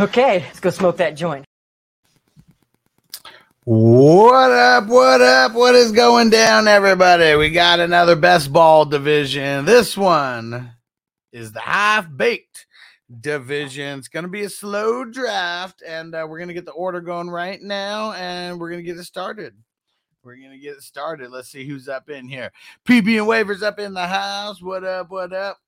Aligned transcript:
Okay, 0.00 0.40
let's 0.40 0.60
go 0.60 0.70
smoke 0.70 0.96
that 0.96 1.16
joint. 1.16 1.44
What 3.64 4.50
up? 4.50 4.86
What 4.86 5.20
up? 5.20 5.52
What 5.52 5.74
is 5.74 5.92
going 5.92 6.30
down, 6.30 6.66
everybody? 6.66 7.36
We 7.36 7.50
got 7.50 7.78
another 7.78 8.16
best 8.16 8.50
ball 8.50 8.86
division. 8.86 9.66
This 9.66 9.94
one 9.94 10.72
is 11.30 11.52
the 11.52 11.60
half 11.60 12.08
baked 12.16 12.66
division. 13.20 13.98
It's 13.98 14.08
going 14.08 14.24
to 14.24 14.30
be 14.30 14.44
a 14.44 14.48
slow 14.48 15.04
draft, 15.04 15.82
and 15.86 16.14
uh, 16.14 16.26
we're 16.26 16.38
going 16.38 16.48
to 16.48 16.54
get 16.54 16.64
the 16.64 16.72
order 16.72 17.02
going 17.02 17.28
right 17.28 17.60
now, 17.60 18.12
and 18.12 18.58
we're 18.58 18.70
going 18.70 18.82
to 18.82 18.90
get 18.90 18.98
it 18.98 19.04
started. 19.04 19.54
We're 20.24 20.36
going 20.36 20.52
to 20.52 20.58
get 20.58 20.76
it 20.76 20.82
started. 20.82 21.30
Let's 21.30 21.50
see 21.50 21.66
who's 21.66 21.88
up 21.88 22.08
in 22.08 22.28
here. 22.28 22.50
PB 22.88 23.18
and 23.18 23.28
Waivers 23.28 23.62
up 23.62 23.78
in 23.78 23.92
the 23.92 24.06
house. 24.06 24.62
What 24.62 24.84
up? 24.84 25.10
What 25.10 25.34
up? 25.34 25.58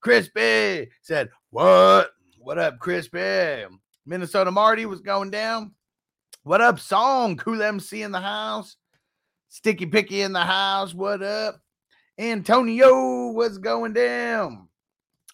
Crispy 0.00 0.90
said, 1.02 1.30
What? 1.50 2.12
What 2.44 2.58
up, 2.58 2.78
Crispy? 2.78 3.64
Minnesota 4.04 4.50
Marty 4.50 4.84
was 4.84 5.00
going 5.00 5.30
down. 5.30 5.72
What 6.42 6.60
up, 6.60 6.78
song? 6.78 7.38
Cool 7.38 7.62
MC 7.62 8.02
in 8.02 8.12
the 8.12 8.20
house. 8.20 8.76
Sticky 9.48 9.86
Picky 9.86 10.20
in 10.20 10.34
the 10.34 10.42
house. 10.42 10.92
What 10.92 11.22
up? 11.22 11.62
Antonio, 12.18 13.28
what's 13.28 13.56
going 13.56 13.94
down? 13.94 14.68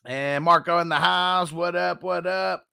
And 0.05 0.45
Marco 0.45 0.79
in 0.79 0.89
the 0.89 1.01
house. 1.01 1.51
What 1.51 1.75
up? 1.75 2.05
What 2.05 2.29
up? 2.29 2.65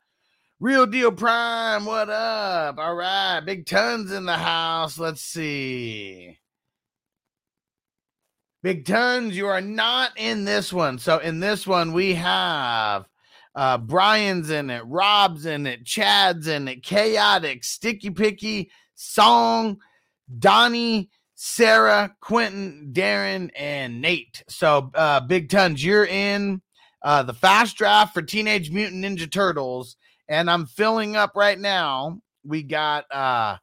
Real 0.59 0.85
Deal 0.85 1.11
Prime. 1.11 1.85
What 1.85 2.11
up? 2.11 2.77
All 2.77 2.93
right. 2.93 3.39
Big 3.39 3.65
Tons 3.65 4.11
in 4.11 4.25
the 4.25 4.37
house. 4.37 4.99
Let's 4.99 5.21
see. 5.21 6.37
Big 8.61 8.85
Tons, 8.85 9.35
you 9.35 9.47
are 9.47 9.61
not 9.61 10.11
in 10.15 10.45
this 10.45 10.71
one. 10.71 10.99
So 10.99 11.17
in 11.17 11.39
this 11.39 11.65
one, 11.65 11.91
we 11.91 12.13
have 12.13 13.07
uh, 13.57 13.79
Brian's 13.79 14.51
in 14.51 14.69
it, 14.69 14.83
Rob's 14.85 15.47
in 15.47 15.65
it, 15.65 15.83
Chad's 15.83 16.47
in 16.47 16.67
it, 16.67 16.83
Chaotic, 16.83 17.63
Sticky 17.63 18.11
Picky, 18.11 18.69
Song, 18.93 19.79
Donnie, 20.37 21.09
Sarah, 21.33 22.15
Quentin, 22.21 22.91
Darren, 22.93 23.49
and 23.57 23.99
Nate. 23.99 24.43
So, 24.47 24.91
uh, 24.93 25.21
Big 25.21 25.49
Tons, 25.49 25.83
you're 25.83 26.05
in 26.05 26.61
uh, 27.01 27.23
the 27.23 27.33
fast 27.33 27.77
draft 27.77 28.13
for 28.13 28.21
Teenage 28.21 28.69
Mutant 28.69 29.03
Ninja 29.03 29.29
Turtles, 29.29 29.97
and 30.29 30.51
I'm 30.51 30.67
filling 30.67 31.15
up 31.15 31.31
right 31.35 31.57
now. 31.57 32.21
We 32.43 32.61
got 32.61 33.11
uh, 33.11 33.57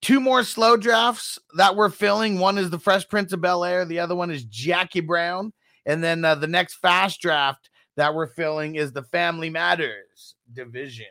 two 0.00 0.20
more 0.20 0.42
slow 0.42 0.78
drafts 0.78 1.38
that 1.58 1.76
we're 1.76 1.90
filling. 1.90 2.38
One 2.38 2.56
is 2.56 2.70
the 2.70 2.78
Fresh 2.78 3.10
Prince 3.10 3.34
of 3.34 3.42
Bel 3.42 3.62
Air, 3.62 3.84
the 3.84 3.98
other 3.98 4.16
one 4.16 4.30
is 4.30 4.44
Jackie 4.44 5.00
Brown, 5.00 5.52
and 5.84 6.02
then 6.02 6.24
uh, 6.24 6.34
the 6.34 6.46
next 6.46 6.76
fast 6.76 7.20
draft 7.20 7.68
that 7.98 8.14
we're 8.14 8.28
filling 8.28 8.76
is 8.76 8.92
the 8.92 9.02
Family 9.02 9.50
Matters 9.50 10.36
division. 10.52 11.06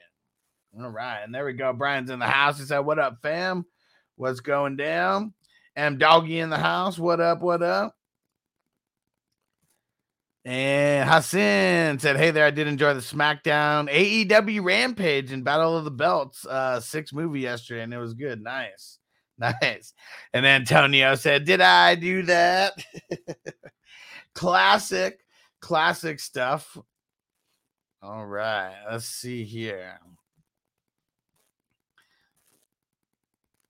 All 0.80 0.90
right, 0.90 1.22
and 1.22 1.36
there 1.36 1.46
we 1.46 1.53
go. 1.53 1.74
Brian's 1.74 2.09
in 2.09 2.20
the 2.20 2.28
house. 2.28 2.59
He 2.59 2.66
said, 2.66 2.80
"What 2.80 2.98
up, 2.98 3.20
fam? 3.22 3.66
What's 4.16 4.40
going 4.40 4.78
down?" 4.78 5.34
M 5.75 5.98
Doggy 5.98 6.40
in 6.40 6.50
the 6.50 6.58
house. 6.58 6.98
What 6.98 7.20
up? 7.20 7.42
What 7.42 7.62
up? 7.62 7.96
And 10.46 11.09
Hassan 11.09 12.00
said, 12.00 12.16
Hey 12.16 12.31
there, 12.31 12.46
I 12.46 12.52
did 12.52 12.68
enjoy 12.68 12.94
the 12.94 13.02
SmackDown 13.02 13.92
AEW 13.92 14.64
Rampage 14.64 15.34
and 15.34 15.44
Battle 15.44 15.75
of 15.75 15.84
the 15.84 15.92
Belts 15.92 16.46
uh 16.46 16.80
six 16.80 17.12
movie 17.12 17.42
yesterday, 17.42 17.84
and 17.84 17.94
it 17.94 17.98
was 17.98 18.14
good. 18.14 18.42
Nice, 18.42 19.00
nice. 19.38 19.94
And 20.34 20.46
Antonio 20.46 21.16
said, 21.16 21.44
Did 21.44 21.59
I 21.59 21.96
do 21.96 22.24
that? 22.24 22.81
classic, 24.34 25.19
classic 25.59 26.19
stuff. 26.19 26.78
All 28.01 28.25
right, 28.25 28.75
let's 28.90 29.06
see 29.06 29.44
here. 29.44 30.00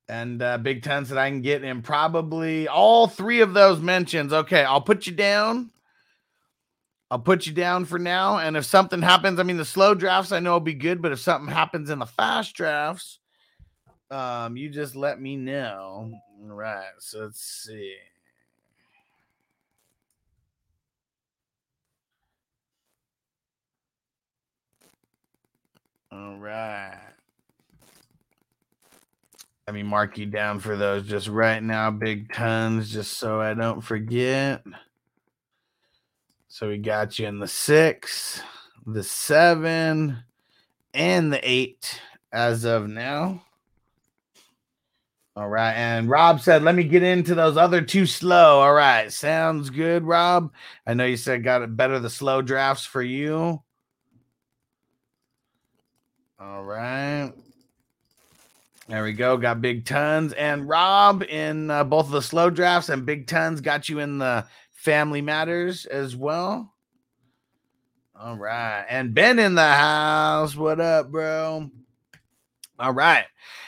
And 0.10 0.42
uh, 0.42 0.58
Big 0.58 0.84
Ten 0.84 1.04
that 1.06 1.18
I 1.18 1.30
can 1.30 1.42
get 1.42 1.64
in 1.64 1.82
probably 1.82 2.68
all 2.68 3.08
three 3.08 3.42
of 3.42 3.54
those 3.54 3.80
mentions. 3.82 4.32
Okay, 4.32 4.64
I'll 4.64 4.82
put 4.82 5.06
you 5.06 5.14
down. 5.14 5.72
I'll 7.10 7.20
put 7.20 7.46
you 7.46 7.54
down 7.54 7.86
for 7.86 8.00
now. 8.00 8.38
And 8.38 8.58
if 8.58 8.66
something 8.66 9.02
happens, 9.02 9.40
I 9.40 9.44
mean, 9.44 9.58
the 9.58 9.66
slow 9.66 9.94
drafts 9.94 10.32
I 10.32 10.40
know 10.40 10.54
will 10.54 10.60
be 10.60 10.74
good, 10.74 11.02
but 11.02 11.12
if 11.12 11.20
something 11.20 11.54
happens 11.54 11.90
in 11.90 12.00
the 12.00 12.06
fast 12.06 12.54
drafts, 12.54 13.20
um, 14.12 14.58
you 14.58 14.70
just 14.70 14.96
let 14.96 15.20
me 15.20 15.36
know. 15.36 16.12
All 16.44 16.56
right. 16.56 16.86
So 17.00 17.20
let's 17.20 17.42
see. 17.42 17.96
All 26.12 26.38
right. 26.38 26.98
Let 29.68 29.74
me 29.74 29.84
mark 29.84 30.18
you 30.18 30.26
down 30.26 30.60
for 30.60 30.78
those 30.78 31.06
just 31.06 31.28
right 31.28 31.62
now, 31.62 31.92
big 31.92 32.32
tons, 32.32 32.90
just 32.92 33.18
so 33.18 33.42
I 33.42 33.54
don't 33.54 33.82
forget. 33.82 34.64
So 36.48 36.70
we 36.70 36.78
got 36.78 37.20
you 37.20 37.28
in 37.28 37.40
the 37.40 37.48
six, 37.48 38.42
the 38.86 39.04
seven, 39.04 40.24
and 40.94 41.34
the 41.34 41.40
eight 41.44 42.02
as 42.32 42.64
of 42.64 42.88
now. 42.88 43.44
All 45.36 45.50
right. 45.50 45.74
And 45.74 46.10
Rob 46.10 46.42
said, 46.42 46.64
let 46.64 46.74
me 46.74 46.84
get 46.84 47.04
into 47.04 47.36
those 47.36 47.58
other 47.58 47.82
two 47.82 48.08
slow. 48.08 48.62
All 48.62 48.74
right. 48.74 49.12
Sounds 49.12 49.70
good, 49.70 50.04
Rob. 50.04 50.52
I 50.88 50.96
know 50.96 51.06
you 51.06 51.18
said 51.18 51.44
got 51.44 51.62
it 51.62 51.78
better 51.78 52.00
the 52.00 52.10
slow 52.10 52.42
drafts 52.42 52.86
for 52.86 53.04
you. 53.04 53.62
All 56.40 56.64
right. 56.64 57.32
There 58.88 59.04
we 59.04 59.14
go. 59.14 59.38
Got 59.38 59.62
big 59.62 59.86
tons. 59.86 60.34
And 60.34 60.70
Rob 60.70 61.24
in 61.24 61.72
uh, 61.72 61.84
both 61.84 62.06
of 62.06 62.12
the 62.12 62.22
slow 62.22 62.50
drafts 62.50 62.90
and 62.90 63.06
big 63.06 63.28
tons 63.28 63.60
got 63.60 63.90
you 63.90 64.00
in 64.00 64.20
the 64.20 64.46
family 64.72 65.22
matters 65.22 65.86
as 65.88 66.16
well. 66.16 66.74
All 68.16 68.38
right. 68.38 68.86
And 68.88 69.14
Ben 69.14 69.40
in 69.40 69.56
the 69.56 69.68
house. 69.68 70.56
What 70.56 70.80
up, 70.80 71.12
bro? 71.12 71.70
All 72.80 72.94
right. 72.94 73.26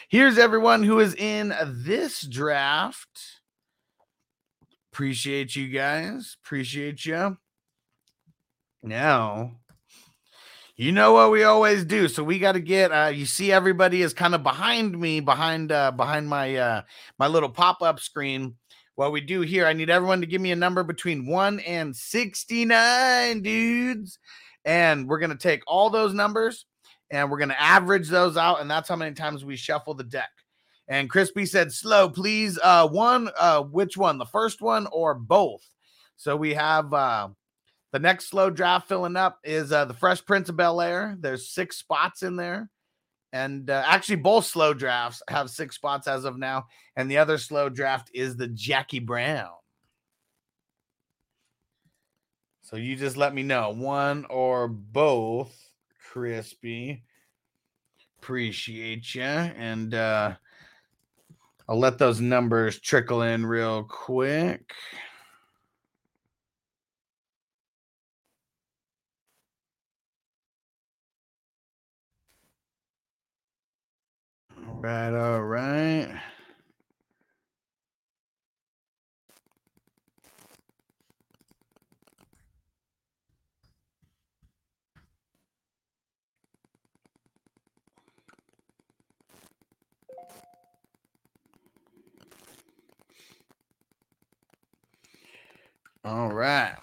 Here's 0.08 0.38
everyone 0.38 0.84
who 0.84 1.00
is 1.00 1.16
in 1.16 1.54
this 1.66 2.22
draft. 2.22 3.40
Appreciate 4.94 5.56
you 5.56 5.68
guys. 5.68 6.38
Appreciate 6.44 7.06
you. 7.06 7.38
Now, 8.82 9.52
you 10.80 10.94
know 10.94 11.12
what 11.12 11.30
we 11.30 11.44
always 11.44 11.84
do. 11.84 12.08
So 12.08 12.24
we 12.24 12.40
got 12.40 12.54
to 12.54 12.62
get 12.62 12.94
uh 12.94 13.12
you 13.14 13.26
see 13.26 13.52
everybody 13.52 14.02
is 14.02 14.14
kind 14.14 14.34
of 14.34 14.44
behind 14.44 14.98
me, 14.98 15.20
behind 15.20 15.74
uh 15.74 15.92
behind 15.92 16.30
my 16.30 16.56
uh 16.56 16.82
my 17.20 17.28
little 17.28 17.50
pop-up 17.50 18.00
screen. 18.00 18.56
What 18.96 19.12
we 19.12 19.20
do 19.20 19.42
here, 19.42 19.66
I 19.66 19.74
need 19.74 19.90
everyone 19.90 20.22
to 20.22 20.26
give 20.26 20.40
me 20.40 20.54
a 20.54 20.56
number 20.56 20.84
between 20.84 21.26
1 21.26 21.60
and 21.62 21.94
69, 21.94 23.42
dudes. 23.42 24.20
And 24.64 25.08
we're 25.10 25.20
going 25.20 25.32
to 25.32 25.38
take 25.38 25.64
all 25.68 25.90
those 25.90 26.14
numbers 26.14 26.66
and 27.12 27.30
we're 27.30 27.40
going 27.40 27.50
to 27.50 27.62
average 27.62 28.08
those 28.08 28.38
out 28.38 28.62
and 28.62 28.72
that's 28.72 28.88
how 28.88 28.96
many 28.96 29.14
times 29.14 29.44
we 29.44 29.58
shuffle 29.58 29.96
the 29.96 30.06
deck. 30.06 30.30
And 30.88 31.10
Crispy 31.10 31.46
said, 31.46 31.74
slow, 31.74 32.10
please. 32.10 32.58
Uh, 32.64 32.88
one, 32.88 33.30
uh, 33.38 33.64
which 33.64 33.98
one? 33.98 34.18
The 34.18 34.26
first 34.26 34.62
one 34.62 34.88
or 34.94 35.14
both? 35.14 35.62
So 36.16 36.38
we 36.38 36.54
have 36.54 36.94
uh 36.94 37.30
the 37.92 38.00
next 38.00 38.26
slow 38.26 38.50
draft 38.50 38.88
filling 38.88 39.16
up 39.16 39.40
is 39.44 39.72
uh 39.72 39.86
the 39.86 39.94
Fresh 39.94 40.26
Prince 40.26 40.50
of 40.50 40.58
Bel 40.58 40.82
Air. 40.82 41.18
There's 41.20 41.50
six 41.50 41.78
spots 41.78 42.24
in 42.24 42.36
there. 42.36 42.70
And 43.32 43.70
uh, 43.70 43.84
actually, 43.86 44.16
both 44.16 44.46
slow 44.46 44.74
drafts 44.74 45.22
have 45.28 45.50
six 45.52 45.76
spots 45.76 46.08
as 46.08 46.26
of 46.26 46.38
now. 46.38 46.66
And 46.96 47.10
the 47.10 47.20
other 47.20 47.38
slow 47.38 47.70
draft 47.70 48.10
is 48.14 48.36
the 48.36 48.48
Jackie 48.48 49.00
Brown. 49.00 49.52
So 52.62 52.76
you 52.76 52.96
just 52.96 53.18
let 53.18 53.34
me 53.34 53.44
know 53.44 53.72
one 53.72 54.26
or 54.30 54.68
both, 54.68 55.56
Crispy. 56.12 57.04
Appreciate 58.20 59.16
you. 59.16 59.24
And 59.24 59.94
uh, 59.94 60.36
I'll 61.68 61.80
let 61.80 61.98
those 61.98 62.20
numbers 62.20 62.80
trickle 62.80 63.22
in 63.22 63.46
real 63.46 63.84
quick. 63.84 64.74
Right, 74.80 75.14
all 75.14 75.42
right. 75.42 76.10
All 96.06 96.30
right. 96.32 96.76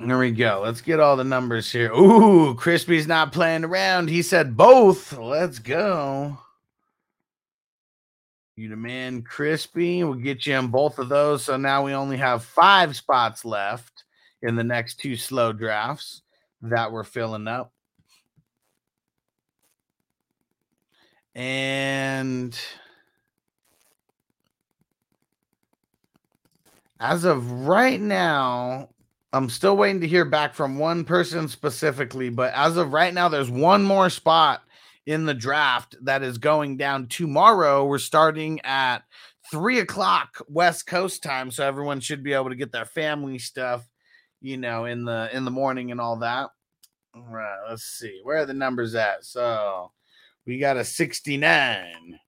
There 0.00 0.18
we 0.18 0.30
go. 0.30 0.60
Let's 0.64 0.80
get 0.80 1.00
all 1.00 1.16
the 1.16 1.24
numbers 1.24 1.70
here. 1.70 1.92
Ooh, 1.92 2.54
Crispy's 2.54 3.06
not 3.06 3.32
playing 3.32 3.64
around. 3.64 4.08
He 4.08 4.22
said 4.22 4.56
both. 4.56 5.12
Let's 5.12 5.58
go. 5.58 6.38
You 8.56 8.68
demand 8.68 9.26
Crispy. 9.26 10.04
We'll 10.04 10.14
get 10.14 10.46
you 10.46 10.56
in 10.56 10.68
both 10.68 10.98
of 10.98 11.08
those. 11.08 11.44
So 11.44 11.56
now 11.56 11.84
we 11.84 11.94
only 11.94 12.18
have 12.18 12.44
five 12.44 12.94
spots 12.96 13.44
left 13.44 14.04
in 14.42 14.56
the 14.56 14.64
next 14.64 15.00
two 15.00 15.16
slow 15.16 15.52
drafts 15.52 16.22
that 16.60 16.92
we're 16.92 17.04
filling 17.04 17.48
up. 17.48 17.72
And 21.34 22.58
as 27.00 27.24
of 27.24 27.50
right 27.50 28.00
now, 28.00 28.90
I'm 29.32 29.48
still 29.48 29.78
waiting 29.78 30.02
to 30.02 30.06
hear 30.06 30.26
back 30.26 30.52
from 30.52 30.78
one 30.78 31.04
person 31.04 31.48
specifically, 31.48 32.28
but 32.28 32.52
as 32.52 32.76
of 32.76 32.92
right 32.92 33.14
now, 33.14 33.30
there's 33.30 33.50
one 33.50 33.82
more 33.82 34.10
spot 34.10 34.62
in 35.06 35.24
the 35.24 35.34
draft 35.34 35.96
that 36.02 36.22
is 36.22 36.38
going 36.38 36.76
down 36.76 37.08
tomorrow. 37.08 37.84
We're 37.84 37.98
starting 37.98 38.60
at 38.64 38.98
three 39.50 39.80
o'clock 39.80 40.42
West 40.48 40.86
Coast 40.86 41.22
time, 41.22 41.50
so 41.50 41.66
everyone 41.66 42.00
should 42.00 42.22
be 42.22 42.32
able 42.32 42.50
to 42.50 42.56
get 42.56 42.72
their 42.72 42.84
family 42.84 43.38
stuff, 43.38 43.86
you 44.40 44.56
know, 44.56 44.84
in 44.84 45.04
the 45.04 45.28
in 45.32 45.44
the 45.44 45.50
morning 45.50 45.90
and 45.90 46.00
all 46.00 46.16
that. 46.16 46.50
All 47.14 47.26
right, 47.28 47.58
let's 47.68 47.84
see 47.84 48.20
where 48.22 48.38
are 48.38 48.46
the 48.46 48.54
numbers 48.54 48.94
at. 48.94 49.24
So 49.24 49.92
we 50.46 50.58
got 50.58 50.76
a 50.76 50.84
69 50.84 52.18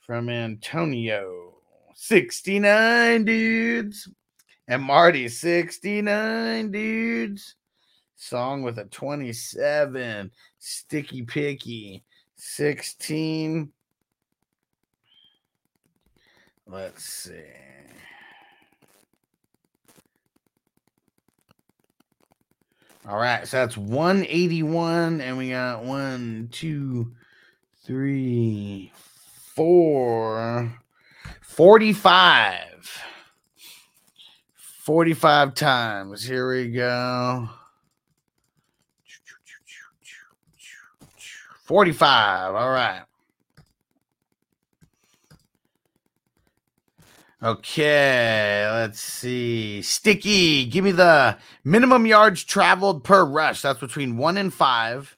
from 0.00 0.28
Antonio. 0.28 1.54
69 1.94 3.24
dudes. 3.24 4.08
And 4.68 4.82
Marty, 4.82 5.28
69 5.28 6.70
dudes. 6.70 7.56
Song 8.16 8.62
with 8.62 8.78
a 8.78 8.84
27. 8.86 10.30
Sticky 10.66 11.20
Picky, 11.20 12.02
16. 12.36 13.70
Let's 16.66 17.04
see. 17.04 17.34
All 23.06 23.18
right, 23.18 23.46
so 23.46 23.58
that's 23.58 23.76
181, 23.76 25.20
and 25.20 25.36
we 25.36 25.50
got 25.50 25.84
one, 25.84 26.48
two, 26.50 27.12
three, 27.84 28.90
four, 29.54 30.72
45. 31.42 33.02
45 34.56 35.54
times. 35.54 36.24
Here 36.24 36.50
we 36.50 36.70
go. 36.70 37.50
45. 41.64 42.54
All 42.54 42.70
right. 42.70 43.02
Okay, 47.42 48.66
let's 48.72 49.00
see. 49.00 49.82
Sticky, 49.82 50.64
give 50.64 50.82
me 50.82 50.92
the 50.92 51.36
minimum 51.62 52.06
yards 52.06 52.42
traveled 52.42 53.04
per 53.04 53.22
rush. 53.22 53.60
That's 53.60 53.80
between 53.80 54.16
one 54.16 54.38
and 54.38 54.52
five. 54.52 55.14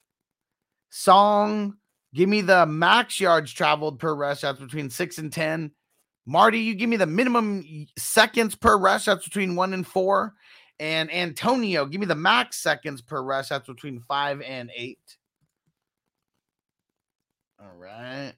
Song, 0.90 1.76
give 2.14 2.28
me 2.28 2.40
the 2.40 2.66
max 2.66 3.20
yards 3.20 3.52
traveled 3.52 4.00
per 4.00 4.12
rush. 4.12 4.40
That's 4.40 4.58
between 4.58 4.90
six 4.90 5.18
and 5.18 5.32
10. 5.32 5.70
Marty, 6.26 6.58
you 6.58 6.74
give 6.74 6.88
me 6.88 6.96
the 6.96 7.06
minimum 7.06 7.86
seconds 7.96 8.56
per 8.56 8.76
rush. 8.76 9.04
That's 9.04 9.24
between 9.24 9.54
one 9.54 9.72
and 9.72 9.86
four. 9.86 10.34
And 10.80 11.12
Antonio, 11.12 11.86
give 11.86 12.00
me 12.00 12.06
the 12.06 12.16
max 12.16 12.56
seconds 12.56 13.02
per 13.02 13.22
rush. 13.22 13.50
That's 13.50 13.68
between 13.68 14.00
five 14.00 14.42
and 14.42 14.70
eight. 14.74 15.15
All 17.66 17.76
right. 17.80 18.32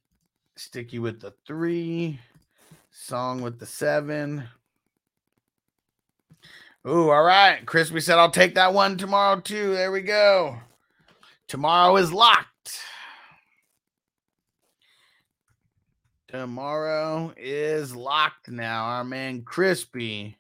Sticky 0.56 0.98
with 0.98 1.20
the 1.20 1.34
three. 1.46 2.18
Song 2.90 3.42
with 3.42 3.58
the 3.58 3.66
seven. 3.66 4.44
Ooh, 6.86 7.10
all 7.10 7.22
right. 7.22 7.64
Crispy 7.66 8.00
said 8.00 8.18
I'll 8.18 8.30
take 8.30 8.54
that 8.54 8.72
one 8.72 8.96
tomorrow 8.96 9.40
too. 9.40 9.74
There 9.74 9.92
we 9.92 10.00
go. 10.00 10.56
Tomorrow 11.46 11.96
is 11.96 12.12
locked. 12.12 12.80
Tomorrow 16.28 17.34
is 17.36 17.94
locked 17.94 18.48
now. 18.48 18.84
Our 18.84 19.04
man 19.04 19.42
Crispy 19.42 20.38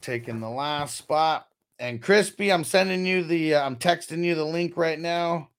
taking 0.00 0.40
the 0.40 0.50
last 0.50 0.96
spot. 0.96 1.46
And 1.78 2.02
Crispy, 2.02 2.52
I'm 2.52 2.64
sending 2.64 3.06
you 3.06 3.22
the, 3.22 3.54
uh, 3.54 3.64
I'm 3.64 3.76
texting 3.76 4.24
you 4.24 4.34
the 4.34 4.44
link 4.44 4.76
right 4.76 4.98
now. 4.98 5.50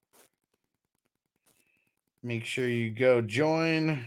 Make 2.21 2.45
sure 2.45 2.67
you 2.67 2.91
go 2.91 3.21
join. 3.21 4.05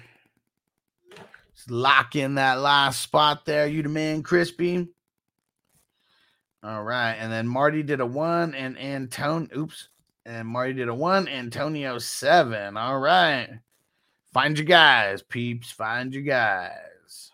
Just 1.54 1.71
lock 1.71 2.14
in 2.14 2.35
that 2.35 2.61
last 2.61 3.00
spot 3.00 3.47
there. 3.47 3.66
You 3.66 3.83
the 3.83 3.88
man, 3.88 4.23
Crispy. 4.23 4.88
All 6.62 6.83
right. 6.83 7.14
And 7.14 7.33
then 7.33 7.49
Marty 7.49 7.83
did 7.83 8.00
a 8.00 8.07
one 8.07 8.54
and 8.54 8.76
Antone. 8.78 9.49
Oops. 9.57 9.88
And 10.26 10.47
Marty 10.47 10.75
did 10.75 10.88
a 10.88 10.95
one. 10.95 11.26
Antonio 11.26 11.99
seven. 11.99 12.76
All 12.76 12.99
right. 12.99 13.49
Find 14.33 14.59
your 14.59 14.66
guys, 14.66 15.23
peeps. 15.23 15.71
Find 15.71 16.12
your 16.12 16.23
guys. 16.23 17.31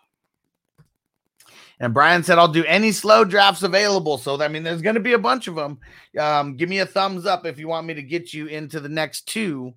And 1.79 1.93
Brian 1.93 2.23
said, 2.23 2.37
I'll 2.37 2.49
do 2.49 2.65
any 2.65 2.91
slow 2.91 3.23
drafts 3.23 3.63
available. 3.63 4.17
So, 4.17 4.41
I 4.41 4.49
mean, 4.49 4.63
there's 4.63 4.81
going 4.81 4.95
to 4.95 5.01
be 5.01 5.13
a 5.13 5.19
bunch 5.19 5.47
of 5.47 5.55
them. 5.55 5.79
Um, 6.19 6.57
give 6.57 6.67
me 6.67 6.79
a 6.79 6.85
thumbs 6.85 7.25
up 7.25 7.45
if 7.45 7.57
you 7.57 7.67
want 7.67 7.87
me 7.87 7.93
to 7.93 8.03
get 8.03 8.33
you 8.33 8.47
into 8.47 8.79
the 8.79 8.89
next 8.89 9.27
two. 9.27 9.73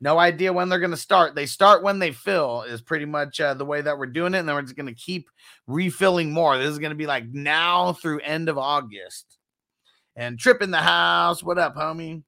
No 0.00 0.18
idea 0.18 0.52
when 0.52 0.68
they're 0.68 0.78
going 0.78 0.92
to 0.92 0.96
start. 0.96 1.34
They 1.34 1.46
start 1.46 1.82
when 1.82 1.98
they 1.98 2.12
fill, 2.12 2.62
is 2.62 2.80
pretty 2.80 3.04
much 3.04 3.40
uh, 3.40 3.54
the 3.54 3.64
way 3.64 3.80
that 3.80 3.98
we're 3.98 4.06
doing 4.06 4.34
it. 4.34 4.38
And 4.38 4.48
then 4.48 4.54
we're 4.54 4.62
just 4.62 4.76
going 4.76 4.86
to 4.86 4.94
keep 4.94 5.28
refilling 5.66 6.30
more. 6.30 6.56
This 6.56 6.70
is 6.70 6.78
going 6.78 6.90
to 6.90 6.96
be 6.96 7.06
like 7.06 7.26
now 7.32 7.94
through 7.94 8.20
end 8.20 8.48
of 8.48 8.58
August. 8.58 9.38
And 10.14 10.38
Trip 10.38 10.62
in 10.62 10.70
the 10.70 10.78
house. 10.78 11.42
What 11.42 11.58
up, 11.58 11.74
homie? 11.74 12.22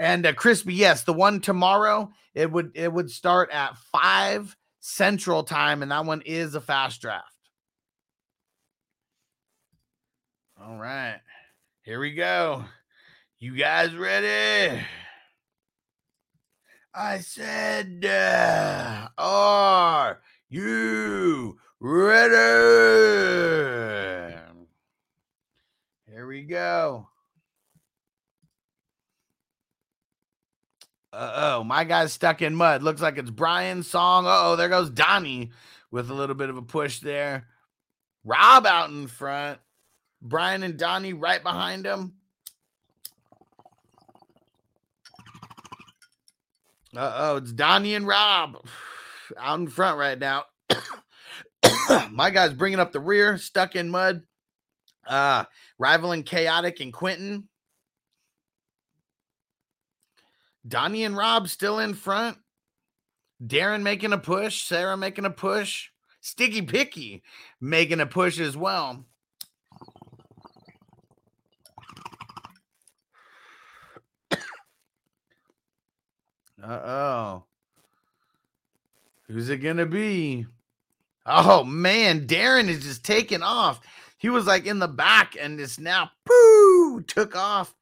And 0.00 0.24
uh, 0.24 0.32
crispy, 0.32 0.74
yes, 0.74 1.04
the 1.04 1.12
one 1.12 1.40
tomorrow 1.40 2.10
it 2.34 2.50
would 2.50 2.72
it 2.74 2.90
would 2.90 3.10
start 3.10 3.50
at 3.50 3.76
five 3.92 4.56
central 4.80 5.42
time, 5.42 5.82
and 5.82 5.92
that 5.92 6.06
one 6.06 6.22
is 6.22 6.54
a 6.54 6.60
fast 6.60 7.02
draft. 7.02 7.26
All 10.58 10.78
right, 10.78 11.20
here 11.82 12.00
we 12.00 12.14
go. 12.14 12.64
You 13.40 13.54
guys 13.56 13.94
ready? 13.94 14.82
I 16.92 17.20
said, 17.20 18.04
uh, 18.04 19.08
are 19.16 20.20
you 20.48 21.56
ready? 21.78 22.36
Here 26.10 26.26
we 26.26 26.42
go. 26.42 27.06
Uh, 31.12 31.32
oh, 31.34 31.64
my 31.64 31.84
guy's 31.84 32.12
stuck 32.12 32.42
in 32.42 32.56
mud. 32.56 32.82
Looks 32.82 33.00
like 33.00 33.18
it's 33.18 33.30
Brian's 33.30 33.86
song. 33.86 34.24
Oh, 34.26 34.56
there 34.56 34.68
goes 34.68 34.90
Donnie 34.90 35.52
with 35.92 36.10
a 36.10 36.14
little 36.14 36.34
bit 36.34 36.50
of 36.50 36.56
a 36.56 36.62
push 36.62 36.98
there. 36.98 37.46
Rob 38.24 38.66
out 38.66 38.90
in 38.90 39.06
front. 39.06 39.60
Brian 40.20 40.64
and 40.64 40.76
Donnie 40.76 41.12
right 41.12 41.42
behind 41.42 41.86
him. 41.86 42.14
Uh 46.96 47.12
oh, 47.14 47.36
it's 47.36 47.52
Donnie 47.52 47.94
and 47.94 48.06
Rob 48.06 48.66
out 49.38 49.60
in 49.60 49.68
front 49.68 49.98
right 49.98 50.18
now. 50.18 50.44
My 52.10 52.30
guy's 52.30 52.52
bringing 52.52 52.80
up 52.80 52.92
the 52.92 53.00
rear, 53.00 53.38
stuck 53.38 53.76
in 53.76 53.90
mud. 53.90 54.22
Uh, 55.06 55.44
rivaling 55.78 56.24
Chaotic 56.24 56.80
and 56.80 56.92
Quentin. 56.92 57.48
Donnie 60.66 61.04
and 61.04 61.16
Rob 61.16 61.48
still 61.48 61.78
in 61.78 61.94
front. 61.94 62.38
Darren 63.42 63.82
making 63.82 64.12
a 64.12 64.18
push. 64.18 64.62
Sarah 64.62 64.96
making 64.96 65.24
a 65.24 65.30
push. 65.30 65.88
Sticky 66.20 66.62
Picky 66.62 67.22
making 67.60 68.00
a 68.00 68.06
push 68.06 68.38
as 68.38 68.56
well. 68.56 69.06
Uh 76.62 76.80
oh. 76.84 77.44
Who's 79.28 79.48
it 79.48 79.60
to 79.60 79.86
be? 79.86 80.46
Oh, 81.24 81.64
man. 81.64 82.26
Darren 82.26 82.68
is 82.68 82.82
just 82.82 83.04
taking 83.04 83.42
off. 83.42 83.80
He 84.18 84.28
was 84.28 84.46
like 84.46 84.66
in 84.66 84.78
the 84.78 84.88
back 84.88 85.36
and 85.40 85.60
it's 85.60 85.78
now, 85.78 86.10
poo, 86.26 87.00
took 87.02 87.36
off. 87.36 87.74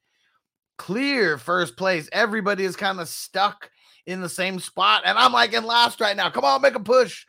Clear 0.77 1.39
first 1.39 1.77
place. 1.77 2.09
Everybody 2.13 2.65
is 2.65 2.77
kind 2.77 3.01
of 3.01 3.09
stuck 3.09 3.71
in 4.07 4.21
the 4.21 4.29
same 4.29 4.61
spot. 4.61 5.03
And 5.05 5.19
I'm 5.19 5.33
like 5.33 5.53
in 5.53 5.65
last 5.65 6.01
right 6.01 6.17
now. 6.17 6.31
Come 6.31 6.45
on, 6.45 6.63
make 6.63 6.77
a 6.77 6.81
push 6.81 7.27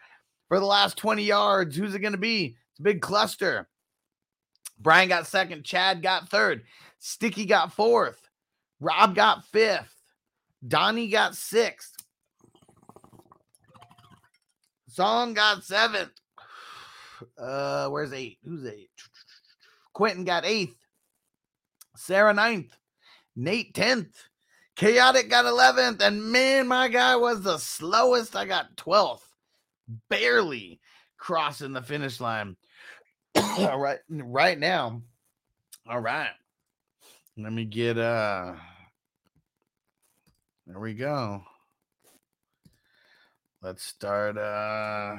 for 0.48 0.60
the 0.60 0.66
last 0.66 0.98
20 0.98 1.24
yards. 1.24 1.76
Who's 1.76 1.96
it 1.96 2.00
to 2.02 2.18
be? 2.18 2.58
It's 2.72 2.80
a 2.80 2.84
big 2.84 3.02
cluster. 3.02 3.68
Brian 4.80 5.10
got 5.10 5.28
second. 5.28 5.64
Chad 5.64 6.02
got 6.02 6.30
third. 6.30 6.64
Sticky 7.00 7.46
got 7.46 7.74
fourth. 7.74 8.30
Rob 8.80 9.16
got 9.16 9.46
fifth. 9.46 9.99
Donnie 10.68 11.10
got 11.10 11.36
sixth. 11.36 11.96
Song 14.88 15.34
got 15.34 15.64
seventh. 15.64 16.12
Uh, 17.38 17.88
where's 17.90 18.14
eight? 18.14 18.40
Who's 18.44 18.66
eight? 18.66 18.90
Quentin 19.94 20.24
got 20.24 20.46
eighth. 20.46 20.76
Sarah 21.96 22.34
ninth. 22.34 22.76
Nate 23.36 23.74
tenth. 23.74 24.16
Chaotic 24.76 25.30
got 25.30 25.46
eleventh. 25.46 26.02
And 26.02 26.32
man, 26.32 26.68
my 26.68 26.88
guy 26.88 27.16
was 27.16 27.42
the 27.42 27.58
slowest. 27.58 28.36
I 28.36 28.46
got 28.46 28.76
twelfth. 28.78 29.28
Barely 30.10 30.80
crossing 31.18 31.74
the 31.74 31.82
finish 31.82 32.20
line. 32.20 32.56
all 33.36 33.80
right, 33.80 34.00
right 34.10 34.58
now. 34.58 35.02
All 35.90 36.00
right. 36.00 36.30
Let 37.38 37.54
me 37.54 37.66
get 37.66 37.98
uh 37.98 38.54
there 40.70 40.80
we 40.80 40.94
go. 40.94 41.42
Let's 43.64 43.84
start 43.84 44.38
uh 44.38 45.16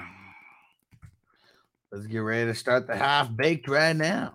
let's 1.90 2.06
get 2.06 2.18
ready 2.18 2.46
to 2.46 2.54
start 2.54 2.86
the 2.86 2.96
half 2.96 3.34
baked 3.34 3.66
right 3.66 3.96
now. 3.96 4.34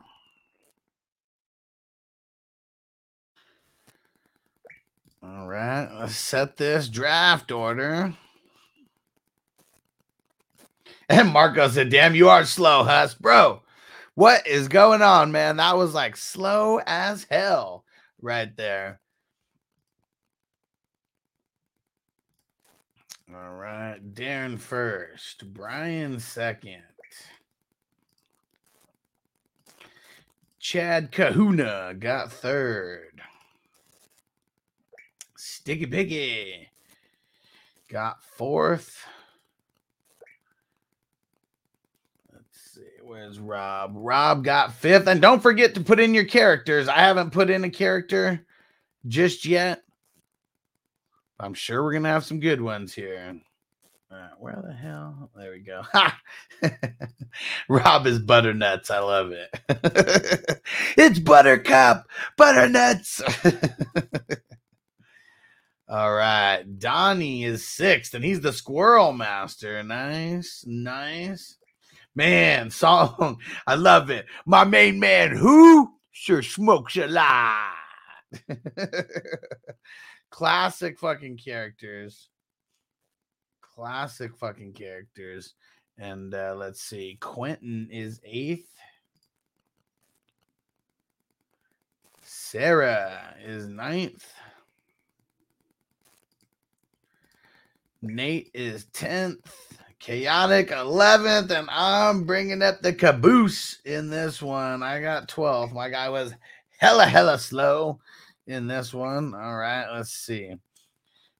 All 5.23 5.47
right, 5.47 5.87
let's 5.99 6.17
set 6.17 6.57
this 6.57 6.89
draft 6.89 7.51
order. 7.51 8.13
And 11.07 11.31
Marco 11.31 11.67
said, 11.67 11.89
Damn, 11.89 12.15
you 12.15 12.29
are 12.29 12.45
slow, 12.45 12.83
Huss. 12.83 13.13
Bro, 13.13 13.61
what 14.15 14.47
is 14.47 14.67
going 14.67 15.03
on, 15.03 15.31
man? 15.31 15.57
That 15.57 15.77
was 15.77 15.93
like 15.93 16.17
slow 16.17 16.79
as 16.83 17.27
hell 17.29 17.85
right 18.19 18.49
there. 18.57 18.99
All 23.33 23.55
right. 23.55 23.97
Darren 24.13 24.59
first. 24.59 25.51
Brian 25.53 26.19
second. 26.19 26.83
Chad 30.59 31.11
Kahuna 31.11 31.93
got 31.97 32.31
third. 32.31 33.21
Sticky 35.37 35.85
Piggy 35.85 36.67
got 37.89 38.23
fourth. 38.23 39.05
Let's 42.33 42.73
see. 42.73 42.81
Where's 43.03 43.39
Rob? 43.39 43.93
Rob 43.95 44.43
got 44.43 44.73
fifth. 44.73 45.07
And 45.07 45.21
don't 45.21 45.41
forget 45.41 45.75
to 45.75 45.81
put 45.81 45.99
in 45.99 46.13
your 46.13 46.25
characters. 46.25 46.87
I 46.87 46.99
haven't 46.99 47.31
put 47.31 47.49
in 47.49 47.63
a 47.63 47.69
character 47.69 48.45
just 49.07 49.45
yet. 49.45 49.84
I'm 51.39 51.53
sure 51.53 51.83
we're 51.83 51.93
gonna 51.93 52.09
have 52.09 52.25
some 52.25 52.39
good 52.39 52.61
ones 52.61 52.93
here. 52.93 53.39
Uh, 54.11 54.29
where 54.39 54.63
the 54.65 54.73
hell? 54.73 55.29
There 55.35 55.51
we 55.51 55.59
go. 55.59 55.81
Ha! 55.91 56.17
Rob 57.69 58.07
is 58.07 58.19
butternuts. 58.19 58.89
I 58.89 58.99
love 58.99 59.31
it. 59.31 59.49
it's 60.97 61.19
Buttercup, 61.19 62.07
butternuts. 62.37 63.21
All 65.89 66.13
right. 66.13 66.63
Donnie 66.79 67.43
is 67.43 67.67
sixth, 67.67 68.13
and 68.13 68.23
he's 68.23 68.41
the 68.41 68.53
squirrel 68.53 69.11
master. 69.11 69.83
Nice, 69.83 70.63
nice. 70.65 71.57
Man, 72.15 72.69
song. 72.69 73.39
I 73.67 73.75
love 73.75 74.09
it. 74.09 74.25
My 74.45 74.63
main 74.63 74.99
man, 74.99 75.35
who 75.35 75.91
sure 76.11 76.41
smokes 76.41 76.95
a 76.95 77.07
lot. 77.07 77.73
Classic 80.29 80.99
fucking 80.99 81.37
characters. 81.37 82.29
Classic 83.61 84.35
fucking 84.35 84.73
characters. 84.73 85.53
And 85.97 86.33
uh, 86.33 86.55
let's 86.57 86.81
see. 86.81 87.17
Quentin 87.21 87.87
is 87.91 88.19
eighth. 88.25 88.69
Sarah 92.21 93.35
is 93.43 93.67
ninth. 93.67 94.25
Nate 98.01 98.51
is 98.53 98.85
10th. 98.93 99.39
Chaotic 99.99 100.69
11th. 100.69 101.49
And 101.51 101.67
I'm 101.71 102.25
bringing 102.25 102.61
up 102.61 102.81
the 102.81 102.93
caboose 102.93 103.79
in 103.85 104.09
this 104.09 104.41
one. 104.41 104.83
I 104.83 105.01
got 105.01 105.29
12th. 105.29 105.73
My 105.73 105.89
guy 105.89 106.09
was 106.09 106.33
hella, 106.77 107.05
hella 107.05 107.39
slow 107.39 107.99
in 108.47 108.67
this 108.67 108.93
one. 108.93 109.33
All 109.33 109.55
right, 109.55 109.87
let's 109.91 110.11
see. 110.11 110.53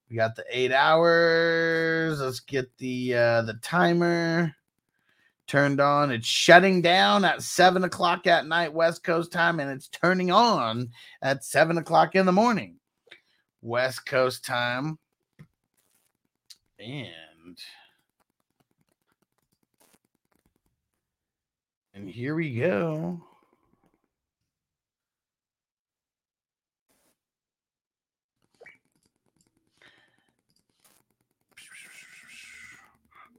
We 0.10 0.16
got 0.16 0.36
the 0.36 0.46
eight 0.50 0.72
hours. 0.72 2.20
Let's 2.20 2.40
get 2.40 2.76
the 2.78 3.16
uh, 3.16 3.42
the 3.44 3.56
timer 3.62 4.56
turned 5.48 5.80
on. 5.80 6.12
It's 6.12 6.28
shutting 6.28 6.82
down 6.82 7.26
at 7.26 7.42
seven 7.42 7.84
o'clock 7.84 8.28
at 8.28 8.48
night 8.48 8.74
West 8.74 9.04
Coast 9.04 9.32
time, 9.32 9.60
and 9.60 9.72
it's 9.72 9.88
turning 9.90 10.32
on 10.32 10.90
at 11.22 11.44
seven 11.44 11.78
o'clock 11.78 12.16
in 12.16 12.26
the 12.26 12.32
morning 12.32 12.80
West 13.62 14.06
Coast 14.06 14.46
time. 14.46 15.00
And 16.80 17.58
and 21.94 22.10
here 22.10 22.36
we 22.36 22.56
go. 22.60 23.24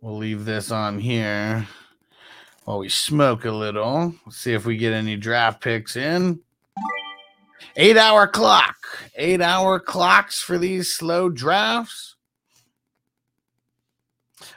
We'll 0.07 0.19
leave 0.19 0.45
this 0.45 0.71
on 0.71 1.01
here 1.01 1.67
while 2.63 2.79
we 2.79 2.89
smoke 2.89 3.45
a 3.45 3.51
little. 3.51 4.15
Let's 4.25 4.37
see 4.37 4.53
if 4.53 4.65
we 4.65 4.77
get 4.77 4.93
any 4.93 5.17
draft 5.17 5.61
picks 5.61 5.97
in. 5.97 6.39
Eight 7.75 7.97
hour 7.97 8.29
clock. 8.29 8.77
Eight 9.17 9.41
hour 9.43 9.81
clocks 9.81 10.41
for 10.41 10.59
these 10.59 10.93
slow 10.93 11.29
drafts. 11.29 12.15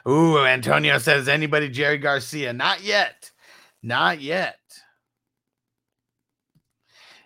Ooh, 0.06 0.38
Antonio 0.38 0.98
says 0.98 1.26
anybody 1.26 1.68
Jerry 1.68 1.98
Garcia? 1.98 2.52
Not 2.52 2.84
yet. 2.84 3.32
Not 3.82 4.20
yet. 4.20 4.60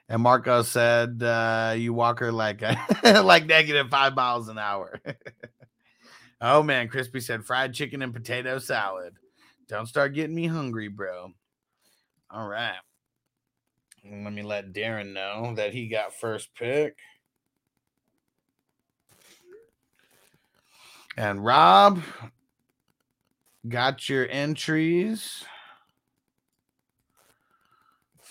And 0.08 0.22
Marco 0.22 0.62
said, 0.62 1.22
uh, 1.22 1.74
"You 1.76 1.92
walk 1.92 2.20
her 2.20 2.32
like 2.32 2.62
like 3.04 3.44
negative 3.44 3.90
five 3.90 4.14
miles 4.14 4.48
an 4.48 4.58
hour." 4.58 4.98
Oh 6.40 6.62
man, 6.62 6.88
Crispy 6.88 7.20
said 7.20 7.44
fried 7.44 7.72
chicken 7.72 8.02
and 8.02 8.12
potato 8.12 8.58
salad. 8.58 9.14
Don't 9.68 9.86
start 9.86 10.14
getting 10.14 10.34
me 10.34 10.46
hungry, 10.46 10.88
bro. 10.88 11.32
All 12.30 12.48
right. 12.48 12.76
Let 14.04 14.32
me 14.32 14.42
let 14.42 14.72
Darren 14.72 15.12
know 15.14 15.54
that 15.56 15.72
he 15.72 15.88
got 15.88 16.14
first 16.14 16.54
pick. 16.54 16.98
And 21.16 21.44
Rob 21.44 22.02
got 23.68 24.08
your 24.08 24.28
entries 24.28 25.44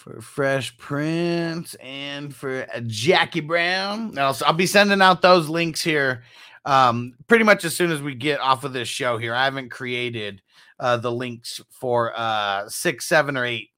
for 0.04 0.20
Fresh 0.20 0.78
Prince 0.78 1.76
and 1.76 2.36
for 2.36 2.68
uh, 2.76 2.82
Jackie 2.86 3.40
Brown. 3.40 4.20
I'll, 4.20 4.38
I'll 4.46 4.52
be 4.52 4.66
sending 4.66 5.02
out 5.02 5.22
those 5.22 5.48
links 5.48 5.82
here 5.82 6.24
um, 6.66 7.14
pretty 7.28 7.46
much 7.46 7.64
as 7.64 7.74
soon 7.74 7.90
as 7.90 8.02
we 8.02 8.14
get 8.14 8.42
off 8.42 8.66
of 8.66 8.74
this 8.74 8.90
show 8.90 9.18
here. 9.18 9.34
I 9.34 9.46
haven't 9.46 9.72
created 9.72 10.42
uh, 10.78 10.98
the 10.98 11.12
links 11.12 11.62
for 11.72 12.12
uh, 12.18 12.68
six, 12.68 13.06
seven, 13.06 13.38
or 13.38 13.46
eight 13.46 13.70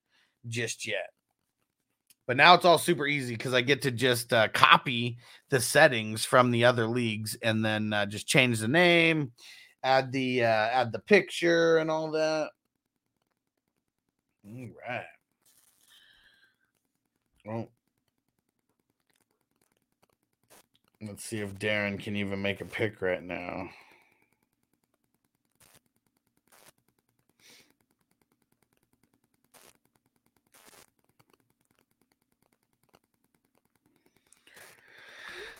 just 0.47 0.87
yet. 0.87 1.11
But 2.25 2.37
now 2.37 2.55
it's 2.55 2.65
all 2.65 2.79
super 2.79 3.05
easy 3.05 3.35
because 3.35 3.53
I 3.53 3.61
get 3.61 3.83
to 3.83 3.91
just 3.91 4.33
uh, 4.33 4.47
copy 4.47 5.19
the 5.51 5.61
settings 5.61 6.25
from 6.25 6.49
the 6.49 6.65
other 6.65 6.87
leagues 6.87 7.37
and 7.43 7.63
then 7.63 7.93
uh, 7.93 8.07
just 8.07 8.25
change 8.25 8.59
the 8.59 8.67
name, 8.67 9.31
add 9.83 10.11
the 10.11 10.43
uh, 10.43 10.47
add 10.47 10.91
the 10.91 10.99
picture 10.99 11.77
and 11.77 11.91
all 11.91 12.09
that. 12.11 12.49
All 14.43 14.69
right. 14.89 15.05
Well, 17.45 17.69
let's 20.99 21.23
see 21.23 21.41
if 21.41 21.53
Darren 21.59 21.99
can 21.99 22.15
even 22.15 22.41
make 22.41 22.59
a 22.59 22.65
pick 22.65 23.01
right 23.03 23.21
now. 23.21 23.69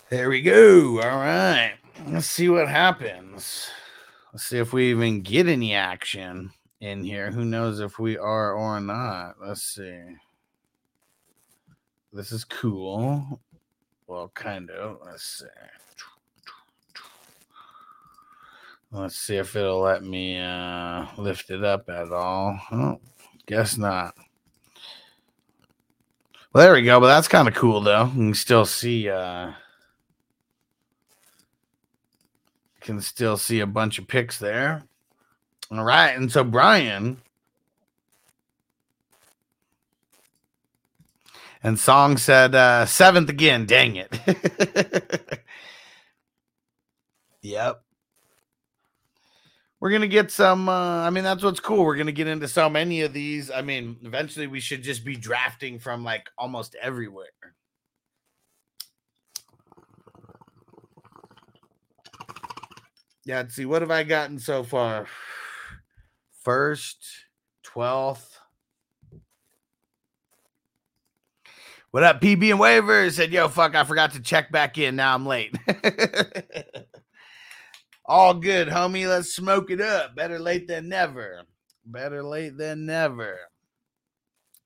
There 0.09 0.29
we 0.29 0.41
go. 0.41 1.01
All 1.01 1.19
right. 1.19 1.75
Let's 2.07 2.27
see 2.27 2.49
what 2.49 2.67
happens. 2.67 3.69
Let's 4.33 4.45
see 4.45 4.57
if 4.57 4.73
we 4.73 4.89
even 4.89 5.21
get 5.21 5.47
any 5.47 5.75
action 5.75 6.51
in 6.79 7.03
here. 7.03 7.31
Who 7.31 7.45
knows 7.45 7.79
if 7.79 7.99
we 7.99 8.17
are 8.17 8.53
or 8.53 8.79
not? 8.79 9.35
Let's 9.39 9.63
see. 9.63 10.01
This 12.15 12.31
is 12.31 12.45
cool. 12.45 13.41
Well, 14.07 14.31
kind 14.33 14.69
of. 14.69 14.99
Let's 15.05 15.39
see. 15.39 15.45
Let's 18.89 19.17
see 19.17 19.35
if 19.35 19.53
it'll 19.57 19.81
let 19.81 20.01
me 20.01 20.39
uh, 20.39 21.07
lift 21.17 21.49
it 21.49 21.65
up 21.65 21.89
at 21.89 22.13
all. 22.13 22.57
Oh, 22.71 23.01
guess 23.47 23.77
not. 23.77 24.15
Well, 26.53 26.63
there 26.63 26.73
we 26.73 26.83
go. 26.83 27.01
But 27.01 27.07
that's 27.07 27.27
kind 27.27 27.49
of 27.49 27.53
cool, 27.53 27.81
though. 27.81 28.05
You 28.05 28.13
can 28.13 28.33
still 28.33 28.65
see. 28.65 29.09
Uh, 29.09 29.51
can 32.79 33.01
still 33.01 33.35
see 33.35 33.59
a 33.59 33.67
bunch 33.67 33.99
of 33.99 34.07
pics 34.07 34.37
there. 34.37 34.83
All 35.69 35.83
right. 35.83 36.11
And 36.11 36.31
so 36.31 36.45
Brian 36.45 37.17
and 41.65 41.79
Song 41.79 42.17
said 42.17 42.53
uh 42.53 42.85
seventh 42.85 43.27
again. 43.27 43.65
Dang 43.65 43.95
it. 43.95 44.13
yep. 47.41 47.81
We're 49.79 49.89
gonna 49.89 50.07
get 50.07 50.29
some 50.29 50.69
uh 50.69 51.01
I 51.01 51.09
mean 51.09 51.23
that's 51.23 51.43
what's 51.43 51.59
cool. 51.59 51.83
We're 51.83 51.95
gonna 51.95 52.11
get 52.11 52.27
into 52.27 52.47
so 52.47 52.69
many 52.69 53.01
of 53.01 53.13
these. 53.13 53.49
I 53.49 53.63
mean, 53.63 53.97
eventually 54.03 54.45
we 54.45 54.59
should 54.59 54.83
just 54.83 55.03
be 55.03 55.15
drafting 55.15 55.79
from 55.79 56.03
like 56.03 56.29
almost 56.37 56.75
everywhere. 56.79 57.29
Yeah, 63.25 63.37
let's 63.37 63.55
see. 63.55 63.65
What 63.65 63.81
have 63.81 63.89
I 63.89 64.03
gotten 64.03 64.37
so 64.37 64.61
far? 64.61 65.07
First, 66.43 67.03
12th. 67.65 68.34
What 71.95 72.03
up, 72.03 72.19
PB 72.19 72.51
and 72.51 72.59
waivers? 72.59 73.13
Said, 73.13 73.31
yo, 73.31 73.47
fuck, 73.47 73.73
I 73.73 73.85
forgot 73.85 74.11
to 74.15 74.19
check 74.19 74.51
back 74.51 74.77
in. 74.77 74.97
Now 74.97 75.15
I'm 75.15 75.25
late. 75.25 75.55
All 78.05 78.33
good, 78.33 78.67
homie. 78.67 79.07
Let's 79.07 79.33
smoke 79.33 79.71
it 79.71 79.79
up. 79.79 80.13
Better 80.13 80.37
late 80.37 80.67
than 80.67 80.89
never. 80.89 81.43
Better 81.85 82.21
late 82.21 82.57
than 82.57 82.85
never. 82.85 83.37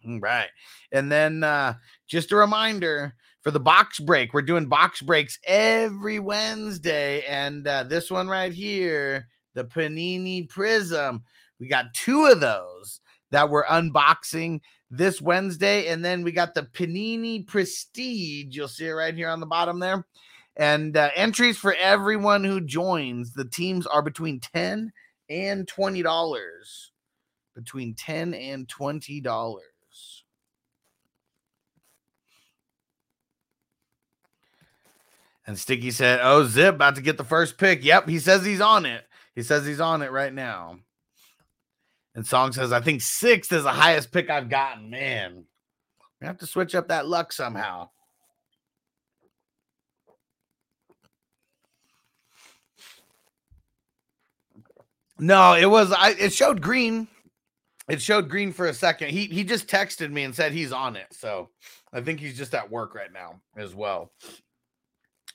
All 0.07 0.19
right. 0.19 0.49
And 0.91 1.11
then 1.11 1.43
uh 1.43 1.75
just 2.07 2.31
a 2.31 2.35
reminder 2.35 3.13
for 3.43 3.51
the 3.51 3.59
box 3.59 3.99
break. 3.99 4.33
We're 4.33 4.41
doing 4.41 4.65
box 4.65 5.03
breaks 5.03 5.37
every 5.43 6.17
Wednesday. 6.17 7.21
And 7.27 7.67
uh, 7.67 7.83
this 7.83 8.09
one 8.09 8.27
right 8.27 8.51
here, 8.51 9.27
the 9.53 9.65
Panini 9.65 10.49
Prism, 10.49 11.21
we 11.59 11.67
got 11.67 11.93
two 11.93 12.25
of 12.25 12.39
those 12.39 13.01
that 13.29 13.51
we're 13.51 13.65
unboxing 13.65 14.61
this 14.89 15.21
Wednesday. 15.21 15.87
And 15.87 16.03
then 16.03 16.23
we 16.23 16.31
got 16.31 16.53
the 16.53 16.63
Panini 16.63 17.45
Prestige. 17.45 18.55
You'll 18.55 18.67
see 18.67 18.87
it 18.87 18.91
right 18.91 19.13
here 19.13 19.29
on 19.29 19.39
the 19.39 19.45
bottom 19.45 19.79
there. 19.79 20.05
And 20.55 20.97
uh, 20.97 21.09
entries 21.15 21.57
for 21.57 21.73
everyone 21.73 22.43
who 22.43 22.61
joins. 22.61 23.33
The 23.33 23.45
teams 23.45 23.87
are 23.87 24.01
between 24.01 24.39
10 24.39 24.91
and 25.29 25.67
$20. 25.67 26.43
Between 27.55 27.93
10 27.93 28.33
and 28.33 28.67
$20. 28.67 29.57
And 35.49 35.57
Sticky 35.57 35.89
said, 35.89 36.19
Oh, 36.21 36.45
Zip 36.45 36.75
about 36.75 36.93
to 36.95 37.01
get 37.01 37.17
the 37.17 37.23
first 37.23 37.57
pick. 37.57 37.83
Yep, 37.83 38.07
he 38.07 38.19
says 38.19 38.45
he's 38.45 38.61
on 38.61 38.85
it. 38.85 39.03
He 39.33 39.41
says 39.41 39.65
he's 39.65 39.79
on 39.79 40.03
it 40.03 40.11
right 40.11 40.31
now. 40.31 40.77
And 42.19 42.27
Song 42.27 42.51
says, 42.51 42.73
I 42.73 42.81
think 42.81 42.99
sixth 43.01 43.53
is 43.53 43.63
the 43.63 43.71
highest 43.71 44.11
pick 44.11 44.29
I've 44.29 44.49
gotten. 44.49 44.89
Man, 44.89 45.45
we 46.19 46.27
have 46.27 46.37
to 46.39 46.45
switch 46.45 46.75
up 46.75 46.89
that 46.89 47.07
luck 47.07 47.31
somehow. 47.31 47.91
No, 55.17 55.53
it 55.53 55.67
was 55.67 55.93
I 55.93 56.09
it 56.19 56.33
showed 56.33 56.59
green. 56.61 57.07
It 57.87 58.01
showed 58.01 58.27
green 58.27 58.51
for 58.51 58.65
a 58.65 58.73
second. 58.73 59.11
He 59.11 59.27
he 59.27 59.45
just 59.45 59.67
texted 59.67 60.11
me 60.11 60.25
and 60.25 60.35
said 60.35 60.51
he's 60.51 60.73
on 60.73 60.97
it. 60.97 61.07
So 61.11 61.51
I 61.93 62.01
think 62.01 62.19
he's 62.19 62.37
just 62.37 62.53
at 62.53 62.69
work 62.69 62.95
right 62.95 63.13
now 63.13 63.39
as 63.55 63.73
well. 63.73 64.11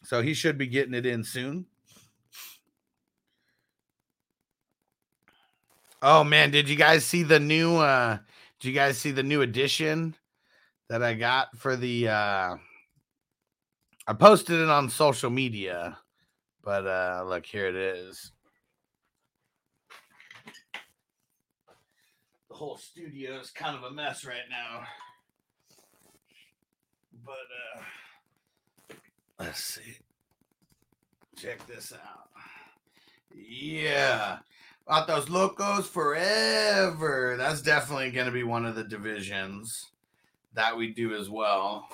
So 0.03 0.21
he 0.21 0.35
should 0.35 0.59
be 0.59 0.67
getting 0.67 0.93
it 0.93 1.07
in 1.07 1.25
soon. 1.25 1.65
Oh 6.07 6.23
man, 6.23 6.51
did 6.51 6.69
you 6.69 6.77
guys 6.77 7.03
see 7.03 7.23
the 7.23 7.41
new 7.41 7.77
uh 7.77 8.19
did 8.61 8.69
you 8.69 8.75
guys 8.75 8.99
see 8.99 9.11
the 9.11 9.23
new 9.23 9.41
edition 9.41 10.15
that 10.91 11.03
I 11.03 11.15
got 11.15 11.57
for 11.57 11.77
the 11.77 12.09
uh 12.09 12.57
I 14.07 14.13
posted 14.13 14.61
it 14.61 14.69
on 14.69 14.91
social 14.91 15.31
media, 15.31 15.97
but 16.63 16.87
uh 16.87 17.25
look 17.27 17.47
here 17.47 17.69
it 17.69 17.75
is. 17.75 18.33
The 22.51 22.55
whole 22.55 22.77
studio 22.77 23.41
is 23.41 23.51
kind 23.51 23.75
of 23.75 23.85
a 23.85 23.91
mess 23.91 24.27
right 24.27 24.37
now. 24.51 24.83
But 27.25 27.33
uh 27.79 27.83
Let's 29.39 29.65
see. 29.65 29.97
Check 31.39 31.67
this 31.67 31.95
out. 31.95 32.29
Yeah. 33.35 34.41
About 34.87 35.07
those 35.07 35.31
locos 35.31 35.89
forever. 35.89 37.37
That's 37.39 37.63
definitely 37.63 38.11
going 38.11 38.27
to 38.27 38.33
be 38.33 38.43
one 38.43 38.67
of 38.67 38.75
the 38.75 38.85
divisions 38.85 39.91
that 40.55 40.77
we 40.77 40.93
do 40.93 41.15
as 41.15 41.31
well. 41.31 41.89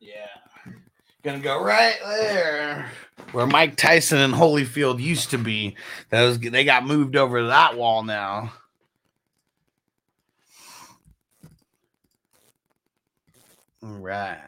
Yeah. 0.00 0.26
Gonna 1.22 1.38
go 1.38 1.62
right 1.62 1.98
there 2.02 2.90
where 3.32 3.46
Mike 3.46 3.76
Tyson 3.76 4.18
and 4.18 4.32
Holyfield 4.32 5.00
used 5.00 5.30
to 5.30 5.38
be. 5.38 5.76
Those 6.08 6.38
they 6.38 6.64
got 6.64 6.86
moved 6.86 7.14
over 7.14 7.40
to 7.40 7.46
that 7.48 7.76
wall 7.76 8.02
now. 8.02 8.54
All 13.82 13.98
right. 13.98 14.38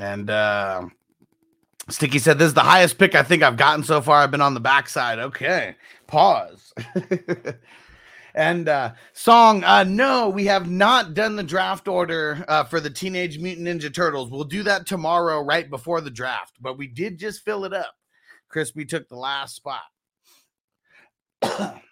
And 0.00 0.30
uh 0.30 0.86
Sticky 1.90 2.18
said 2.18 2.38
this 2.38 2.48
is 2.48 2.54
the 2.54 2.60
highest 2.60 2.98
pick 2.98 3.14
I 3.14 3.22
think 3.22 3.42
I've 3.42 3.58
gotten 3.58 3.84
so 3.84 4.00
far. 4.00 4.22
I've 4.22 4.30
been 4.30 4.40
on 4.40 4.54
the 4.54 4.60
backside. 4.60 5.18
Okay. 5.18 5.76
Pause. 6.06 6.72
and 8.34 8.68
uh 8.68 8.92
song, 9.12 9.62
uh 9.62 9.84
no, 9.84 10.30
we 10.30 10.46
have 10.46 10.70
not 10.70 11.12
done 11.12 11.36
the 11.36 11.42
draft 11.42 11.86
order 11.86 12.42
uh 12.48 12.64
for 12.64 12.80
the 12.80 12.88
Teenage 12.88 13.38
Mutant 13.38 13.68
Ninja 13.68 13.92
Turtles. 13.92 14.30
We'll 14.30 14.44
do 14.44 14.62
that 14.62 14.86
tomorrow 14.86 15.42
right 15.42 15.68
before 15.68 16.00
the 16.00 16.10
draft, 16.10 16.54
but 16.60 16.78
we 16.78 16.86
did 16.86 17.18
just 17.18 17.44
fill 17.44 17.66
it 17.66 17.74
up. 17.74 17.94
Crispy 18.48 18.86
took 18.86 19.06
the 19.08 19.16
last 19.16 19.54
spot. 19.54 19.82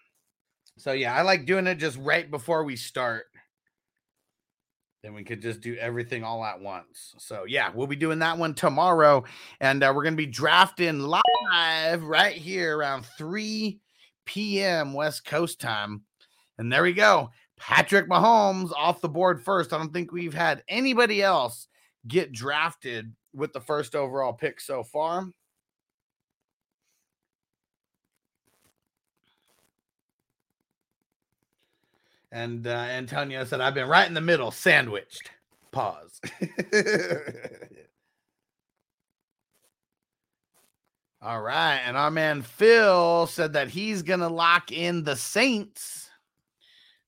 so 0.78 0.92
yeah, 0.92 1.14
I 1.14 1.20
like 1.22 1.44
doing 1.44 1.66
it 1.66 1.74
just 1.74 1.98
right 1.98 2.30
before 2.30 2.64
we 2.64 2.74
start 2.74 3.26
then 5.02 5.14
we 5.14 5.24
could 5.24 5.40
just 5.40 5.60
do 5.60 5.76
everything 5.76 6.24
all 6.24 6.44
at 6.44 6.60
once. 6.60 7.14
So 7.18 7.44
yeah, 7.46 7.70
we'll 7.72 7.86
be 7.86 7.96
doing 7.96 8.18
that 8.20 8.38
one 8.38 8.54
tomorrow, 8.54 9.24
and 9.60 9.82
uh, 9.82 9.92
we're 9.94 10.04
gonna 10.04 10.16
be 10.16 10.26
drafting 10.26 11.00
live 11.00 12.02
right 12.02 12.36
here 12.36 12.76
around 12.76 13.06
3 13.16 13.78
p.m. 14.26 14.92
West 14.92 15.24
Coast 15.24 15.60
time. 15.60 16.02
And 16.58 16.72
there 16.72 16.82
we 16.82 16.92
go. 16.92 17.30
Patrick 17.58 18.08
Mahomes 18.08 18.72
off 18.72 19.00
the 19.00 19.08
board 19.08 19.42
first. 19.42 19.72
I 19.72 19.78
don't 19.78 19.92
think 19.92 20.12
we've 20.12 20.34
had 20.34 20.62
anybody 20.68 21.22
else 21.22 21.68
get 22.06 22.32
drafted 22.32 23.12
with 23.34 23.52
the 23.52 23.60
first 23.60 23.94
overall 23.94 24.32
pick 24.32 24.60
so 24.60 24.82
far. 24.82 25.28
And 32.30 32.66
uh, 32.66 32.70
Antonio 32.70 33.44
said, 33.44 33.60
I've 33.60 33.74
been 33.74 33.88
right 33.88 34.06
in 34.06 34.14
the 34.14 34.20
middle, 34.20 34.50
sandwiched. 34.50 35.30
Pause. 35.72 36.20
All 41.22 41.40
right. 41.40 41.80
And 41.84 41.96
our 41.96 42.10
man 42.10 42.42
Phil 42.42 43.26
said 43.26 43.54
that 43.54 43.68
he's 43.68 44.02
going 44.02 44.20
to 44.20 44.28
lock 44.28 44.70
in 44.70 45.04
the 45.04 45.16
Saints 45.16 46.10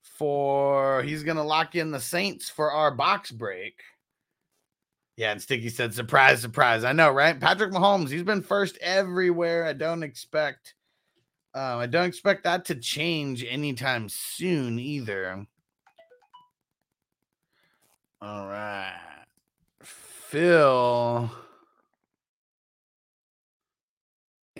for, 0.03 1.03
he's 1.03 1.23
going 1.23 1.37
to 1.37 1.43
lock 1.43 1.77
in 1.77 1.91
the 1.91 2.01
Saints 2.01 2.49
for 2.49 2.73
our 2.73 2.91
box 2.91 3.31
break. 3.31 3.83
Yeah. 5.17 5.33
And 5.33 5.43
Sticky 5.43 5.69
said, 5.69 5.95
surprise, 5.95 6.41
surprise. 6.41 6.83
I 6.83 6.93
know, 6.93 7.11
right? 7.11 7.39
Patrick 7.39 7.73
Mahomes, 7.73 8.09
he's 8.09 8.23
been 8.23 8.43
first 8.43 8.79
everywhere. 8.81 9.67
I 9.67 9.75
don't 9.75 10.03
expect 10.03 10.75
uh, 11.55 11.77
I 11.79 11.87
don't 11.87 12.07
expect 12.07 12.45
that 12.45 12.65
to 12.67 12.75
change 12.75 13.45
anytime 13.45 14.09
soon 14.09 14.79
either. 14.79 15.47
All 18.23 18.47
right. 18.47 19.01
Phil 19.83 21.31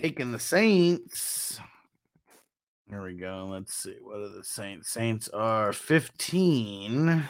taking 0.01 0.31
the 0.31 0.39
Saints. 0.39 1.59
There 2.89 3.03
we 3.03 3.13
go. 3.13 3.47
Let's 3.51 3.75
see. 3.75 3.95
What 4.01 4.19
are 4.19 4.29
the 4.29 4.43
Saints? 4.43 4.91
Saints 4.91 5.29
are 5.29 5.71
15. 5.71 7.23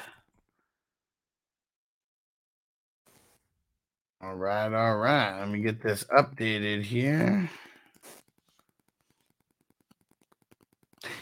All 4.22 4.36
right. 4.36 4.74
All 4.74 4.98
right. 4.98 5.40
Let 5.40 5.50
me 5.50 5.60
get 5.60 5.84
this 5.84 6.06
updated 6.06 6.84
here. 6.84 7.50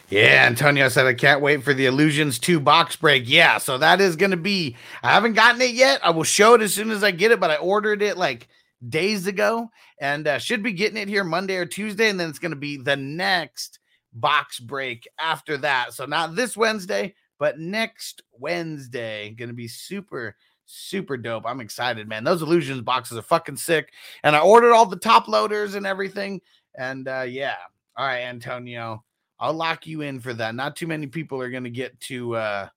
Yeah, 0.08 0.44
Antonio 0.46 0.88
said 0.88 1.06
I 1.06 1.14
can't 1.14 1.40
wait 1.40 1.62
for 1.62 1.72
the 1.72 1.86
Illusions 1.86 2.38
2 2.38 2.60
box 2.60 2.96
break. 2.96 3.24
Yeah, 3.26 3.58
so 3.58 3.78
that 3.78 4.00
is 4.00 4.16
going 4.16 4.32
to 4.32 4.36
be 4.36 4.76
I 5.02 5.12
haven't 5.12 5.34
gotten 5.34 5.60
it 5.62 5.74
yet. 5.74 6.00
I 6.04 6.10
will 6.10 6.24
show 6.24 6.54
it 6.54 6.60
as 6.60 6.74
soon 6.74 6.90
as 6.90 7.02
I 7.02 7.10
get 7.10 7.30
it, 7.30 7.40
but 7.40 7.50
I 7.50 7.56
ordered 7.56 8.02
it 8.02 8.18
like 8.18 8.48
days 8.88 9.26
ago 9.26 9.70
and 10.00 10.26
uh, 10.26 10.38
should 10.38 10.62
be 10.62 10.72
getting 10.72 10.96
it 10.96 11.08
here 11.08 11.24
Monday 11.24 11.56
or 11.56 11.66
Tuesday 11.66 12.08
and 12.08 12.18
then 12.18 12.28
it's 12.28 12.38
going 12.38 12.50
to 12.50 12.56
be 12.56 12.76
the 12.76 12.96
next 12.96 13.78
box 14.12 14.58
break 14.58 15.08
after 15.18 15.56
that. 15.58 15.94
So 15.94 16.04
not 16.06 16.34
this 16.34 16.56
Wednesday, 16.56 17.14
but 17.38 17.58
next 17.58 18.22
Wednesday. 18.32 19.30
Going 19.30 19.48
to 19.48 19.54
be 19.54 19.68
super 19.68 20.36
super 20.66 21.16
dope. 21.16 21.46
I'm 21.46 21.60
excited, 21.60 22.06
man. 22.08 22.22
Those 22.22 22.42
Illusions 22.42 22.82
boxes 22.82 23.18
are 23.18 23.22
fucking 23.22 23.56
sick. 23.56 23.92
And 24.22 24.36
I 24.36 24.40
ordered 24.40 24.72
all 24.72 24.86
the 24.86 24.96
top 24.96 25.26
loaders 25.26 25.74
and 25.74 25.86
everything 25.86 26.40
and 26.76 27.08
uh 27.08 27.22
yeah. 27.22 27.56
All 27.96 28.06
right, 28.06 28.20
Antonio. 28.20 29.04
I'll 29.40 29.54
lock 29.54 29.86
you 29.86 30.02
in 30.02 30.20
for 30.20 30.34
that. 30.34 30.54
Not 30.54 30.76
too 30.76 30.86
many 30.86 31.06
people 31.06 31.40
are 31.40 31.50
going 31.50 31.64
to 31.64 31.70
get 31.70 31.98
to 32.02 32.36
uh 32.36 32.68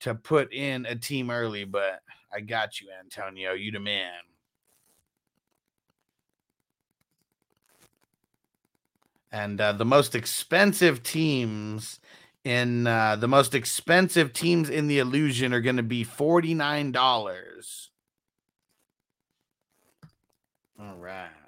to 0.00 0.14
put 0.14 0.52
in 0.52 0.84
a 0.86 0.94
team 0.94 1.30
early, 1.30 1.64
but 1.64 2.00
I 2.32 2.40
got 2.40 2.80
you, 2.80 2.88
Antonio. 3.00 3.52
You 3.54 3.72
the 3.72 3.80
man. 3.80 4.12
And 9.32 9.60
uh, 9.60 9.72
the 9.72 9.84
most 9.84 10.14
expensive 10.14 11.02
teams 11.02 11.98
in 12.44 12.86
uh, 12.86 13.16
the 13.16 13.26
most 13.26 13.54
expensive 13.54 14.32
teams 14.32 14.68
in 14.68 14.86
the 14.86 14.98
illusion 14.98 15.54
are 15.54 15.60
going 15.60 15.76
to 15.76 15.82
be 15.82 16.04
forty 16.04 16.54
nine 16.54 16.92
dollars. 16.92 17.90
All 20.78 20.96
right. 20.96 21.43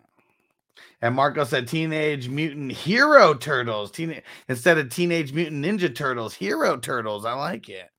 And 1.03 1.15
Marco 1.15 1.45
said 1.45 1.69
Teenage 1.69 2.29
Mutant 2.29 2.73
Hero 2.73 3.35
Turtles. 3.35 3.91
Teen- 3.91 4.23
instead 4.49 4.79
of 4.79 4.89
Teenage 4.89 5.33
Mutant 5.33 5.65
Ninja 5.65 5.95
Turtles, 5.95 6.35
Hero 6.35 6.77
Turtles. 6.79 7.25
I 7.25 7.35
like 7.35 7.69
it. 7.69 7.91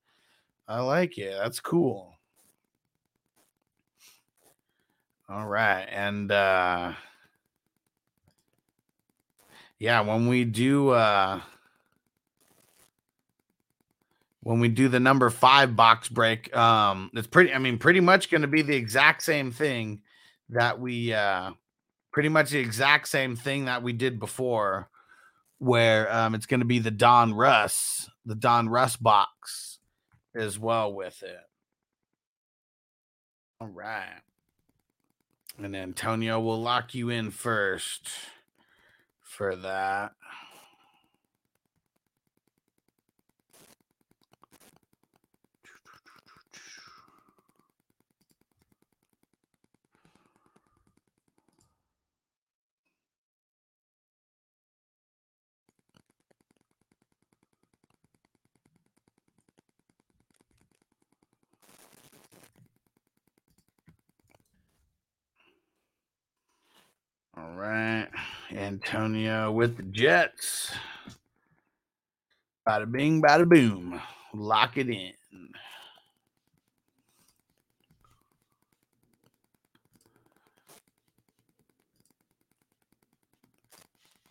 I 0.66 0.80
like 0.80 1.16
it. 1.16 1.34
That's 1.38 1.60
cool. 1.60 2.18
All 5.28 5.46
right. 5.46 5.86
And 5.90 6.32
uh 6.32 6.94
yeah, 9.78 10.00
when 10.00 10.26
we 10.26 10.44
do 10.44 10.90
uh 10.90 11.40
when 14.42 14.60
we 14.60 14.68
do 14.68 14.88
the 14.88 15.00
number 15.00 15.28
5 15.30 15.76
box 15.76 16.08
break, 16.08 16.54
um 16.56 17.10
it's 17.14 17.26
pretty 17.26 17.52
I 17.52 17.58
mean 17.58 17.78
pretty 17.78 18.00
much 18.00 18.30
going 18.30 18.42
to 18.42 18.48
be 18.48 18.62
the 18.62 18.74
exact 18.76 19.22
same 19.22 19.52
thing 19.52 20.00
that 20.50 20.80
we 20.80 21.12
uh 21.12 21.52
pretty 22.18 22.28
much 22.28 22.50
the 22.50 22.58
exact 22.58 23.06
same 23.06 23.36
thing 23.36 23.66
that 23.66 23.80
we 23.80 23.92
did 23.92 24.18
before, 24.18 24.90
where 25.58 26.12
um, 26.12 26.34
it's 26.34 26.46
going 26.46 26.58
to 26.58 26.66
be 26.66 26.80
the 26.80 26.90
Donruss, 26.90 28.08
the 28.26 28.34
Donruss 28.34 29.00
box 29.00 29.78
as 30.34 30.58
well 30.58 30.92
with 30.92 31.22
it. 31.22 31.46
All 33.60 33.68
right. 33.68 34.20
And 35.62 35.76
Antonio 35.76 36.40
will 36.40 36.60
lock 36.60 36.92
you 36.92 37.08
in 37.08 37.30
first 37.30 38.08
for 39.22 39.54
that. 39.54 40.10
All 67.38 67.54
right. 67.54 68.08
Antonio 68.50 69.52
with 69.52 69.76
the 69.76 69.84
Jets. 69.84 70.72
Bada 72.66 72.90
bing, 72.90 73.22
bada 73.22 73.48
boom. 73.48 74.00
Lock 74.34 74.76
it 74.76 74.88
in. 74.88 75.12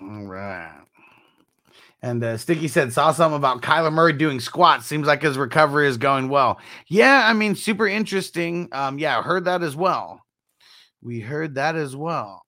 All 0.02 0.26
right. 0.26 0.82
And 2.02 2.24
uh, 2.24 2.38
Sticky 2.38 2.68
said, 2.68 2.94
saw 2.94 3.12
something 3.12 3.38
about 3.38 3.62
Kyler 3.62 3.92
Murray 3.92 4.14
doing 4.14 4.40
squats. 4.40 4.86
Seems 4.86 5.08
like 5.08 5.22
his 5.22 5.38
recovery 5.38 5.88
is 5.88 5.98
going 5.98 6.30
well. 6.30 6.60
Yeah, 6.88 7.24
I 7.26 7.34
mean, 7.34 7.56
super 7.56 7.88
interesting. 7.88 8.70
Um, 8.72 9.00
yeah, 9.00 9.22
heard 9.24 9.46
that 9.46 9.64
as 9.64 9.76
well. 9.76 10.22
We 11.02 11.22
heard 11.22 11.56
that 11.56 11.76
as 11.76 11.96
well. 11.96 12.44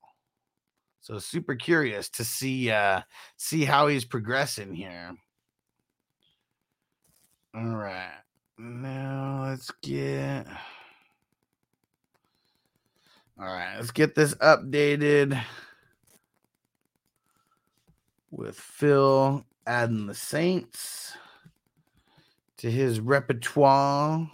So 1.01 1.17
super 1.19 1.55
curious 1.55 2.09
to 2.09 2.23
see 2.23 2.71
uh 2.71 3.01
see 3.37 3.65
how 3.65 3.87
he's 3.87 4.05
progressing 4.05 4.73
here. 4.73 5.15
All 7.55 7.75
right. 7.75 8.21
Now 8.57 9.45
let's 9.47 9.71
get 9.81 10.45
All 13.39 13.45
right, 13.45 13.77
let's 13.77 13.91
get 13.91 14.15
this 14.15 14.33
updated 14.35 15.41
with 18.31 18.59
Phil 18.59 19.45
adding 19.65 20.07
the 20.07 20.13
Saints 20.13 21.13
to 22.57 22.69
his 22.69 22.99
repertoire. 22.99 24.29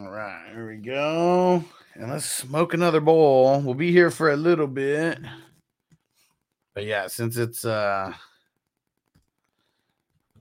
All 0.00 0.08
right, 0.08 0.46
here 0.54 0.66
we 0.66 0.76
go. 0.76 1.62
And 1.94 2.10
let's 2.10 2.24
smoke 2.24 2.72
another 2.72 3.00
bowl. 3.00 3.60
We'll 3.60 3.74
be 3.74 3.92
here 3.92 4.10
for 4.10 4.30
a 4.30 4.36
little 4.36 4.66
bit. 4.66 5.18
But 6.74 6.86
yeah, 6.86 7.06
since 7.06 7.36
it's 7.36 7.66
uh 7.66 8.14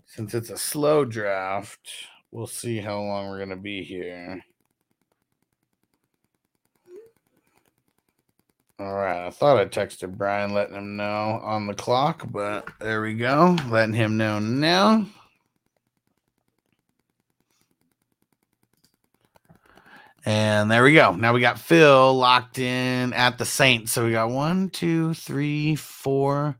since 0.05 0.33
it's 0.33 0.49
a 0.49 0.57
slow 0.57 1.03
draft, 1.03 1.89
we'll 2.31 2.47
see 2.47 2.77
how 2.77 3.01
long 3.01 3.27
we're 3.27 3.39
gonna 3.39 3.57
be 3.57 3.83
here. 3.83 4.41
All 8.79 8.93
right. 8.93 9.27
I 9.27 9.29
thought 9.29 9.57
I 9.57 9.65
texted 9.65 10.15
Brian 10.15 10.53
letting 10.53 10.77
him 10.77 10.95
know 10.95 11.41
on 11.43 11.67
the 11.67 11.73
clock, 11.73 12.31
but 12.31 12.69
there 12.79 13.01
we 13.01 13.13
go. 13.13 13.57
Letting 13.67 13.95
him 13.95 14.15
know 14.15 14.39
now. 14.39 15.05
And 20.25 20.69
there 20.69 20.83
we 20.83 20.93
go. 20.93 21.13
Now 21.13 21.33
we 21.33 21.41
got 21.41 21.59
Phil 21.59 22.13
locked 22.13 22.59
in 22.59 23.13
at 23.13 23.37
the 23.37 23.45
Saints. 23.45 23.91
So 23.91 24.05
we 24.05 24.11
got 24.11 24.29
one, 24.29 24.69
two, 24.69 25.13
three, 25.13 25.75
four, 25.75 26.57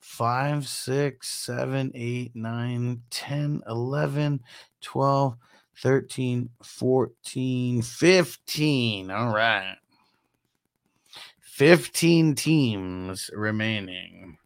five, 0.00 0.66
six, 0.66 1.28
seven, 1.28 1.92
eight, 1.94 2.32
nine, 2.34 3.02
10, 3.10 3.62
11, 3.66 4.40
12, 4.80 5.36
13, 5.82 6.48
14, 6.62 7.82
15. 7.82 9.10
All 9.10 9.34
right. 9.34 9.76
15 11.40 12.34
teams 12.34 13.30
remaining. 13.34 14.38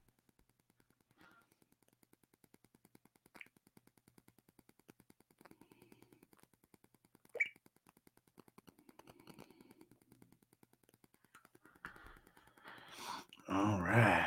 All 13.53 13.81
right. 13.81 14.27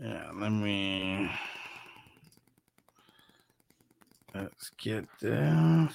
Yeah, 0.00 0.30
let 0.34 0.50
me. 0.50 1.30
Let's 4.34 4.70
get 4.82 5.06
this. 5.20 5.92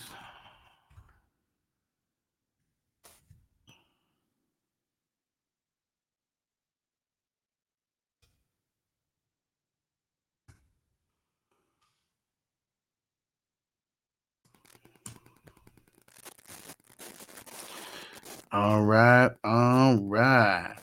All 18.51 18.83
right, 18.83 19.31
all 19.43 19.97
right. 19.97 20.75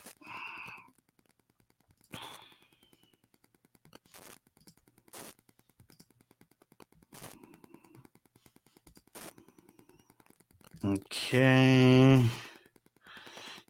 Okay. 10.85 12.23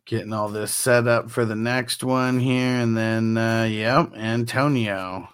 Getting 0.05 0.33
all 0.33 0.49
this 0.49 0.75
set 0.75 1.07
up 1.07 1.31
for 1.31 1.45
the 1.45 1.55
next 1.55 2.03
one 2.03 2.41
here. 2.41 2.75
And 2.75 2.97
then, 2.97 3.37
uh, 3.37 3.65
yep, 3.65 4.13
Antonio. 4.17 5.29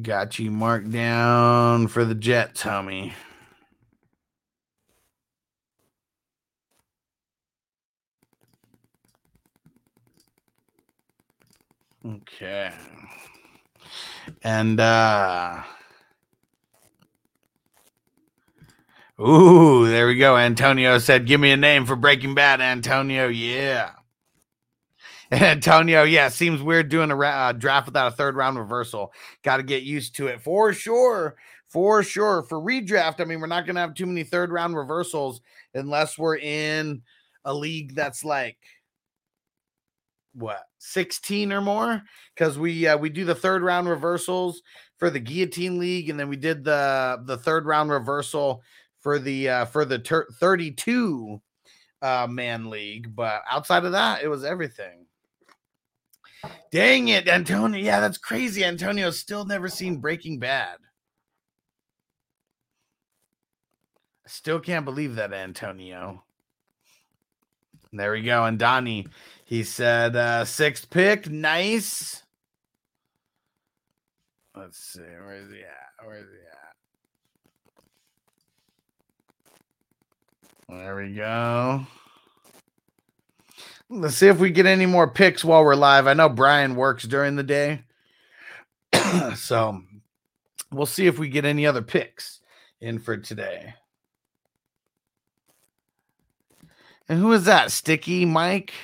Got 0.00 0.38
you 0.38 0.52
marked 0.52 0.92
down 0.92 1.88
for 1.88 2.04
the 2.04 2.14
Jets, 2.14 2.62
homie. 2.62 3.14
Okay. 12.04 12.72
And 14.42 14.78
uh 14.80 15.62
Ooh, 19.20 19.88
there 19.88 20.06
we 20.06 20.14
go. 20.14 20.36
Antonio 20.36 20.98
said, 20.98 21.26
"Give 21.26 21.40
me 21.40 21.50
a 21.50 21.56
name 21.56 21.86
for 21.86 21.96
Breaking 21.96 22.36
Bad." 22.36 22.60
Antonio, 22.60 23.26
yeah. 23.26 23.90
Antonio, 25.32 26.04
yeah, 26.04 26.28
seems 26.28 26.62
weird 26.62 26.88
doing 26.88 27.10
a 27.10 27.16
ra- 27.16 27.48
uh, 27.48 27.52
draft 27.52 27.86
without 27.86 28.12
a 28.12 28.16
third 28.16 28.36
round 28.36 28.58
reversal. 28.58 29.12
Got 29.42 29.58
to 29.58 29.62
get 29.64 29.82
used 29.82 30.14
to 30.16 30.28
it 30.28 30.40
for 30.40 30.72
sure. 30.72 31.36
For 31.68 32.02
sure. 32.02 32.44
For 32.44 32.58
redraft, 32.58 33.20
I 33.20 33.24
mean, 33.24 33.40
we're 33.40 33.46
not 33.46 33.66
going 33.66 33.74
to 33.74 33.82
have 33.82 33.94
too 33.94 34.06
many 34.06 34.22
third 34.22 34.50
round 34.50 34.74
reversals 34.74 35.42
unless 35.74 36.16
we're 36.16 36.38
in 36.38 37.02
a 37.44 37.52
league 37.52 37.94
that's 37.94 38.24
like 38.24 38.56
what 40.38 40.62
16 40.78 41.52
or 41.52 41.60
more? 41.60 42.02
Because 42.34 42.58
we 42.58 42.86
uh, 42.86 42.96
we 42.96 43.10
do 43.10 43.24
the 43.24 43.34
third 43.34 43.62
round 43.62 43.88
reversals 43.88 44.62
for 44.98 45.10
the 45.10 45.20
guillotine 45.20 45.78
league 45.78 46.10
and 46.10 46.18
then 46.18 46.28
we 46.28 46.36
did 46.36 46.64
the 46.64 47.22
the 47.24 47.38
third 47.38 47.66
round 47.66 47.90
reversal 47.90 48.62
for 49.00 49.18
the 49.18 49.48
uh 49.48 49.64
for 49.64 49.84
the 49.84 49.98
ter- 49.98 50.28
32 50.40 51.40
uh 52.02 52.26
man 52.28 52.68
league 52.68 53.14
but 53.14 53.42
outside 53.50 53.84
of 53.84 53.92
that 53.92 54.22
it 54.22 54.28
was 54.28 54.44
everything. 54.44 55.06
Dang 56.70 57.08
it 57.08 57.28
antonio 57.28 57.80
yeah 57.80 58.00
that's 58.00 58.18
crazy 58.18 58.64
antonio's 58.64 59.18
still 59.18 59.44
never 59.44 59.68
seen 59.68 59.98
breaking 59.98 60.38
bad. 60.38 60.78
Still 64.26 64.60
can't 64.60 64.84
believe 64.84 65.14
that 65.14 65.32
antonio. 65.32 66.22
There 67.92 68.12
we 68.12 68.22
go 68.22 68.44
and 68.44 68.58
donnie 68.58 69.06
he 69.48 69.64
said 69.64 70.14
uh 70.14 70.44
sixth 70.44 70.90
pick 70.90 71.28
nice 71.28 72.22
let's 74.54 74.78
see 74.78 75.00
where's 75.00 75.50
he 75.50 75.60
at 75.60 76.06
where's 76.06 76.28
he 76.30 76.38
at 76.38 76.58
There 80.68 80.96
we 80.96 81.14
go. 81.14 81.86
Let's 83.88 84.16
see 84.16 84.28
if 84.28 84.38
we 84.38 84.50
get 84.50 84.66
any 84.66 84.84
more 84.84 85.10
picks 85.10 85.42
while 85.42 85.64
we're 85.64 85.74
live. 85.74 86.06
I 86.06 86.12
know 86.12 86.28
Brian 86.28 86.76
works 86.76 87.04
during 87.04 87.36
the 87.36 87.42
day. 87.42 87.84
so 89.34 89.80
we'll 90.70 90.84
see 90.84 91.06
if 91.06 91.18
we 91.18 91.30
get 91.30 91.46
any 91.46 91.66
other 91.66 91.80
picks 91.80 92.40
in 92.82 92.98
for 92.98 93.16
today. 93.16 93.74
And 97.08 97.18
who 97.18 97.32
is 97.32 97.46
that? 97.46 97.72
Sticky 97.72 98.26
Mike? 98.26 98.74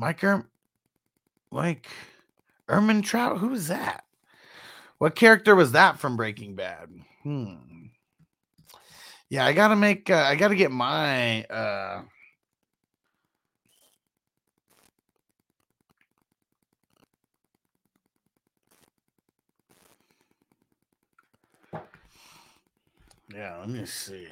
Mike 0.00 0.24
Erm 0.24 0.48
Mike 1.52 1.86
Ehrmantraut? 2.70 3.38
Who 3.38 3.52
is 3.52 3.68
that? 3.68 4.04
What 4.96 5.14
character 5.14 5.54
was 5.54 5.72
that 5.72 5.98
from 5.98 6.16
Breaking 6.16 6.56
Bad? 6.56 6.88
Hmm. 7.22 7.56
Yeah, 9.28 9.44
I 9.44 9.52
gotta 9.52 9.76
make. 9.76 10.08
Uh, 10.08 10.24
I 10.26 10.36
gotta 10.36 10.54
get 10.54 10.70
my. 10.70 11.44
uh 11.44 12.02
Yeah, 23.34 23.58
let 23.58 23.68
me 23.68 23.84
see. 23.84 24.28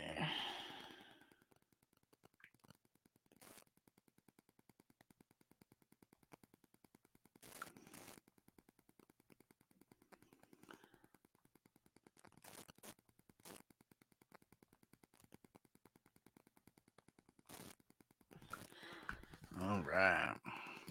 All 19.69 19.83
right. 19.83 20.35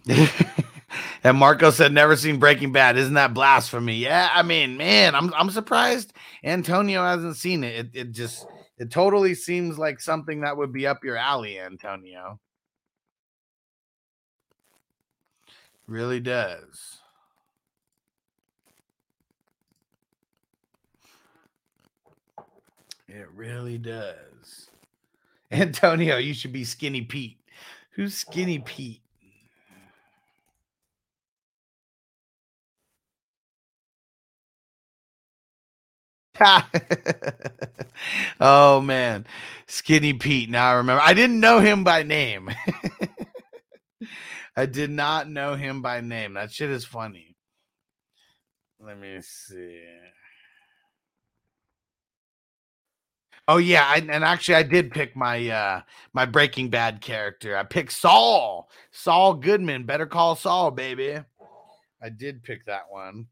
and 1.24 1.38
Marco 1.38 1.72
said, 1.72 1.92
"Never 1.92 2.16
seen 2.16 2.38
Breaking 2.38 2.72
Bad. 2.72 2.98
Isn't 2.98 3.16
that 3.16 3.34
blasphemy?" 3.34 3.96
Yeah, 3.96 4.30
I 4.34 4.44
mean, 4.44 4.78
man, 4.78 5.16
I'm 5.16 5.34
I'm 5.34 5.50
surprised 5.50 6.14
Antonio 6.44 7.04
hasn't 7.04 7.38
seen 7.38 7.64
it. 7.64 7.88
It, 7.88 7.90
it 7.96 8.12
just 8.12 8.46
it 8.78 8.92
totally 8.92 9.34
seems 9.36 9.78
like 9.78 10.00
something 10.00 10.42
that 10.42 10.56
would 10.58 10.72
be 10.72 10.86
up 10.86 11.04
your 11.04 11.18
alley, 11.18 11.60
Antonio. 11.60 12.40
Really 15.88 16.20
does. 16.20 16.98
It 23.08 23.28
really 23.34 23.78
does. 23.78 24.70
Antonio, 25.52 26.18
you 26.18 26.34
should 26.34 26.52
be 26.54 26.66
Skinny 26.66 27.02
Pete. 27.02 27.40
Who's 27.98 28.16
Skinny 28.16 28.60
Pete? 28.60 29.02
oh 38.40 38.82
man, 38.82 39.26
Skinny 39.66 40.14
Pete. 40.14 40.48
Now 40.52 40.70
I 40.70 40.74
remember. 40.76 41.02
I 41.02 41.16
didn't 41.16 41.40
know 41.40 41.60
him 41.60 41.84
by 41.84 42.04
name. 42.04 42.52
I 44.56 44.68
did 44.68 44.92
not 44.92 45.28
know 45.28 45.56
him 45.56 45.82
by 45.82 46.02
name. 46.02 46.36
That 46.36 46.52
shit 46.52 46.70
is 46.70 46.86
funny. 46.86 47.36
Let 48.80 49.00
me 49.00 49.18
see. 49.22 49.82
Oh 53.50 53.58
yeah, 53.58 53.86
I, 53.86 53.98
and 53.98 54.24
actually 54.26 54.56
I 54.56 54.64
did 54.64 54.92
pick 54.92 55.16
my 55.16 55.50
uh 55.50 55.82
my 56.14 56.26
Breaking 56.26 56.70
Bad 56.70 57.00
character. 57.00 57.56
I 57.56 57.64
picked 57.64 57.94
Saul. 57.94 58.70
Saul 58.92 59.36
Goodman. 59.36 59.86
Better 59.86 60.06
call 60.06 60.36
Saul, 60.36 60.72
baby. 60.72 61.18
I 62.02 62.10
did 62.10 62.44
pick 62.44 62.66
that 62.66 62.84
one. 62.90 63.28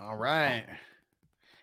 All 0.00 0.16
right. 0.16 0.64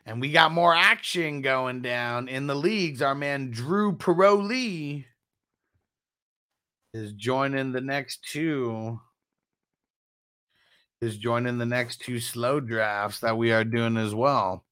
And 0.06 0.22
we 0.22 0.32
got 0.32 0.54
more 0.54 0.74
action 0.74 1.42
going 1.42 1.82
down 1.82 2.30
in 2.30 2.48
the 2.48 2.56
leagues. 2.56 3.02
Our 3.02 3.14
man 3.14 3.52
Drew 3.52 3.92
Paroli 3.94 5.06
is 6.94 7.12
joining 7.14 7.74
the 7.74 7.82
next 7.82 8.24
two. 8.24 9.00
Is 11.02 11.16
joining 11.16 11.58
the 11.58 11.66
next 11.66 12.02
two 12.02 12.20
slow 12.20 12.60
drafts 12.60 13.22
that 13.22 13.38
we 13.38 13.54
are 13.54 13.64
doing 13.64 13.96
as 13.96 14.14
well. 14.14 14.66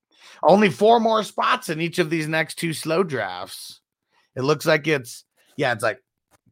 Only 0.44 0.70
four 0.70 1.00
more 1.00 1.24
spots 1.24 1.70
in 1.70 1.80
each 1.80 2.00
of 2.00 2.10
these 2.10 2.28
next 2.28 2.56
two 2.56 2.74
slow 2.74 3.02
drafts. 3.02 3.80
It 4.36 4.42
looks 4.42 4.66
like 4.66 4.88
it's 4.88 5.24
yeah, 5.56 5.72
it's 5.72 5.84
like 5.84 6.04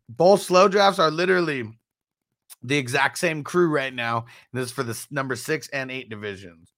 both 0.07 0.41
slow 0.41 0.69
drafts 0.69 0.97
are 0.97 1.11
literally 1.11 1.69
the 2.63 2.77
exact 2.77 3.17
same 3.17 3.43
crew 3.43 3.67
right 3.67 3.93
now. 3.93 4.27
This 4.53 4.67
is 4.67 4.71
for 4.71 4.83
the 4.83 4.97
number 5.11 5.35
six 5.35 5.67
and 5.67 5.91
eight 5.91 6.09
divisions. 6.09 6.69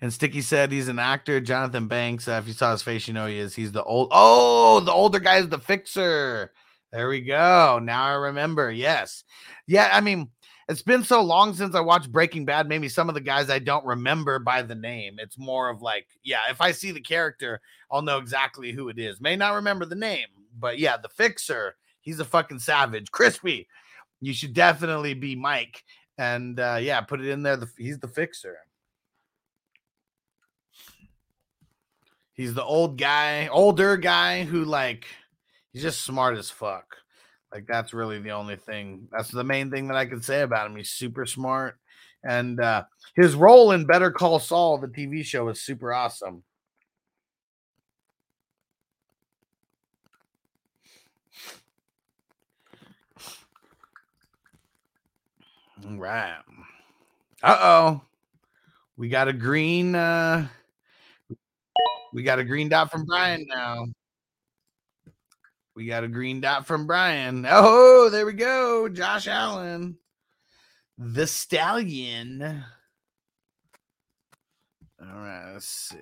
And 0.00 0.12
Sticky 0.12 0.42
said 0.42 0.72
he's 0.72 0.88
an 0.88 0.98
actor. 0.98 1.40
Jonathan 1.40 1.86
Banks. 1.86 2.26
Uh, 2.26 2.40
if 2.42 2.48
you 2.48 2.54
saw 2.54 2.72
his 2.72 2.82
face, 2.82 3.06
you 3.06 3.14
know 3.14 3.26
he 3.26 3.38
is. 3.38 3.54
He's 3.54 3.70
the 3.70 3.84
old. 3.84 4.08
Oh, 4.10 4.80
the 4.80 4.92
older 4.92 5.20
guy 5.20 5.36
is 5.36 5.48
the 5.48 5.60
fixer. 5.60 6.50
There 6.94 7.08
we 7.08 7.22
go. 7.22 7.80
Now 7.82 8.04
I 8.04 8.12
remember. 8.12 8.70
Yes. 8.70 9.24
Yeah. 9.66 9.90
I 9.92 10.00
mean, 10.00 10.30
it's 10.68 10.82
been 10.82 11.02
so 11.02 11.22
long 11.22 11.52
since 11.52 11.74
I 11.74 11.80
watched 11.80 12.12
Breaking 12.12 12.44
Bad. 12.44 12.68
Maybe 12.68 12.88
some 12.88 13.08
of 13.08 13.16
the 13.16 13.20
guys 13.20 13.50
I 13.50 13.58
don't 13.58 13.84
remember 13.84 14.38
by 14.38 14.62
the 14.62 14.76
name. 14.76 15.16
It's 15.18 15.36
more 15.36 15.68
of 15.70 15.82
like, 15.82 16.06
yeah, 16.22 16.42
if 16.48 16.60
I 16.60 16.70
see 16.70 16.92
the 16.92 17.00
character, 17.00 17.60
I'll 17.90 18.00
know 18.00 18.18
exactly 18.18 18.70
who 18.70 18.90
it 18.90 19.00
is. 19.00 19.20
May 19.20 19.34
not 19.34 19.54
remember 19.56 19.84
the 19.84 19.96
name, 19.96 20.28
but 20.56 20.78
yeah, 20.78 20.96
the 20.96 21.08
fixer. 21.08 21.74
He's 22.00 22.20
a 22.20 22.24
fucking 22.24 22.60
savage. 22.60 23.10
Crispy. 23.10 23.66
You 24.20 24.32
should 24.32 24.54
definitely 24.54 25.14
be 25.14 25.34
Mike. 25.34 25.82
And 26.16 26.60
uh, 26.60 26.78
yeah, 26.80 27.00
put 27.00 27.20
it 27.20 27.28
in 27.28 27.42
there. 27.42 27.56
The, 27.56 27.68
he's 27.76 27.98
the 27.98 28.06
fixer. 28.06 28.58
He's 32.34 32.54
the 32.54 32.64
old 32.64 32.98
guy, 32.98 33.48
older 33.48 33.96
guy 33.96 34.44
who 34.44 34.64
like 34.64 35.06
he's 35.74 35.82
just 35.82 36.02
smart 36.02 36.38
as 36.38 36.50
fuck. 36.50 36.96
Like 37.52 37.66
that's 37.66 37.92
really 37.92 38.18
the 38.18 38.30
only 38.30 38.56
thing. 38.56 39.08
That's 39.12 39.30
the 39.30 39.44
main 39.44 39.70
thing 39.70 39.88
that 39.88 39.96
I 39.96 40.06
can 40.06 40.22
say 40.22 40.40
about 40.40 40.70
him. 40.70 40.76
He's 40.76 40.90
super 40.90 41.26
smart. 41.26 41.78
And 42.22 42.58
uh 42.60 42.84
his 43.14 43.34
role 43.34 43.72
in 43.72 43.84
Better 43.84 44.10
Call 44.10 44.38
Saul, 44.38 44.78
the 44.78 44.88
TV 44.88 45.24
show, 45.24 45.48
is 45.48 45.60
super 45.60 45.92
awesome. 45.92 46.42
All 55.86 55.98
right. 55.98 56.38
Uh-oh. 57.42 58.00
We 58.96 59.08
got 59.08 59.28
a 59.28 59.32
green 59.32 59.94
uh 59.94 60.48
we 62.12 62.22
got 62.22 62.38
a 62.38 62.44
green 62.44 62.68
dot 62.68 62.90
from 62.90 63.04
Brian 63.04 63.44
now. 63.48 63.86
We 65.74 65.86
got 65.86 66.04
a 66.04 66.08
green 66.08 66.40
dot 66.40 66.66
from 66.66 66.86
Brian. 66.86 67.46
Oh, 67.48 68.08
there 68.08 68.26
we 68.26 68.32
go. 68.32 68.88
Josh 68.88 69.26
Allen. 69.26 69.96
The 70.96 71.26
Stallion. 71.26 72.64
All 75.00 75.18
right, 75.18 75.52
let's 75.52 75.66
see. 75.66 75.96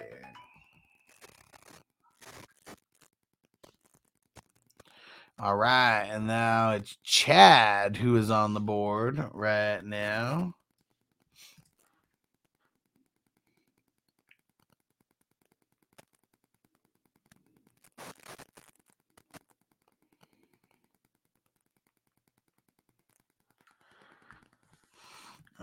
All 5.38 5.56
right, 5.56 6.04
and 6.04 6.26
now 6.26 6.72
it's 6.72 6.98
Chad 7.02 7.96
who 7.96 8.16
is 8.16 8.30
on 8.30 8.54
the 8.54 8.61
board 8.61 9.24
right 9.32 9.82
now. 9.82 10.54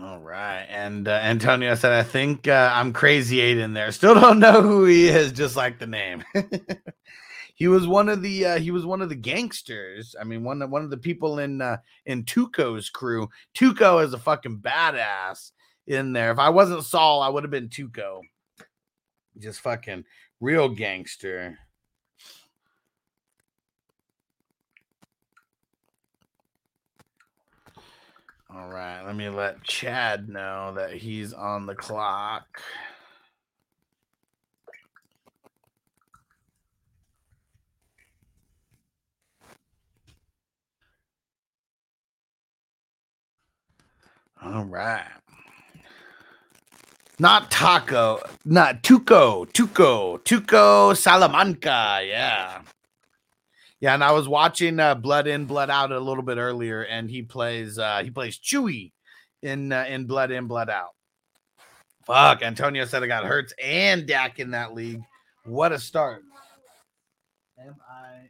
All 0.02 0.18
right. 0.18 0.64
And 0.70 1.06
uh, 1.08 1.20
Antonio 1.22 1.74
said, 1.74 1.92
I 1.92 2.02
think 2.02 2.48
uh, 2.48 2.70
I'm 2.72 2.92
crazy 2.92 3.40
eight 3.40 3.58
in 3.58 3.74
there. 3.74 3.92
Still 3.92 4.14
don't 4.14 4.38
know 4.38 4.62
who 4.62 4.86
he 4.86 5.08
is, 5.08 5.30
just 5.30 5.56
like 5.56 5.78
the 5.78 5.86
name. 5.86 6.24
he 7.54 7.68
was 7.68 7.86
one 7.86 8.08
of 8.08 8.22
the 8.22 8.46
uh, 8.46 8.58
he 8.58 8.70
was 8.70 8.86
one 8.86 9.02
of 9.02 9.10
the 9.10 9.14
gangsters. 9.14 10.16
I 10.18 10.24
mean, 10.24 10.42
one 10.42 10.62
of 10.62 10.70
one 10.70 10.82
of 10.82 10.90
the 10.90 10.96
people 10.96 11.38
in 11.38 11.60
uh, 11.60 11.78
in 12.06 12.24
Tuco's 12.24 12.88
crew. 12.88 13.28
Tuco 13.54 14.02
is 14.02 14.14
a 14.14 14.18
fucking 14.18 14.60
badass 14.60 15.50
in 15.86 16.14
there. 16.14 16.30
If 16.32 16.38
I 16.38 16.48
wasn't 16.48 16.84
Saul, 16.84 17.20
I 17.20 17.28
would 17.28 17.44
have 17.44 17.50
been 17.50 17.68
Tuco. 17.68 18.20
Just 19.38 19.60
fucking 19.60 20.04
real 20.40 20.70
gangster. 20.70 21.58
All 28.52 28.68
right, 28.68 29.02
let 29.06 29.14
me 29.14 29.28
let 29.28 29.62
Chad 29.62 30.28
know 30.28 30.72
that 30.76 30.92
he's 30.94 31.32
on 31.32 31.66
the 31.66 31.74
clock. 31.74 32.46
All 44.42 44.64
right. 44.64 45.06
Not 47.18 47.50
taco, 47.50 48.20
not 48.44 48.82
Tuco, 48.82 49.46
Tuco, 49.52 50.18
Tuco 50.24 50.96
Salamanca. 50.96 52.00
Yeah. 52.02 52.62
Yeah, 53.80 53.94
and 53.94 54.04
I 54.04 54.12
was 54.12 54.28
watching 54.28 54.78
uh, 54.78 54.94
Blood 54.94 55.26
In, 55.26 55.46
Blood 55.46 55.70
Out 55.70 55.90
a 55.90 55.98
little 55.98 56.22
bit 56.22 56.36
earlier, 56.36 56.82
and 56.82 57.10
he 57.10 57.22
plays 57.22 57.78
uh 57.78 58.02
he 58.04 58.10
plays 58.10 58.38
Chewy 58.38 58.92
in 59.42 59.72
uh, 59.72 59.86
in 59.88 60.06
Blood 60.06 60.30
In, 60.30 60.46
Blood 60.46 60.68
Out. 60.68 60.90
Fuck, 62.06 62.42
Antonio 62.42 62.84
said 62.84 63.02
I 63.02 63.06
got 63.06 63.24
Hurts 63.24 63.54
and 63.62 64.06
Dak 64.06 64.38
in 64.38 64.50
that 64.50 64.74
league. 64.74 65.00
What 65.44 65.72
a 65.72 65.78
start. 65.78 66.22
M 67.58 67.74
I 67.88 68.28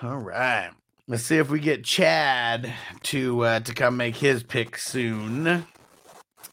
All 0.00 0.18
right. 0.18 0.70
Let's 1.08 1.24
see 1.24 1.38
if 1.38 1.50
we 1.50 1.58
get 1.58 1.84
Chad 1.84 2.72
to 3.04 3.40
uh, 3.42 3.60
to 3.60 3.74
come 3.74 3.96
make 3.96 4.14
his 4.14 4.44
pick 4.44 4.78
soon. 4.78 5.66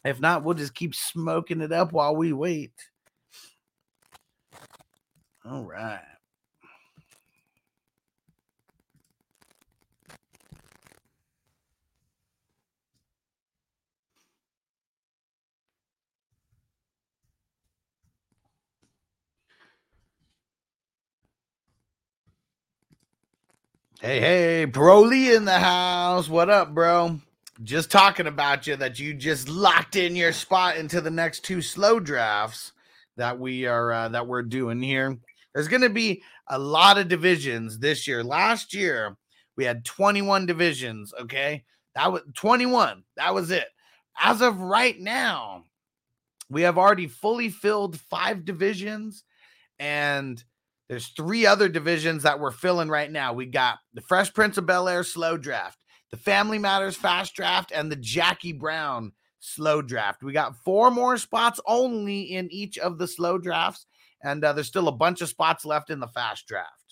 If 0.03 0.19
not, 0.19 0.43
we'll 0.43 0.55
just 0.55 0.73
keep 0.73 0.95
smoking 0.95 1.62
it 1.62 1.71
up 1.71 1.91
while 1.91 2.15
we 2.15 2.34
wait. 2.34 2.71
All 5.46 5.63
right. 5.63 6.00
Hey, 24.06 24.19
hey, 24.19 24.67
Broly 24.67 25.35
in 25.35 25.45
the 25.45 25.58
house. 25.58 26.29
What 26.29 26.47
up, 26.47 26.75
bro? 26.75 27.19
Just 27.63 27.89
talking 27.89 28.27
about 28.27 28.67
you 28.67 28.75
that 28.75 28.99
you 28.99 29.15
just 29.15 29.49
locked 29.49 29.95
in 29.95 30.15
your 30.15 30.31
spot 30.31 30.77
into 30.77 31.01
the 31.01 31.10
next 31.10 31.43
two 31.43 31.60
slow 31.60 31.99
drafts 31.99 32.73
that 33.17 33.39
we 33.39 33.65
are 33.65 33.91
uh, 33.91 34.10
that 34.10 34.27
we're 34.27 34.43
doing 34.43 34.79
here. 34.79 35.17
There's 35.56 35.67
going 35.67 35.81
to 35.81 35.89
be 35.89 36.21
a 36.47 36.60
lot 36.60 36.99
of 36.99 37.08
divisions 37.08 37.79
this 37.79 38.08
year. 38.08 38.23
Last 38.23 38.75
year 38.75 39.17
we 39.56 39.65
had 39.65 39.83
21 39.83 40.45
divisions, 40.45 41.12
okay? 41.21 41.63
That 41.95 42.12
was 42.12 42.21
21. 42.35 43.06
That 43.17 43.33
was 43.33 43.49
it. 43.49 43.69
As 44.21 44.39
of 44.39 44.60
right 44.60 44.99
now, 44.99 45.63
we 46.47 46.62
have 46.62 46.77
already 46.77 47.08
fully 47.08 47.49
filled 47.49 47.99
5 47.99 48.45
divisions 48.45 49.23
and 49.79 50.43
there's 50.90 51.08
three 51.08 51.46
other 51.46 51.69
divisions 51.69 52.23
that 52.23 52.40
we're 52.40 52.52
filling 52.52 52.90
right 52.90 53.12
now. 53.12 53.33
We 53.33 53.48
got 53.48 53.79
the 53.94 54.02
Fresh 54.02 54.33
Prince 54.33 54.58
of 54.58 54.65
Bel 54.65 54.88
Air 54.88 55.04
slow 55.04 55.38
draft, 55.38 55.79
the 56.12 56.17
Family 56.17 56.60
Matters 56.60 56.96
fast 56.96 57.33
draft, 57.36 57.71
and 57.73 57.92
the 57.92 57.96
Jackie 57.96 58.54
Brown 58.54 59.12
slow 59.40 59.81
draft. 59.81 60.23
We 60.23 60.33
got 60.33 60.58
four 60.58 60.92
more 60.92 61.17
spots 61.17 61.60
only 61.65 62.21
in 62.21 62.52
each 62.52 62.77
of 62.77 62.98
the 62.98 63.08
slow 63.08 63.38
drafts, 63.38 63.86
and 64.23 64.44
uh, 64.44 64.54
there's 64.54 64.67
still 64.67 64.88
a 64.88 64.92
bunch 64.92 65.21
of 65.21 65.29
spots 65.29 65.65
left 65.65 65.90
in 65.90 66.00
the 66.00 66.08
fast 66.08 66.48
draft. 66.48 66.86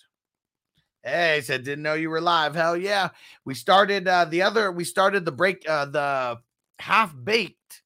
Hey, 1.04 1.42
said 1.42 1.66
didn't 1.66 1.84
know 1.84 1.96
you 1.96 2.10
were 2.10 2.22
live. 2.22 2.56
Hell 2.56 2.78
yeah. 2.78 3.10
We 3.44 3.56
started 3.56 4.08
uh 4.08 4.24
the 4.26 4.42
other 4.42 4.72
we 4.72 4.86
started 4.86 5.26
the 5.26 5.34
break 5.34 5.68
uh 5.68 5.86
the 5.86 6.40
half 6.80 7.14
baked 7.24 7.82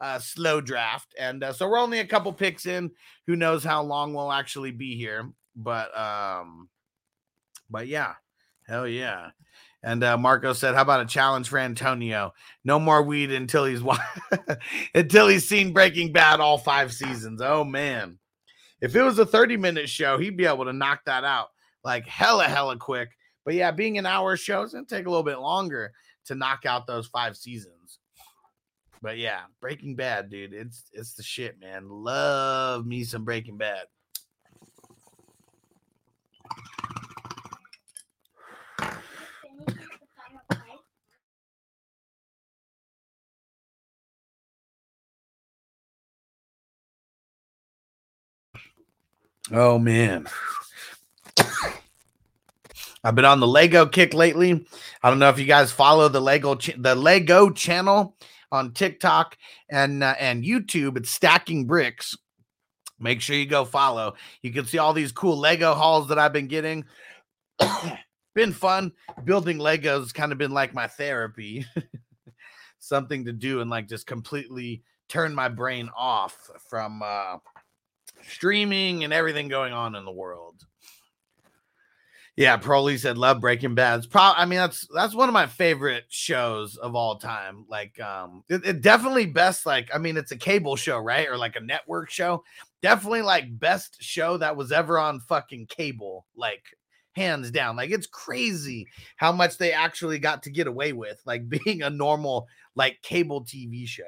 uh 0.00 0.20
slow 0.20 0.60
draft 0.60 1.12
and 1.18 1.42
uh, 1.42 1.52
so 1.52 1.68
we're 1.68 1.80
only 1.80 1.98
a 1.98 2.06
couple 2.06 2.32
picks 2.32 2.66
in. 2.66 2.92
Who 3.26 3.34
knows 3.34 3.64
how 3.64 3.82
long 3.82 4.14
we'll 4.14 4.30
actually 4.30 4.70
be 4.70 4.96
here, 4.96 5.32
but 5.56 5.96
um 5.98 6.68
but 7.70 7.86
yeah. 7.86 8.14
Hell 8.66 8.86
yeah. 8.86 9.30
And 9.82 10.04
uh, 10.04 10.18
Marco 10.18 10.52
said, 10.52 10.74
"How 10.74 10.82
about 10.82 11.00
a 11.00 11.06
challenge 11.06 11.48
for 11.48 11.58
Antonio? 11.58 12.34
No 12.64 12.78
more 12.78 13.02
weed 13.02 13.32
until 13.32 13.64
he's 13.64 13.82
until 14.94 15.28
he's 15.28 15.48
seen 15.48 15.72
Breaking 15.72 16.12
Bad 16.12 16.38
all 16.38 16.58
five 16.58 16.92
seasons. 16.92 17.40
Oh 17.40 17.64
man, 17.64 18.18
if 18.82 18.94
it 18.94 19.02
was 19.02 19.18
a 19.18 19.24
thirty 19.24 19.56
minute 19.56 19.88
show, 19.88 20.18
he'd 20.18 20.36
be 20.36 20.44
able 20.44 20.66
to 20.66 20.74
knock 20.74 21.00
that 21.06 21.24
out 21.24 21.48
like 21.82 22.06
hella 22.06 22.44
hella 22.44 22.76
quick. 22.76 23.16
But 23.46 23.54
yeah, 23.54 23.70
being 23.70 23.96
an 23.96 24.04
hour 24.04 24.36
show 24.36 24.62
is 24.62 24.74
gonna 24.74 24.84
take 24.84 25.06
a 25.06 25.10
little 25.10 25.24
bit 25.24 25.38
longer 25.38 25.92
to 26.26 26.34
knock 26.34 26.66
out 26.66 26.86
those 26.86 27.06
five 27.06 27.34
seasons. 27.36 28.00
But 29.00 29.16
yeah, 29.16 29.40
Breaking 29.62 29.96
Bad, 29.96 30.28
dude, 30.28 30.52
it's 30.52 30.84
it's 30.92 31.14
the 31.14 31.22
shit, 31.22 31.58
man. 31.58 31.88
Love 31.88 32.84
me 32.84 33.02
some 33.04 33.24
Breaking 33.24 33.56
Bad. 33.56 33.86
Oh 49.52 49.78
man. 49.78 50.26
I've 53.02 53.14
been 53.14 53.24
on 53.24 53.40
the 53.40 53.48
Lego 53.48 53.86
kick 53.86 54.14
lately. 54.14 54.66
I 55.02 55.10
don't 55.10 55.18
know 55.18 55.30
if 55.30 55.38
you 55.38 55.46
guys 55.46 55.72
follow 55.72 56.08
the 56.08 56.20
Lego 56.20 56.54
the 56.54 56.94
Lego 56.94 57.50
channel 57.50 58.16
on 58.52 58.72
TikTok 58.72 59.36
and 59.68 60.04
uh, 60.04 60.14
and 60.18 60.44
YouTube. 60.44 60.96
It's 60.96 61.10
Stacking 61.10 61.66
Bricks. 61.66 62.16
Make 63.00 63.20
sure 63.20 63.34
you 63.34 63.46
go 63.46 63.64
follow. 63.64 64.14
You 64.42 64.52
can 64.52 64.66
see 64.66 64.78
all 64.78 64.92
these 64.92 65.10
cool 65.10 65.38
Lego 65.38 65.74
hauls 65.74 66.08
that 66.08 66.18
I've 66.18 66.32
been 66.32 66.48
getting. 66.48 66.84
been 68.34 68.52
fun 68.52 68.92
building 69.24 69.58
Legos. 69.58 70.12
Kind 70.12 70.32
of 70.32 70.38
been 70.38 70.52
like 70.52 70.74
my 70.74 70.86
therapy. 70.86 71.64
Something 72.78 73.24
to 73.24 73.32
do 73.32 73.60
and 73.60 73.70
like 73.70 73.88
just 73.88 74.06
completely 74.06 74.82
turn 75.08 75.34
my 75.34 75.48
brain 75.48 75.90
off 75.96 76.50
from 76.68 77.02
uh, 77.04 77.38
streaming 78.22 79.04
and 79.04 79.12
everything 79.12 79.48
going 79.48 79.72
on 79.72 79.94
in 79.94 80.04
the 80.04 80.12
world. 80.12 80.64
Yeah, 82.36 82.56
Broly 82.56 82.98
said 82.98 83.18
love 83.18 83.40
Breaking 83.40 83.74
Bad. 83.74 83.98
It's 83.98 84.06
probably 84.06 84.40
I 84.40 84.46
mean 84.46 84.60
that's 84.60 84.88
that's 84.94 85.14
one 85.14 85.28
of 85.28 85.34
my 85.34 85.46
favorite 85.46 86.04
shows 86.08 86.76
of 86.76 86.94
all 86.94 87.18
time. 87.18 87.66
Like 87.68 88.00
um 88.00 88.44
it, 88.48 88.64
it 88.64 88.80
definitely 88.80 89.26
best 89.26 89.66
like 89.66 89.90
I 89.92 89.98
mean 89.98 90.16
it's 90.16 90.32
a 90.32 90.38
cable 90.38 90.76
show, 90.76 90.98
right? 90.98 91.28
Or 91.28 91.36
like 91.36 91.56
a 91.56 91.60
network 91.60 92.08
show. 92.08 92.42
Definitely 92.82 93.22
like 93.22 93.58
best 93.58 93.96
show 94.00 94.36
that 94.38 94.56
was 94.56 94.72
ever 94.72 94.98
on 94.98 95.20
fucking 95.20 95.66
cable. 95.66 96.26
Like 96.34 96.62
hands 97.12 97.50
down. 97.50 97.76
Like 97.76 97.90
it's 97.90 98.06
crazy 98.06 98.86
how 99.16 99.32
much 99.32 99.58
they 99.58 99.72
actually 99.72 100.18
got 100.18 100.42
to 100.44 100.50
get 100.50 100.66
away 100.66 100.92
with 100.92 101.20
like 101.26 101.48
being 101.64 101.82
a 101.82 101.90
normal 101.90 102.46
like 102.74 103.00
cable 103.02 103.44
TV 103.44 103.86
show. 103.86 104.02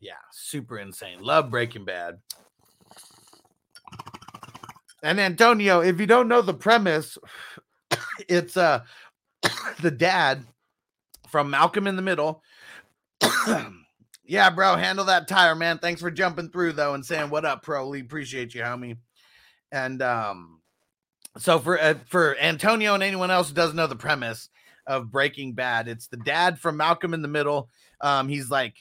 Yeah, 0.00 0.14
super 0.32 0.78
insane. 0.78 1.20
Love 1.20 1.50
Breaking 1.50 1.84
Bad. 1.84 2.18
And 5.04 5.20
Antonio, 5.20 5.80
if 5.80 6.00
you 6.00 6.06
don't 6.06 6.28
know 6.28 6.42
the 6.42 6.54
premise, 6.54 7.18
it's 8.28 8.56
uh 8.56 8.82
the 9.80 9.90
dad 9.90 10.44
from 11.28 11.50
Malcolm 11.50 11.86
in 11.86 11.96
the 11.96 12.02
Middle. 12.02 12.42
yeah, 14.24 14.50
bro, 14.50 14.76
handle 14.76 15.04
that 15.06 15.26
tire, 15.26 15.54
man. 15.54 15.78
Thanks 15.78 16.00
for 16.00 16.10
jumping 16.10 16.50
through 16.50 16.72
though 16.72 16.94
and 16.94 17.04
saying 17.04 17.30
what 17.30 17.44
up, 17.44 17.62
pro. 17.62 17.88
We 17.88 18.00
appreciate 18.00 18.54
you, 18.54 18.62
homie. 18.62 18.96
And 19.72 20.00
um 20.02 20.60
so 21.38 21.58
for 21.58 21.80
uh, 21.80 21.94
for 22.06 22.36
Antonio 22.38 22.94
and 22.94 23.02
anyone 23.02 23.30
else 23.30 23.48
who 23.48 23.54
doesn't 23.54 23.76
know 23.76 23.86
the 23.86 23.96
premise 23.96 24.48
of 24.86 25.10
Breaking 25.10 25.54
Bad, 25.54 25.88
it's 25.88 26.06
the 26.06 26.18
dad 26.18 26.58
from 26.58 26.76
Malcolm 26.76 27.14
in 27.14 27.22
the 27.22 27.28
Middle. 27.28 27.68
Um 28.00 28.28
he's 28.28 28.50
like 28.50 28.76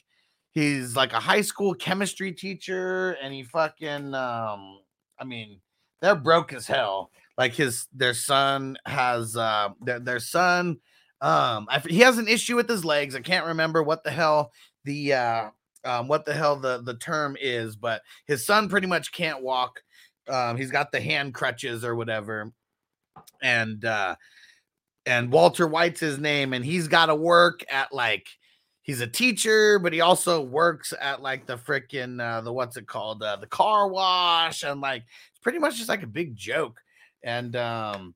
he's 0.51 0.95
like 0.95 1.13
a 1.13 1.19
high 1.19 1.41
school 1.41 1.73
chemistry 1.73 2.31
teacher 2.33 3.17
and 3.21 3.33
he 3.33 3.43
fucking 3.43 4.13
um 4.13 4.79
I 5.19 5.23
mean 5.25 5.59
they're 6.01 6.15
broke 6.15 6.53
as 6.53 6.67
hell. 6.67 7.09
Like 7.37 7.53
his 7.53 7.87
their 7.93 8.13
son 8.13 8.77
has 8.85 9.35
uh 9.35 9.69
their, 9.81 9.99
their 9.99 10.19
son 10.19 10.77
um 11.21 11.67
I, 11.69 11.81
he 11.87 11.99
has 11.99 12.17
an 12.19 12.27
issue 12.27 12.57
with 12.57 12.69
his 12.69 12.85
legs. 12.85 13.15
I 13.15 13.21
can't 13.21 13.47
remember 13.47 13.81
what 13.81 14.03
the 14.03 14.11
hell 14.11 14.51
the 14.83 15.13
uh 15.13 15.49
um 15.83 16.07
what 16.07 16.25
the 16.25 16.33
hell 16.33 16.55
the 16.55 16.81
the 16.83 16.95
term 16.95 17.37
is, 17.39 17.75
but 17.75 18.01
his 18.25 18.45
son 18.45 18.69
pretty 18.69 18.87
much 18.87 19.11
can't 19.11 19.41
walk. 19.41 19.81
Um 20.27 20.57
he's 20.57 20.71
got 20.71 20.91
the 20.91 21.01
hand 21.01 21.33
crutches 21.33 21.83
or 21.83 21.95
whatever. 21.95 22.51
And 23.41 23.83
uh 23.85 24.15
and 25.05 25.31
Walter 25.31 25.67
White's 25.67 25.99
his 25.99 26.19
name 26.19 26.53
and 26.53 26.63
he's 26.63 26.87
got 26.87 27.07
to 27.07 27.15
work 27.15 27.63
at 27.69 27.91
like 27.91 28.27
he's 28.83 29.01
a 29.01 29.07
teacher, 29.07 29.79
but 29.79 29.93
he 29.93 30.01
also 30.01 30.41
works 30.41 30.93
at 30.99 31.21
like 31.21 31.45
the 31.45 31.57
freaking 31.57 32.21
uh 32.21 32.41
the 32.41 32.53
what's 32.53 32.77
it 32.77 32.87
called? 32.87 33.23
Uh, 33.23 33.35
the 33.35 33.47
car 33.47 33.87
wash 33.87 34.63
and 34.63 34.81
like 34.81 35.03
it's 35.31 35.39
pretty 35.39 35.59
much 35.59 35.77
just 35.77 35.89
like 35.89 36.03
a 36.03 36.07
big 36.07 36.35
joke. 36.35 36.79
And 37.23 37.55
um 37.55 38.15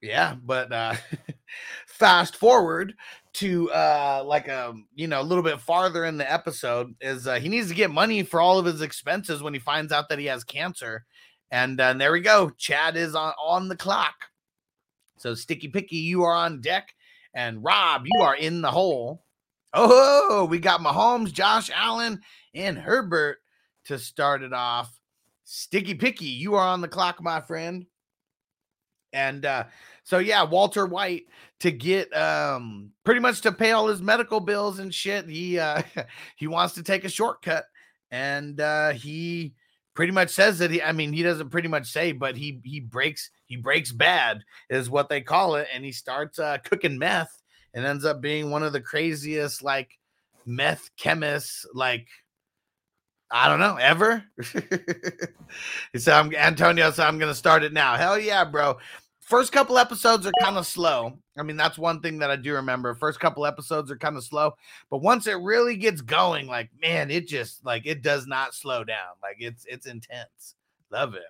yeah, 0.00 0.36
but 0.42 0.72
uh 0.72 0.94
fast 1.86 2.36
forward 2.36 2.94
to 3.34 3.68
uh 3.72 4.22
like 4.24 4.46
a 4.46 4.72
you 4.94 5.08
know 5.08 5.20
a 5.20 5.22
little 5.22 5.42
bit 5.42 5.60
farther 5.60 6.04
in 6.04 6.16
the 6.16 6.32
episode 6.32 6.94
is 7.00 7.26
uh, 7.26 7.34
he 7.34 7.48
needs 7.48 7.68
to 7.68 7.74
get 7.74 7.90
money 7.90 8.22
for 8.22 8.40
all 8.40 8.58
of 8.58 8.64
his 8.64 8.80
expenses 8.80 9.42
when 9.42 9.52
he 9.52 9.58
finds 9.58 9.92
out 9.92 10.08
that 10.08 10.20
he 10.20 10.26
has 10.26 10.44
cancer. 10.44 11.04
And, 11.50 11.80
uh, 11.80 11.84
and 11.84 12.00
there 12.00 12.12
we 12.12 12.20
go. 12.20 12.50
Chad 12.50 12.96
is 12.96 13.14
on 13.14 13.32
on 13.38 13.68
the 13.68 13.76
clock. 13.76 14.14
So 15.18 15.34
Sticky 15.34 15.68
Picky, 15.68 15.96
you 15.96 16.24
are 16.24 16.34
on 16.34 16.60
deck, 16.60 16.94
and 17.34 17.62
Rob, 17.62 18.06
you 18.06 18.22
are 18.22 18.36
in 18.36 18.60
the 18.60 18.70
hole. 18.70 19.24
Oh, 19.72 20.46
we 20.48 20.58
got 20.58 20.80
Mahomes, 20.80 21.32
Josh 21.32 21.70
Allen, 21.74 22.20
and 22.54 22.78
Herbert 22.78 23.38
to 23.86 23.98
start 23.98 24.42
it 24.42 24.52
off. 24.52 25.00
Sticky 25.44 25.94
Picky, 25.94 26.26
you 26.26 26.54
are 26.54 26.66
on 26.66 26.80
the 26.80 26.88
clock, 26.88 27.22
my 27.22 27.40
friend. 27.40 27.86
And 29.12 29.44
uh, 29.44 29.64
so 30.02 30.18
yeah, 30.18 30.42
Walter 30.42 30.86
White 30.86 31.24
to 31.64 31.72
get 31.72 32.14
um 32.14 32.90
pretty 33.04 33.20
much 33.20 33.40
to 33.40 33.50
pay 33.50 33.72
all 33.72 33.86
his 33.86 34.02
medical 34.02 34.38
bills 34.38 34.80
and 34.80 34.94
shit. 34.94 35.26
He 35.26 35.58
uh 35.58 35.80
he 36.36 36.46
wants 36.46 36.74
to 36.74 36.82
take 36.82 37.04
a 37.04 37.08
shortcut 37.08 37.64
and 38.10 38.60
uh 38.60 38.90
he 38.90 39.54
pretty 39.94 40.12
much 40.12 40.28
says 40.28 40.58
that 40.58 40.70
he 40.70 40.82
I 40.82 40.92
mean 40.92 41.14
he 41.14 41.22
doesn't 41.22 41.48
pretty 41.48 41.68
much 41.68 41.90
say, 41.90 42.12
but 42.12 42.36
he 42.36 42.60
he 42.64 42.80
breaks 42.80 43.30
he 43.46 43.56
breaks 43.56 43.92
bad 43.92 44.42
is 44.68 44.90
what 44.90 45.08
they 45.08 45.22
call 45.22 45.54
it, 45.54 45.66
and 45.72 45.86
he 45.86 45.92
starts 45.92 46.38
uh 46.38 46.58
cooking 46.58 46.98
meth 46.98 47.42
and 47.72 47.86
ends 47.86 48.04
up 48.04 48.20
being 48.20 48.50
one 48.50 48.62
of 48.62 48.74
the 48.74 48.82
craziest 48.82 49.62
like 49.62 49.98
meth 50.44 50.90
chemists 50.98 51.64
like 51.72 52.08
I 53.30 53.48
don't 53.48 53.58
know 53.58 53.76
ever. 53.76 54.22
he 55.92 55.98
said, 55.98 56.14
"I'm 56.14 56.34
Antonio." 56.34 56.90
So 56.90 57.04
I'm 57.04 57.18
gonna 57.18 57.34
start 57.34 57.64
it 57.64 57.72
now. 57.72 57.96
Hell 57.96 58.18
yeah, 58.18 58.44
bro! 58.44 58.76
First 59.22 59.50
couple 59.50 59.78
episodes 59.78 60.26
are 60.26 60.32
kind 60.42 60.58
of 60.58 60.66
slow. 60.66 61.18
I 61.36 61.42
mean, 61.42 61.56
that's 61.56 61.78
one 61.78 62.00
thing 62.00 62.18
that 62.18 62.30
I 62.30 62.36
do 62.36 62.54
remember. 62.54 62.94
First 62.94 63.18
couple 63.18 63.44
episodes 63.44 63.90
are 63.90 63.96
kind 63.96 64.16
of 64.16 64.24
slow, 64.24 64.52
but 64.90 64.98
once 64.98 65.26
it 65.26 65.34
really 65.34 65.76
gets 65.76 66.00
going, 66.00 66.46
like 66.46 66.70
man, 66.80 67.10
it 67.10 67.26
just 67.26 67.64
like 67.64 67.86
it 67.86 68.02
does 68.02 68.26
not 68.26 68.54
slow 68.54 68.84
down. 68.84 69.14
Like 69.22 69.36
it's 69.40 69.64
it's 69.66 69.86
intense. 69.86 70.54
Love 70.90 71.14
it. 71.14 71.22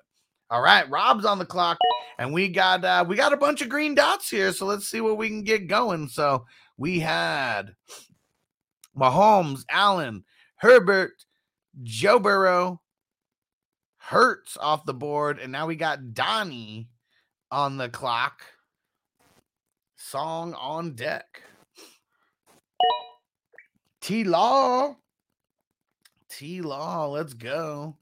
All 0.50 0.60
right, 0.60 0.88
Rob's 0.90 1.24
on 1.24 1.38
the 1.38 1.46
clock, 1.46 1.78
and 2.18 2.32
we 2.32 2.48
got 2.48 2.84
uh 2.84 3.04
we 3.08 3.16
got 3.16 3.32
a 3.32 3.38
bunch 3.38 3.62
of 3.62 3.68
green 3.68 3.94
dots 3.94 4.28
here. 4.28 4.52
So 4.52 4.66
let's 4.66 4.86
see 4.86 5.00
what 5.00 5.16
we 5.16 5.28
can 5.28 5.42
get 5.42 5.68
going. 5.68 6.08
So 6.08 6.44
we 6.76 7.00
had 7.00 7.74
Mahomes, 8.96 9.64
Allen, 9.70 10.24
Herbert, 10.56 11.12
Joe 11.82 12.18
Burrow, 12.18 12.80
Hurts 13.96 14.58
off 14.58 14.84
the 14.84 14.92
board, 14.92 15.38
and 15.38 15.50
now 15.50 15.66
we 15.66 15.76
got 15.76 16.12
Donnie 16.12 16.90
on 17.50 17.78
the 17.78 17.88
clock. 17.88 18.42
Song 20.14 20.54
on 20.54 20.92
deck. 20.92 21.42
T 24.00 24.22
Law. 24.22 24.94
T 26.30 26.62
Law, 26.62 27.08
let's 27.08 27.34
go. 27.34 27.96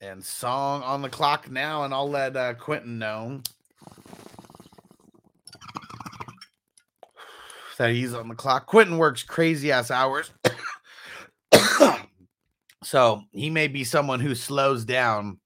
And 0.00 0.24
song 0.24 0.82
on 0.84 1.02
the 1.02 1.10
clock 1.10 1.50
now, 1.50 1.84
and 1.84 1.92
I'll 1.92 2.08
let 2.08 2.34
uh, 2.34 2.54
Quentin 2.54 2.98
know 2.98 3.42
that 7.76 7.90
he's 7.90 8.14
on 8.14 8.28
the 8.28 8.34
clock. 8.34 8.64
Quentin 8.64 8.96
works 8.96 9.22
crazy 9.22 9.70
ass 9.70 9.90
hours. 9.90 10.30
so 12.82 13.20
he 13.32 13.50
may 13.50 13.68
be 13.68 13.84
someone 13.84 14.20
who 14.20 14.34
slows 14.34 14.86
down 14.86 15.40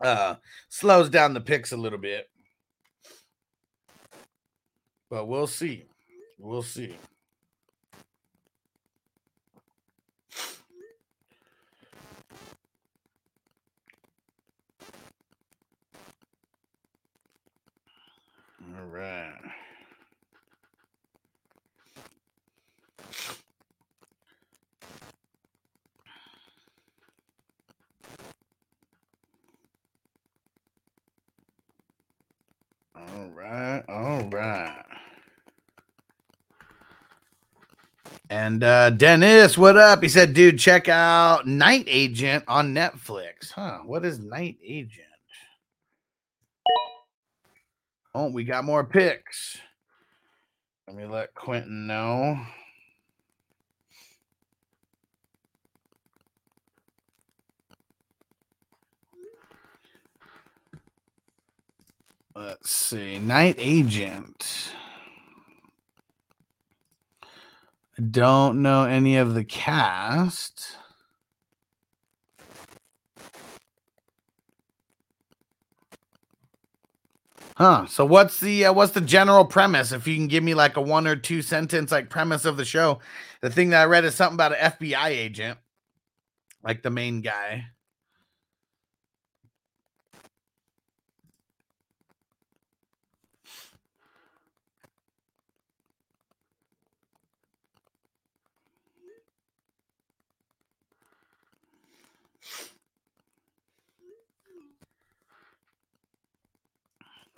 uh 0.00 0.36
slows 0.68 1.10
down 1.10 1.34
the 1.34 1.40
picks 1.40 1.72
a 1.72 1.76
little 1.76 1.98
bit. 1.98 2.28
But 5.10 5.26
we'll 5.28 5.46
see. 5.46 5.84
We'll 6.38 6.62
see. 6.62 6.96
All 18.62 18.86
right. 18.86 19.34
All 32.96 33.30
right. 33.34 33.84
All 33.88 34.24
right. 34.30 34.85
And 38.28 38.64
uh 38.64 38.90
Dennis, 38.90 39.56
what 39.56 39.76
up? 39.76 40.02
He 40.02 40.08
said, 40.08 40.34
dude, 40.34 40.58
check 40.58 40.88
out 40.88 41.46
Night 41.46 41.84
Agent 41.86 42.44
on 42.48 42.74
Netflix. 42.74 43.52
Huh. 43.52 43.78
What 43.84 44.04
is 44.04 44.18
Night 44.18 44.56
Agent? 44.64 45.06
Oh, 48.14 48.30
we 48.30 48.44
got 48.44 48.64
more 48.64 48.82
picks. 48.82 49.58
Let 50.88 50.96
me 50.96 51.04
let 51.04 51.34
Quentin 51.34 51.86
know. 51.86 52.40
Let's 62.34 62.70
see. 62.70 63.18
Night 63.18 63.56
Agent. 63.58 64.72
I 67.22 67.28
don't 68.10 68.62
know 68.62 68.84
any 68.84 69.16
of 69.16 69.34
the 69.34 69.44
cast. 69.44 70.76
Huh. 77.56 77.86
So 77.86 78.04
what's 78.04 78.38
the 78.38 78.66
uh, 78.66 78.72
what's 78.74 78.92
the 78.92 79.00
general 79.00 79.46
premise? 79.46 79.90
If 79.92 80.06
you 80.06 80.14
can 80.14 80.28
give 80.28 80.44
me 80.44 80.52
like 80.54 80.76
a 80.76 80.82
one 80.82 81.06
or 81.06 81.16
two 81.16 81.40
sentence 81.40 81.90
like 81.90 82.10
premise 82.10 82.44
of 82.44 82.58
the 82.58 82.66
show. 82.66 82.98
The 83.40 83.50
thing 83.50 83.70
that 83.70 83.82
I 83.82 83.84
read 83.86 84.04
is 84.04 84.14
something 84.14 84.34
about 84.34 84.52
an 84.52 84.72
FBI 84.72 85.06
agent, 85.06 85.58
like 86.62 86.82
the 86.82 86.90
main 86.90 87.22
guy. 87.22 87.66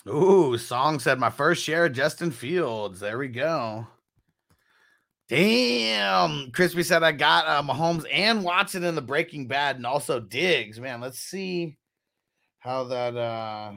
Ooh, 0.07 0.57
song 0.57 0.99
said 1.01 1.19
my 1.19 1.31
first 1.31 1.63
share 1.63 1.87
of 1.87 1.93
Justin 1.93 2.31
Fields. 2.31 3.01
There 3.01 3.19
we 3.19 3.29
go. 3.29 3.87
Damn. 5.29 6.51
Crispy 6.53 6.83
said 6.83 7.03
I 7.03 7.13
got 7.13 7.47
uh, 7.47 7.63
Mahomes 7.63 8.07
and 8.11 8.43
Watson 8.43 8.85
in 8.85 8.95
the 8.95 9.03
Breaking 9.03 9.47
Bad 9.47 9.77
and 9.77 9.85
also 9.85 10.21
Diggs. 10.21 10.81
Man, 10.81 11.01
let's 11.01 11.19
see 11.19 11.77
how 12.61 12.85
that 12.85 13.17
uh 13.17 13.73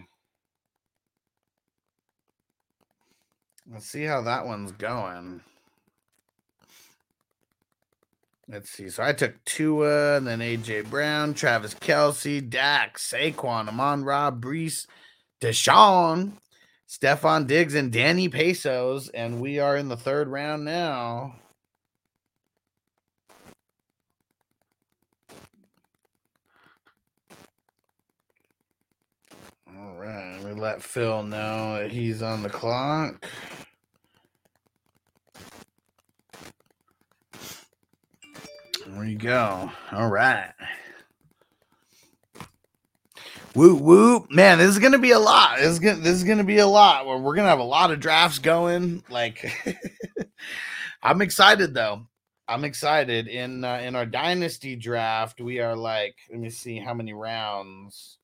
let's 3.71 3.85
see 3.85 4.03
how 4.03 4.21
that 4.21 4.45
one's 4.45 4.71
going. 4.71 5.41
Let's 8.47 8.69
see. 8.69 8.89
So 8.89 9.01
I 9.01 9.13
took 9.13 9.43
Tua, 9.45 10.17
and 10.17 10.27
then 10.27 10.39
AJ 10.39 10.89
Brown, 10.89 11.33
Travis 11.33 11.73
Kelce, 11.73 12.49
Dax, 12.49 13.09
Saquon, 13.09 13.69
Amon 13.69 14.03
Rob, 14.03 14.43
Breece, 14.43 14.87
Deshaun, 15.41 16.33
Stefon 16.87 17.47
Diggs, 17.47 17.73
and 17.73 17.91
Danny 17.91 18.29
Pesos. 18.29 19.09
And 19.09 19.41
we 19.41 19.59
are 19.59 19.75
in 19.75 19.89
the 19.89 19.97
third 19.97 20.27
round 20.27 20.63
now. 20.63 21.35
All 29.77 29.95
right. 29.97 30.39
We 30.45 30.51
let 30.51 30.83
Phil 30.83 31.23
know 31.23 31.79
that 31.79 31.91
he's 31.91 32.21
on 32.21 32.43
the 32.43 32.49
clock. 32.49 33.25
There 38.85 39.05
you 39.05 39.17
go. 39.17 39.71
All 39.91 40.09
right. 40.09 40.51
Woo 43.53 43.75
woo, 43.75 44.25
man! 44.29 44.59
This 44.59 44.69
is 44.69 44.79
gonna 44.79 44.97
be 44.97 45.11
a 45.11 45.19
lot. 45.19 45.57
This 45.57 45.67
is 45.67 45.79
gonna 45.79 45.99
this 45.99 46.15
is 46.15 46.23
gonna 46.23 46.45
be 46.45 46.59
a 46.59 46.67
lot. 46.67 47.05
We're, 47.05 47.35
gonna 47.35 47.49
have 47.49 47.59
a 47.59 47.63
lot 47.63 47.91
of 47.91 47.99
drafts 47.99 48.39
going. 48.39 49.03
Like, 49.09 49.51
I'm 51.03 51.21
excited 51.21 51.73
though. 51.73 52.07
I'm 52.47 52.63
excited 52.63 53.27
in 53.27 53.65
uh, 53.65 53.81
in 53.83 53.95
our 53.95 54.05
dynasty 54.05 54.77
draft. 54.77 55.41
We 55.41 55.59
are 55.59 55.75
like, 55.75 56.15
let 56.29 56.39
me 56.39 56.49
see 56.49 56.79
how 56.79 56.93
many 56.93 57.11
rounds. 57.11 58.19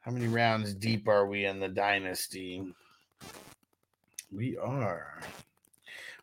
How 0.00 0.10
many 0.10 0.26
rounds 0.26 0.74
deep 0.74 1.06
are 1.06 1.26
we 1.26 1.44
in 1.44 1.60
the 1.60 1.68
dynasty? 1.68 2.64
We 4.32 4.58
are. 4.58 5.20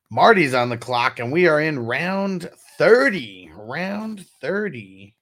Marty's 0.09 0.53
on 0.53 0.69
the 0.69 0.77
clock, 0.77 1.19
and 1.19 1.31
we 1.31 1.47
are 1.47 1.61
in 1.61 1.79
round 1.79 2.49
30. 2.77 3.51
Round 3.55 4.25
30. 4.41 5.13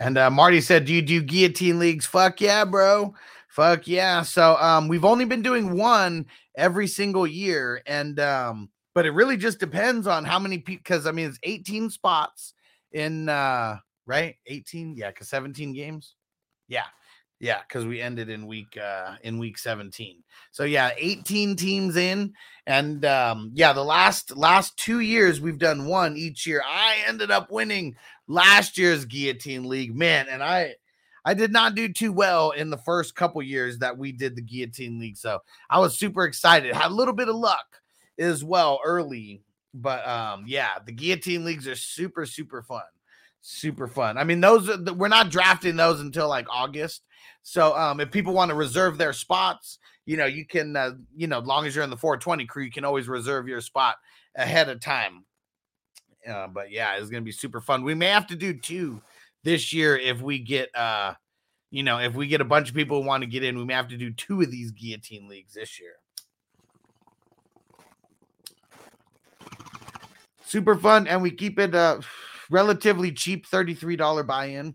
And 0.00 0.16
uh, 0.16 0.30
Marty 0.30 0.60
said, 0.60 0.84
Do 0.84 0.92
you 0.92 1.02
do 1.02 1.22
guillotine 1.22 1.78
leagues? 1.78 2.06
Fuck 2.06 2.40
yeah, 2.40 2.64
bro. 2.64 3.14
Fuck 3.48 3.88
yeah. 3.88 4.22
So 4.22 4.56
um, 4.56 4.88
we've 4.88 5.04
only 5.04 5.24
been 5.24 5.42
doing 5.42 5.76
one 5.76 6.26
every 6.56 6.86
single 6.86 7.26
year. 7.26 7.82
And 7.86 8.20
um, 8.20 8.70
but 8.94 9.06
it 9.06 9.10
really 9.10 9.36
just 9.36 9.58
depends 9.58 10.06
on 10.06 10.24
how 10.24 10.38
many 10.38 10.58
people 10.58 10.82
because 10.84 11.06
I 11.06 11.12
mean 11.12 11.26
it's 11.26 11.38
18 11.42 11.90
spots 11.90 12.54
in 12.92 13.28
uh 13.28 13.78
right? 14.08 14.36
18, 14.46 14.96
yeah, 14.96 15.10
because 15.10 15.28
17 15.28 15.72
games. 15.74 16.16
Yeah. 16.66 16.86
Yeah, 17.40 17.60
because 17.66 17.86
we 17.86 18.00
ended 18.00 18.28
in 18.28 18.46
week 18.46 18.76
uh 18.76 19.14
in 19.22 19.38
week 19.38 19.58
17. 19.58 20.22
So 20.50 20.64
yeah, 20.64 20.90
18 20.96 21.54
teams 21.56 21.96
in. 21.96 22.32
And 22.66 23.04
um, 23.04 23.50
yeah, 23.54 23.72
the 23.72 23.84
last 23.84 24.36
last 24.36 24.76
two 24.76 25.00
years 25.00 25.40
we've 25.40 25.58
done 25.58 25.86
one 25.86 26.16
each 26.16 26.46
year. 26.46 26.62
I 26.66 26.96
ended 27.06 27.30
up 27.30 27.50
winning 27.50 27.96
last 28.26 28.76
year's 28.76 29.04
guillotine 29.04 29.68
league, 29.68 29.94
man, 29.94 30.26
and 30.28 30.42
I 30.42 30.74
I 31.24 31.34
did 31.34 31.52
not 31.52 31.74
do 31.74 31.92
too 31.92 32.12
well 32.12 32.50
in 32.52 32.70
the 32.70 32.78
first 32.78 33.14
couple 33.14 33.42
years 33.42 33.78
that 33.78 33.96
we 33.96 34.12
did 34.12 34.34
the 34.34 34.42
guillotine 34.42 34.98
league. 34.98 35.16
So 35.16 35.40
I 35.68 35.78
was 35.78 35.98
super 35.98 36.24
excited. 36.24 36.74
Had 36.74 36.90
a 36.90 36.94
little 36.94 37.14
bit 37.14 37.28
of 37.28 37.36
luck 37.36 37.80
as 38.18 38.42
well 38.42 38.80
early, 38.84 39.42
but 39.74 40.06
um, 40.08 40.44
yeah, 40.46 40.72
the 40.84 40.92
guillotine 40.92 41.44
leagues 41.44 41.68
are 41.68 41.76
super 41.76 42.26
super 42.26 42.62
fun, 42.62 42.82
super 43.42 43.86
fun. 43.86 44.18
I 44.18 44.24
mean, 44.24 44.40
those 44.40 44.68
are 44.68 44.76
we're 44.92 45.08
not 45.08 45.30
drafting 45.30 45.76
those 45.76 46.00
until 46.00 46.28
like 46.28 46.46
August. 46.50 47.02
So 47.42 47.76
um, 47.76 48.00
if 48.00 48.10
people 48.10 48.32
want 48.32 48.50
to 48.50 48.54
reserve 48.54 48.98
their 48.98 49.12
spots, 49.12 49.78
you 50.06 50.16
know, 50.16 50.26
you 50.26 50.46
can, 50.46 50.76
uh, 50.76 50.92
you 51.16 51.26
know, 51.26 51.38
long 51.40 51.66
as 51.66 51.74
you're 51.74 51.84
in 51.84 51.90
the 51.90 51.96
420 51.96 52.46
crew, 52.46 52.64
you 52.64 52.70
can 52.70 52.84
always 52.84 53.08
reserve 53.08 53.48
your 53.48 53.60
spot 53.60 53.96
ahead 54.34 54.68
of 54.68 54.80
time. 54.80 55.24
Uh, 56.26 56.46
but 56.48 56.70
yeah, 56.70 56.96
it's 56.96 57.10
gonna 57.10 57.22
be 57.22 57.32
super 57.32 57.60
fun. 57.60 57.82
We 57.82 57.94
may 57.94 58.08
have 58.08 58.26
to 58.28 58.36
do 58.36 58.52
two 58.52 59.00
this 59.44 59.72
year 59.72 59.96
if 59.96 60.20
we 60.20 60.38
get, 60.38 60.74
uh, 60.74 61.14
you 61.70 61.82
know, 61.82 61.98
if 61.98 62.14
we 62.14 62.26
get 62.26 62.40
a 62.40 62.44
bunch 62.44 62.68
of 62.68 62.74
people 62.74 63.00
who 63.00 63.06
want 63.06 63.22
to 63.22 63.28
get 63.28 63.44
in, 63.44 63.56
we 63.56 63.64
may 63.64 63.74
have 63.74 63.88
to 63.88 63.96
do 63.96 64.12
two 64.12 64.40
of 64.40 64.50
these 64.50 64.70
guillotine 64.72 65.28
leagues 65.28 65.54
this 65.54 65.78
year. 65.78 65.94
Super 70.44 70.76
fun, 70.76 71.06
and 71.06 71.22
we 71.22 71.30
keep 71.30 71.58
it 71.58 71.74
uh 71.74 72.00
relatively 72.50 73.12
cheap, 73.12 73.46
$33 73.46 74.26
buy-in. 74.26 74.74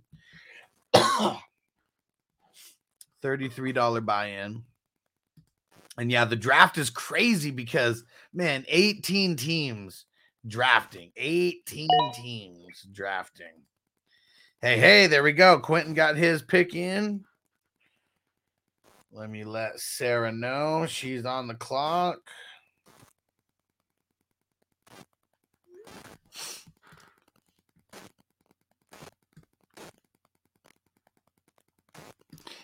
$33 3.24 4.06
buy-in. 4.06 4.64
And 5.98 6.12
yeah, 6.12 6.26
the 6.26 6.36
draft 6.36 6.78
is 6.78 6.90
crazy 6.90 7.52
because 7.52 8.04
man, 8.34 8.66
18 8.68 9.36
teams 9.36 10.06
drafting. 10.48 11.12
18 11.16 11.88
teams 12.14 12.88
drafting. 12.92 13.64
Hey, 14.62 14.80
hey, 14.80 15.08
there 15.08 15.24
we 15.24 15.34
go. 15.34 15.60
Quentin 15.60 15.94
got 15.94 16.16
his 16.16 16.42
pick 16.42 16.74
in. 16.74 17.24
Let 19.12 19.30
me 19.30 19.44
let 19.44 19.80
Sarah 19.80 20.32
know 20.32 20.88
she's 20.88 21.26
on 21.26 21.48
the 21.48 21.54
clock. 21.54 22.20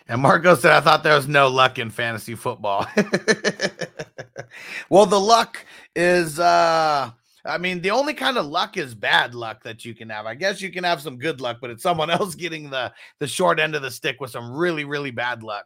And 0.10 0.24
Marco 0.24 0.55
said, 0.55 0.72
I 0.72 0.82
thought 0.82 1.03
there 1.03 1.16
was 1.16 1.28
no 1.28 1.47
luck 1.49 1.78
in 1.78 1.91
fantasy 1.91 2.34
football. 2.34 2.88
well, 4.89 5.05
the 5.05 5.20
luck 5.20 5.64
is 5.95 6.39
uh 6.39 7.12
I 7.45 7.57
mean, 7.57 7.82
the 7.82 7.91
only 7.91 8.14
kind 8.14 8.38
of 8.38 8.47
luck 8.47 8.76
is 8.76 8.93
bad 8.93 9.34
luck 9.34 9.64
that 9.64 9.86
you 9.86 9.95
can 9.95 10.10
have. 10.10 10.26
I 10.26 10.36
guess 10.36 10.62
you 10.62 10.72
can 10.72 10.84
have 10.84 11.01
some 11.01 11.18
good 11.18 11.39
luck, 11.39 11.60
but 11.62 11.70
it's 11.70 11.84
someone 11.84 12.10
else 12.10 12.36
getting 12.36 12.72
the 12.72 12.91
the 13.20 13.28
short 13.28 13.60
end 13.60 13.76
of 13.76 13.84
the 13.84 13.91
stick 13.91 14.20
with 14.20 14.32
some 14.32 14.51
really, 14.51 14.84
really 14.84 15.12
bad 15.12 15.43
luck. 15.43 15.66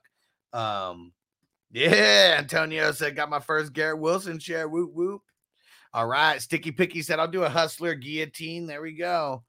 Um, 0.51 1.13
yeah, 1.71 2.35
Antonio 2.37 2.91
said, 2.91 3.15
got 3.15 3.29
my 3.29 3.39
first 3.39 3.73
Garrett 3.73 3.99
Wilson 3.99 4.39
share. 4.39 4.67
Whoop 4.67 4.91
whoop. 4.93 5.21
All 5.93 6.05
right. 6.05 6.41
Sticky 6.41 6.71
Picky 6.71 7.01
said, 7.01 7.19
I'll 7.19 7.27
do 7.27 7.43
a 7.43 7.49
hustler 7.49 7.95
guillotine. 7.95 8.67
There 8.67 8.81
we 8.81 8.93
go. 8.93 9.43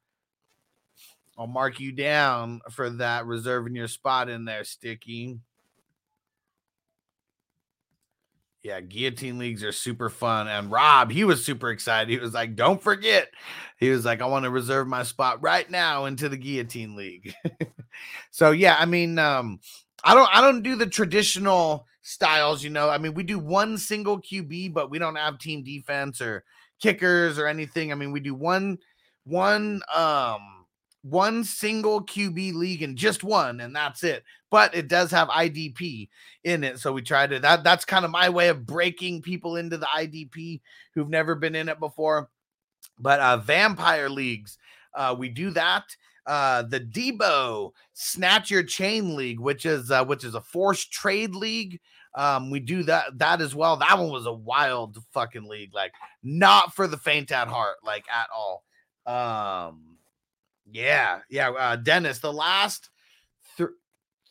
I'll 1.37 1.47
mark 1.47 1.81
you 1.81 1.93
down 1.93 2.61
for 2.71 2.91
that, 2.91 3.27
reserving 3.27 3.75
your 3.75 3.89
spot 3.89 4.29
in 4.29 4.45
there, 4.45 4.65
Sticky. 4.65 5.41
Yeah, 8.63 8.81
guillotine 8.81 9.39
leagues 9.39 9.63
are 9.63 9.73
super 9.73 10.09
fun. 10.09 10.49
And 10.49 10.71
Rob, 10.71 11.11
he 11.11 11.25
was 11.25 11.45
super 11.45 11.71
excited. 11.71 12.09
He 12.09 12.19
was 12.19 12.33
like, 12.33 12.57
Don't 12.57 12.83
forget. 12.83 13.29
He 13.79 13.91
was 13.91 14.07
like, 14.07 14.23
I 14.23 14.27
want 14.27 14.45
to 14.45 14.51
reserve 14.51 14.87
my 14.89 15.03
spot 15.03 15.43
right 15.43 15.69
now 15.71 16.07
into 16.07 16.31
the 16.31 16.39
guillotine 16.39 16.97
league. 16.97 17.35
so 18.31 18.53
yeah, 18.53 18.77
I 18.79 18.87
mean, 18.87 19.19
um, 19.19 19.61
I 20.03 20.15
don't 20.15 20.31
I 20.33 20.41
don't 20.41 20.63
do 20.63 20.77
the 20.77 20.87
traditional 20.87 21.87
styles, 22.01 22.63
you 22.63 22.71
know. 22.71 22.89
I 22.89 22.97
mean, 22.97 23.13
we 23.13 23.23
do 23.23 23.39
one 23.39 23.77
single 23.77 24.21
QB, 24.21 24.73
but 24.73 24.91
we 24.91 24.99
don't 24.99 25.17
have 25.17 25.39
team 25.39 25.63
defense 25.63 26.23
or 26.23 26.45
kickers 26.81 27.39
or 27.39 27.47
anything. 27.47 27.93
I 27.93 27.97
mean, 27.97 28.13
we 28.13 28.21
do 28.21 28.35
one 28.35 28.79
one 29.25 29.83
um 29.95 30.41
one 31.05 31.45
single 31.45 32.03
QB 32.03 32.55
league 32.55 32.83
and 32.83 32.97
just 32.97 33.23
one, 33.23 33.61
and 33.61 33.77
that's 33.77 34.03
it. 34.03 34.25
But 34.51 34.75
it 34.75 34.89
does 34.89 35.11
have 35.11 35.29
IDP 35.29 36.09
in 36.45 36.65
it. 36.65 36.79
So 36.81 36.93
we 36.93 37.03
try 37.03 37.27
to 37.27 37.39
that 37.41 37.63
that's 37.63 37.85
kind 37.85 38.07
of 38.07 38.11
my 38.11 38.31
way 38.31 38.49
of 38.49 38.65
breaking 38.65 39.21
people 39.21 39.57
into 39.57 39.77
the 39.77 39.87
IDP 39.87 40.63
who've 40.95 41.11
never 41.11 41.35
been 41.35 41.55
in 41.55 41.69
it 41.69 41.79
before. 41.79 42.31
But 42.99 43.21
uh 43.21 43.37
vampire 43.37 44.09
leagues, 44.09 44.57
uh, 44.95 45.15
we 45.19 45.29
do 45.29 45.51
that. 45.51 45.85
Uh 46.27 46.63
the 46.63 46.81
Debo 46.81 47.73
Snatch 47.93 48.51
Your 48.51 48.63
Chain 48.63 49.15
League, 49.15 49.41
which 49.41 49.67
is 49.67 49.91
uh 49.91 50.07
which 50.07 50.25
is 50.25 50.35
a 50.35 50.41
forced 50.41 50.91
trade 50.91 51.35
league. 51.35 51.81
Um, 52.15 52.51
we 52.51 52.61
do 52.61 52.83
that 52.85 53.19
that 53.19 53.43
as 53.43 53.55
well. 53.55 53.77
That 53.77 53.99
one 53.99 54.11
was 54.11 54.25
a 54.25 54.33
wild 54.33 54.97
fucking 55.13 55.49
league, 55.49 55.75
like 55.75 55.93
not 56.23 56.75
for 56.75 56.87
the 56.87 56.97
faint 56.97 57.31
at 57.31 57.49
heart, 57.49 57.77
like 57.85 58.07
at 58.11 58.29
all. 58.35 58.65
Um 59.05 59.94
yeah, 60.71 61.21
yeah. 61.29 61.51
Uh, 61.51 61.77
Dennis, 61.77 62.19
the 62.19 62.33
last 62.33 62.91
th- 63.57 63.71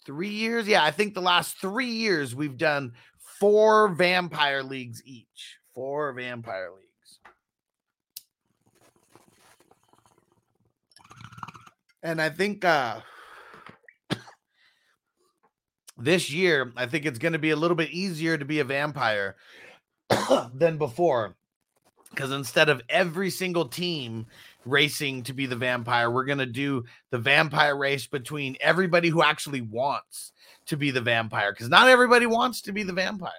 three 0.06 0.30
years, 0.30 0.68
yeah, 0.68 0.84
I 0.84 0.92
think 0.92 1.14
the 1.14 1.22
last 1.22 1.58
three 1.58 1.92
years 1.92 2.36
we've 2.36 2.58
done 2.58 2.94
four 3.40 3.90
vampire 3.90 4.64
leagues 4.64 5.02
each. 5.06 5.58
Four 5.74 6.14
vampire 6.14 6.70
leagues. 6.72 7.20
And 12.04 12.22
I 12.22 12.30
think 12.30 12.66
uh 12.66 13.00
this 15.98 16.32
year, 16.32 16.74
I 16.76 16.86
think 16.86 17.06
it's 17.06 17.20
going 17.20 17.34
to 17.34 17.40
be 17.40 17.52
a 17.52 17.56
little 17.56 17.78
bit 17.78 17.92
easier 17.92 18.38
to 18.38 18.46
be 18.46 18.60
a 18.60 18.64
vampire 18.64 19.36
than 20.54 20.78
before. 20.78 21.36
Because 22.10 22.32
instead 22.32 22.70
of 22.70 22.82
every 22.90 23.30
single 23.30 23.68
team 23.68 24.28
racing 24.66 25.24
to 25.24 25.34
be 25.34 25.46
the 25.46 25.56
vampire. 25.56 26.10
We're 26.10 26.26
going 26.26 26.38
to 26.40 26.46
do 26.46 26.84
the 27.12 27.20
vampire 27.20 27.76
race 27.76 28.08
between 28.08 28.58
everybody 28.62 29.10
who 29.10 29.24
actually 29.24 29.62
wants 29.62 30.32
to 30.68 30.78
be 30.78 30.92
the 30.92 31.02
vampire 31.02 31.52
because 31.52 31.70
not 31.70 31.90
everybody 31.90 32.26
wants 32.26 32.62
to 32.62 32.72
be 32.72 32.84
the 32.84 32.94
vampire. 32.94 33.32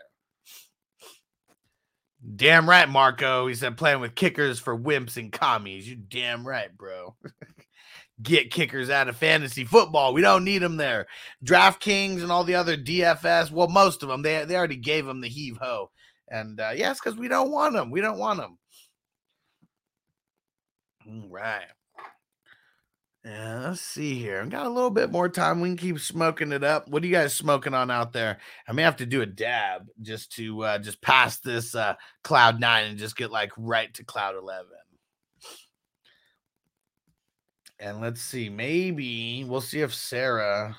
Damn 2.37 2.69
right, 2.69 2.89
Marco. 2.89 3.47
He 3.47 3.55
said 3.55 3.77
playing 3.77 4.01
with 4.01 4.15
kickers 4.15 4.59
for 4.59 4.79
wimps 4.79 5.17
and 5.17 5.31
commies. 5.31 5.89
You 5.89 5.97
damn 5.97 6.47
right, 6.47 6.75
bro. 6.77 7.15
Get 8.23 8.51
kickers 8.51 8.91
out 8.91 9.09
of 9.09 9.17
fantasy 9.17 9.65
football. 9.65 10.15
We 10.15 10.23
don't 10.23 10.45
need 10.45 10.63
them 10.63 10.77
there. 10.77 11.07
DraftKings 11.45 12.23
and 12.23 12.31
all 12.31 12.45
the 12.45 12.55
other 12.55 12.77
DFS. 12.77 13.51
Well, 13.51 13.69
most 13.69 14.03
of 14.03 14.09
them 14.09 14.23
they 14.23 14.45
they 14.45 14.57
already 14.57 14.77
gave 14.77 15.05
them 15.05 15.21
the 15.21 15.29
heave 15.29 15.59
ho, 15.61 15.91
and 16.29 16.61
uh, 16.61 16.73
yes, 16.75 17.01
because 17.01 17.19
we 17.19 17.29
don't 17.29 17.51
want 17.51 17.75
them. 17.75 17.91
We 17.91 18.01
don't 18.01 18.19
want 18.19 18.39
them. 18.39 18.57
All 21.07 21.29
right. 21.29 21.65
Yeah, 23.25 23.69
let's 23.69 23.81
see 23.81 24.19
here. 24.19 24.43
I've 24.43 24.51
got 24.51 24.67
a 24.67 24.71
little 24.71 24.91
bit 24.91 25.11
more 25.11 25.31
time. 25.31 25.63
We 25.63 25.71
can 25.71 25.77
keep 25.79 25.99
smoking 25.99 26.53
it 26.53 26.63
up. 26.63 26.89
What 26.89 27.03
are 27.03 27.07
you 27.07 27.13
guys 27.13 27.33
smoking 27.35 27.73
on 27.73 27.91
out 27.91 28.13
there? 28.13 28.39
I 28.69 28.73
may 28.73 28.83
have 28.83 28.97
to 28.97 29.07
do 29.07 29.23
a 29.23 29.27
dab 29.27 29.89
just 30.03 30.33
to 30.33 30.63
uh 30.63 30.79
just 30.79 31.01
pass 31.01 31.39
this 31.39 31.75
uh 31.75 31.95
cloud 32.23 32.61
nine 32.61 32.87
and 32.87 32.99
just 32.99 33.17
get 33.17 33.31
like 33.31 33.51
right 33.57 33.93
to 33.95 34.05
cloud 34.05 34.35
11. 34.37 34.67
And 37.81 38.01
let's 38.01 38.21
see, 38.21 38.51
maybe 38.51 39.45
we'll 39.45 39.61
see 39.63 39.81
if 39.81 39.95
Sarah 39.95 40.77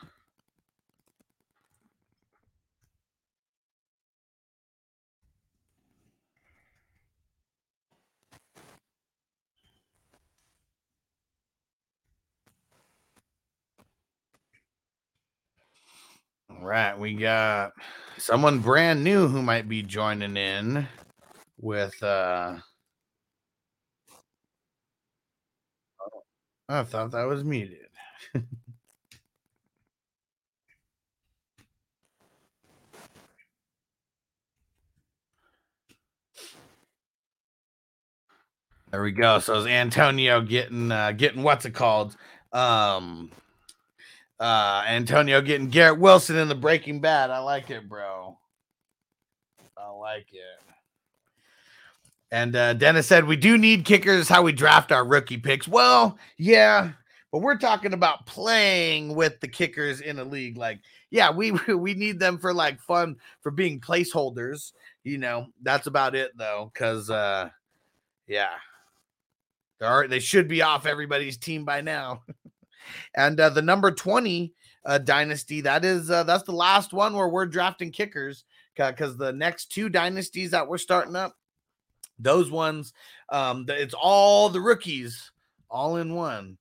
All 16.59 16.65
right, 16.65 16.97
we 16.97 17.15
got 17.15 17.73
someone 18.17 18.59
brand 18.59 19.03
new 19.03 19.27
who 19.27 19.41
might 19.41 19.67
be 19.67 19.83
joining 19.83 20.37
in 20.37 20.87
with 21.59 22.01
uh 22.01 22.55
oh, 26.69 26.79
I 26.79 26.83
thought 26.83 27.11
that 27.11 27.25
was 27.27 27.43
muted. 27.43 27.79
there 38.91 39.03
we 39.03 39.11
go. 39.11 39.39
So 39.39 39.55
is 39.59 39.65
Antonio 39.67 40.41
getting 40.41 40.91
uh 40.91 41.11
getting 41.11 41.43
what's 41.43 41.65
it 41.65 41.73
called? 41.73 42.15
Um 42.53 43.31
uh 44.39 44.83
Antonio 44.87 45.41
getting 45.41 45.69
Garrett 45.69 45.99
Wilson 45.99 46.37
in 46.37 46.47
the 46.47 46.55
Breaking 46.55 46.99
Bad. 46.99 47.29
I 47.29 47.39
like 47.39 47.69
it, 47.69 47.87
bro. 47.87 48.37
I 49.77 49.89
like 49.89 50.27
it. 50.33 50.65
And 52.31 52.55
uh, 52.55 52.73
Dennis 52.73 53.07
said 53.07 53.25
we 53.25 53.35
do 53.35 53.57
need 53.57 53.85
kickers. 53.85 54.27
How 54.27 54.41
we 54.41 54.51
draft 54.51 54.91
our 54.91 55.05
rookie 55.05 55.37
picks? 55.37 55.67
Well, 55.67 56.17
yeah, 56.37 56.91
but 57.31 57.39
we're 57.39 57.57
talking 57.57 57.93
about 57.93 58.25
playing 58.25 59.13
with 59.13 59.39
the 59.41 59.47
kickers 59.47 60.01
in 60.01 60.19
a 60.19 60.23
league. 60.23 60.57
Like, 60.57 60.79
yeah, 61.11 61.31
we 61.31 61.51
we 61.67 61.93
need 61.93 62.19
them 62.19 62.37
for 62.37 62.53
like 62.53 62.79
fun 62.81 63.17
for 63.41 63.51
being 63.51 63.79
placeholders. 63.79 64.71
You 65.03 65.17
know, 65.17 65.47
that's 65.61 65.87
about 65.87 66.15
it 66.15 66.31
though. 66.37 66.71
Because 66.73 67.09
uh, 67.09 67.49
yeah, 68.27 68.53
they 69.79 69.85
are 69.85 70.07
they 70.07 70.19
should 70.19 70.47
be 70.47 70.61
off 70.61 70.85
everybody's 70.85 71.37
team 71.37 71.65
by 71.65 71.81
now. 71.81 72.23
And 73.15 73.39
uh, 73.39 73.49
the 73.49 73.61
number 73.61 73.91
20 73.91 74.53
uh, 74.85 74.97
dynasty, 74.99 75.61
that 75.61 75.85
is 75.85 76.09
uh, 76.09 76.23
that's 76.23 76.43
the 76.43 76.51
last 76.51 76.93
one 76.93 77.13
where 77.13 77.29
we're 77.29 77.45
drafting 77.45 77.91
kickers 77.91 78.45
because 78.75 79.17
the 79.17 79.33
next 79.33 79.71
two 79.71 79.89
dynasties 79.89 80.51
that 80.51 80.67
we're 80.67 80.77
starting 80.77 81.15
up, 81.15 81.35
those 82.19 82.51
ones, 82.51 82.93
um, 83.29 83.65
it's 83.69 83.93
all 83.93 84.49
the 84.49 84.61
rookies 84.61 85.31
all 85.69 85.97
in 85.97 86.13
one. 86.13 86.57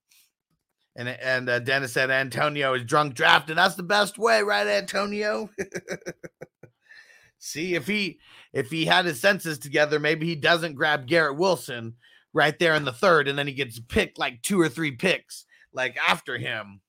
And 0.96 1.08
and 1.08 1.48
uh, 1.48 1.58
Dennis 1.58 1.92
said 1.92 2.10
Antonio 2.10 2.74
is 2.74 2.84
drunk 2.84 3.14
drafting. 3.14 3.56
That's 3.56 3.74
the 3.74 3.82
best 3.82 4.16
way, 4.16 4.42
right, 4.42 4.66
Antonio? 4.66 5.50
See 7.38 7.74
if 7.74 7.86
he 7.86 8.20
if 8.52 8.70
he 8.70 8.84
had 8.84 9.04
his 9.04 9.20
senses 9.20 9.58
together, 9.58 9.98
maybe 9.98 10.26
he 10.26 10.36
doesn't 10.36 10.76
grab 10.76 11.06
Garrett 11.06 11.36
Wilson 11.36 11.94
right 12.32 12.56
there 12.58 12.74
in 12.74 12.84
the 12.84 12.92
third, 12.92 13.26
and 13.26 13.36
then 13.36 13.48
he 13.48 13.54
gets 13.54 13.80
picked 13.80 14.18
like 14.18 14.40
two 14.42 14.60
or 14.60 14.68
three 14.68 14.92
picks 14.92 15.46
like 15.74 15.96
after 15.96 16.38
him. 16.38 16.80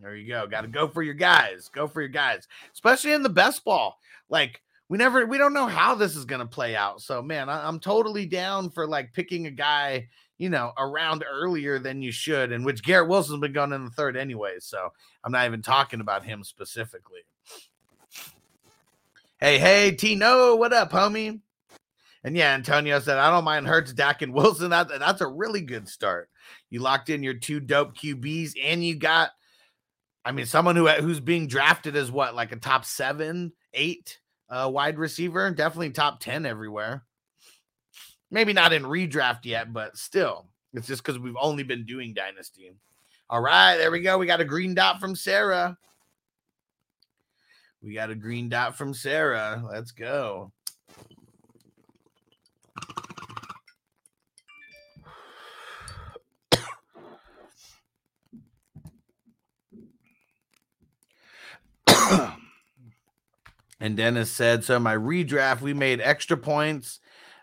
There 0.00 0.14
you 0.14 0.28
go. 0.28 0.46
Got 0.46 0.62
to 0.62 0.68
go 0.68 0.88
for 0.88 1.02
your 1.02 1.14
guys. 1.14 1.68
Go 1.72 1.86
for 1.86 2.00
your 2.00 2.08
guys, 2.08 2.46
especially 2.72 3.12
in 3.12 3.22
the 3.22 3.28
best 3.28 3.64
ball. 3.64 3.98
Like 4.28 4.60
we 4.88 4.98
never, 4.98 5.24
we 5.26 5.38
don't 5.38 5.54
know 5.54 5.66
how 5.66 5.94
this 5.94 6.16
is 6.16 6.24
going 6.24 6.40
to 6.40 6.46
play 6.46 6.76
out. 6.76 7.00
So 7.00 7.22
man, 7.22 7.48
I, 7.48 7.68
am 7.68 7.80
totally 7.80 8.26
down 8.26 8.70
for 8.70 8.86
like 8.86 9.12
picking 9.12 9.46
a 9.46 9.50
guy, 9.50 10.08
you 10.36 10.50
know, 10.50 10.72
around 10.76 11.24
earlier 11.28 11.78
than 11.78 12.02
you 12.02 12.12
should, 12.12 12.52
and 12.52 12.64
which 12.64 12.82
Garrett 12.82 13.08
Wilson's 13.08 13.40
been 13.40 13.52
going 13.52 13.72
in 13.72 13.84
the 13.84 13.90
third 13.90 14.16
anyway. 14.16 14.56
So 14.58 14.92
I'm 15.22 15.32
not 15.32 15.46
even 15.46 15.62
talking 15.62 16.00
about 16.00 16.24
him 16.24 16.44
specifically. 16.44 17.20
Hey, 19.40 19.58
hey, 19.58 19.92
Tino, 19.92 20.56
what 20.56 20.72
up, 20.72 20.90
homie? 20.90 21.40
And 22.24 22.36
yeah, 22.36 22.54
Antonio 22.54 22.98
said, 23.00 23.18
I 23.18 23.30
don't 23.30 23.44
mind 23.44 23.66
Hurts, 23.66 23.92
Dak, 23.92 24.22
and 24.22 24.32
Wilson. 24.32 24.70
That, 24.70 24.88
that's 24.88 25.20
a 25.20 25.26
really 25.26 25.60
good 25.60 25.86
start. 25.88 26.30
You 26.74 26.80
locked 26.80 27.08
in 27.08 27.22
your 27.22 27.34
two 27.34 27.60
dope 27.60 27.96
QBs, 27.96 28.54
and 28.60 28.84
you 28.84 28.96
got, 28.96 29.30
I 30.24 30.32
mean, 30.32 30.44
someone 30.44 30.74
who 30.74 30.88
who's 30.88 31.20
being 31.20 31.46
drafted 31.46 31.94
as 31.94 32.10
what, 32.10 32.34
like 32.34 32.50
a 32.50 32.56
top 32.56 32.84
seven, 32.84 33.52
eight 33.74 34.18
uh, 34.48 34.68
wide 34.72 34.98
receiver, 34.98 35.48
definitely 35.52 35.90
top 35.90 36.18
10 36.18 36.44
everywhere. 36.44 37.04
Maybe 38.32 38.52
not 38.52 38.72
in 38.72 38.82
redraft 38.82 39.44
yet, 39.44 39.72
but 39.72 39.96
still, 39.96 40.48
it's 40.72 40.88
just 40.88 41.04
because 41.04 41.16
we've 41.16 41.36
only 41.40 41.62
been 41.62 41.86
doing 41.86 42.12
Dynasty. 42.12 42.74
All 43.30 43.40
right, 43.40 43.76
there 43.76 43.92
we 43.92 44.00
go. 44.00 44.18
We 44.18 44.26
got 44.26 44.40
a 44.40 44.44
green 44.44 44.74
dot 44.74 44.98
from 44.98 45.14
Sarah. 45.14 45.78
We 47.84 47.94
got 47.94 48.10
a 48.10 48.16
green 48.16 48.48
dot 48.48 48.76
from 48.76 48.94
Sarah. 48.94 49.62
Let's 49.70 49.92
go. 49.92 50.50
And 63.80 63.96
Dennis 63.96 64.30
said, 64.30 64.64
so 64.64 64.78
my 64.78 64.94
redraft, 64.94 65.60
we 65.60 65.74
made 65.74 66.00
extra 66.00 66.36
points, 66.36 67.00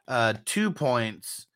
uh, 0.07 0.33
two 0.45 0.71
points, 0.71 1.47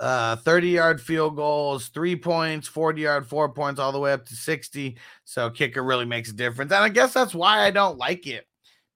uh 0.00 0.36
30 0.36 0.68
yard 0.68 1.00
field 1.00 1.36
goals, 1.36 1.88
three 1.88 2.16
points, 2.16 2.66
40 2.68 3.02
yard, 3.02 3.26
four 3.26 3.48
points, 3.48 3.80
all 3.80 3.92
the 3.92 3.98
way 3.98 4.12
up 4.12 4.26
to 4.26 4.34
60. 4.34 4.96
So 5.24 5.50
kicker 5.50 5.82
really 5.82 6.04
makes 6.04 6.30
a 6.30 6.34
difference. 6.34 6.72
And 6.72 6.82
I 6.82 6.88
guess 6.88 7.12
that's 7.12 7.34
why 7.34 7.60
I 7.60 7.70
don't 7.70 7.96
like 7.96 8.26
it. 8.26 8.46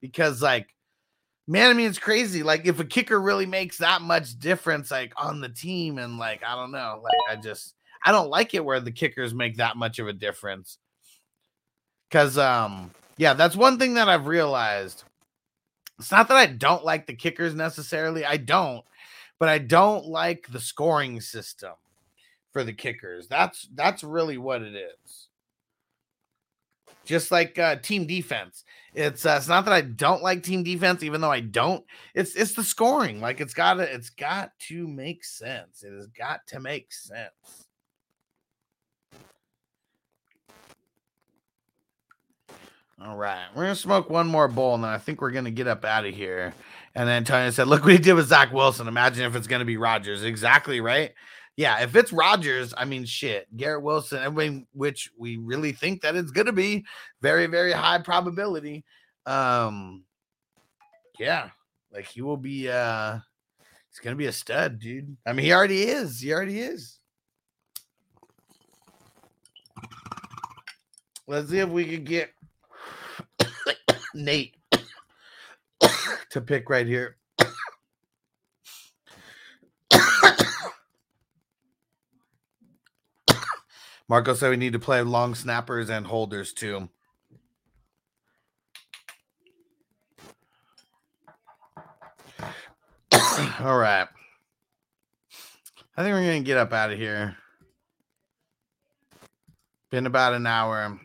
Because 0.01 0.41
like, 0.41 0.67
man, 1.47 1.69
I 1.69 1.73
mean 1.73 1.87
it's 1.87 1.97
crazy. 1.97 2.43
Like 2.43 2.67
if 2.67 2.79
a 2.79 2.85
kicker 2.85 3.19
really 3.19 3.45
makes 3.45 3.77
that 3.77 4.01
much 4.01 4.37
difference, 4.37 4.91
like 4.91 5.13
on 5.17 5.41
the 5.41 5.49
team, 5.49 5.97
and 5.97 6.17
like 6.17 6.43
I 6.45 6.55
don't 6.55 6.71
know, 6.71 7.01
like 7.01 7.37
I 7.37 7.41
just 7.41 7.75
I 8.03 8.11
don't 8.11 8.29
like 8.29 8.53
it 8.53 8.63
where 8.63 8.79
the 8.79 8.91
kickers 8.91 9.33
make 9.33 9.57
that 9.57 9.77
much 9.77 9.99
of 9.99 10.07
a 10.07 10.13
difference. 10.13 10.77
Cause 12.11 12.37
um, 12.37 12.91
yeah, 13.19 13.33
that's 13.33 13.55
one 13.55 13.77
thing 13.77 13.93
that 13.93 14.09
I've 14.09 14.25
realized. 14.25 15.03
It's 15.99 16.11
not 16.11 16.27
that 16.29 16.37
I 16.37 16.47
don't 16.47 16.83
like 16.83 17.05
the 17.05 17.13
kickers 17.13 17.53
necessarily. 17.53 18.25
I 18.25 18.37
don't 18.37 18.83
but 19.39 19.49
I 19.49 19.57
don't 19.57 20.05
like 20.05 20.47
the 20.51 20.59
scoring 20.59 21.21
system 21.21 21.73
for 22.51 22.63
the 22.63 22.73
kickers. 22.73 23.27
That's 23.27 23.67
that's 23.73 24.03
really 24.03 24.37
what 24.37 24.61
it 24.61 24.75
is. 24.75 25.27
Just 27.05 27.31
like 27.31 27.57
uh, 27.57 27.77
team 27.77 28.05
defense, 28.05 28.65
it's 28.93 29.25
uh, 29.25 29.37
it's 29.39 29.47
not 29.47 29.65
that 29.65 29.73
I 29.73 29.81
don't 29.81 30.21
like 30.21 30.43
team 30.43 30.63
defense, 30.63 31.01
even 31.01 31.21
though 31.21 31.31
I 31.31 31.39
don't. 31.39 31.83
It's 32.13 32.35
it's 32.35 32.53
the 32.53 32.63
scoring. 32.63 33.21
Like 33.21 33.39
it's 33.39 33.53
got 33.53 33.75
to 33.75 33.83
it's 33.83 34.09
got 34.09 34.51
to 34.67 34.87
make 34.87 35.23
sense. 35.23 35.81
It 35.81 35.93
has 35.93 36.07
got 36.07 36.45
to 36.47 36.59
make 36.59 36.91
sense. 36.91 37.68
All 43.01 43.15
right, 43.15 43.45
we're 43.55 43.63
gonna 43.63 43.75
smoke 43.75 44.09
one 44.09 44.27
more 44.27 44.49
bowl, 44.49 44.75
and 44.75 44.83
then 44.83 44.91
I 44.91 44.97
think 44.97 45.21
we're 45.21 45.31
gonna 45.31 45.51
get 45.51 45.67
up 45.67 45.85
out 45.85 46.05
of 46.05 46.13
here. 46.13 46.53
And 46.95 47.07
then 47.07 47.23
Tony 47.23 47.49
said, 47.51 47.67
"Look 47.67 47.83
what 47.83 47.93
he 47.93 47.97
did 47.97 48.13
with 48.13 48.27
Zach 48.27 48.51
Wilson. 48.51 48.87
Imagine 48.89 49.25
if 49.25 49.35
it's 49.35 49.47
gonna 49.47 49.63
be 49.63 49.77
Rodgers. 49.77 50.23
Exactly 50.23 50.81
right. 50.81 51.13
Yeah, 51.55 51.79
if 51.81 51.95
it's 51.95 52.11
Rodgers, 52.11 52.73
I 52.77 52.85
mean, 52.85 53.05
shit, 53.05 53.47
Garrett 53.55 53.83
Wilson. 53.83 54.19
I 54.19 54.29
mean, 54.29 54.67
which 54.73 55.11
we 55.17 55.37
really 55.37 55.71
think 55.71 56.01
that 56.01 56.15
it's 56.15 56.31
gonna 56.31 56.51
be 56.51 56.85
very, 57.21 57.47
very 57.47 57.71
high 57.71 57.99
probability. 57.99 58.83
Um, 59.25 60.03
yeah, 61.17 61.51
like 61.93 62.05
he 62.05 62.21
will 62.21 62.37
be. 62.37 62.69
uh 62.69 63.19
He's 63.89 63.99
gonna 63.99 64.15
be 64.15 64.27
a 64.27 64.31
stud, 64.31 64.79
dude. 64.79 65.17
I 65.25 65.33
mean, 65.33 65.45
he 65.45 65.53
already 65.53 65.83
is. 65.83 66.19
He 66.19 66.31
already 66.31 66.59
is. 66.59 66.99
Let's 71.27 71.49
see 71.49 71.59
if 71.59 71.69
we 71.69 71.85
could 71.85 72.05
get 72.05 72.31
Nate 74.13 74.55
to 76.31 76.41
pick 76.41 76.69
right 76.69 76.85
here. 76.87 77.17
Marco 84.07 84.33
said 84.33 84.49
we 84.49 84.57
need 84.57 84.73
to 84.73 84.79
play 84.79 85.01
long 85.01 85.35
snappers 85.35 85.89
and 85.89 86.07
holders 86.07 86.53
too. 86.53 86.89
All 93.59 93.77
right. 93.77 94.07
I 95.95 96.03
think 96.03 96.13
we're 96.13 96.25
going 96.25 96.43
to 96.43 96.47
get 96.47 96.57
up 96.57 96.71
out 96.71 96.91
of 96.91 96.97
here. 96.97 97.35
Been 99.91 100.05
about 100.05 100.33
an 100.33 100.47
hour. 100.47 100.99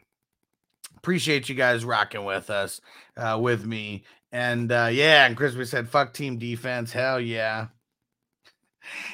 Appreciate 1.05 1.51
you 1.51 1.55
guys 1.55 1.85
rocking 1.85 2.25
with 2.25 2.49
us, 2.49 2.81
uh, 3.19 3.39
with 3.39 3.67
me. 3.67 4.05
And 4.33 4.73
uh, 4.73 4.89
yeah, 4.91 5.27
and 5.27 5.37
Crispy 5.37 5.67
said, 5.67 5.87
fuck 5.87 6.15
team 6.15 6.39
defense. 6.39 6.93
Hell 6.93 7.21
yeah. 7.21 7.67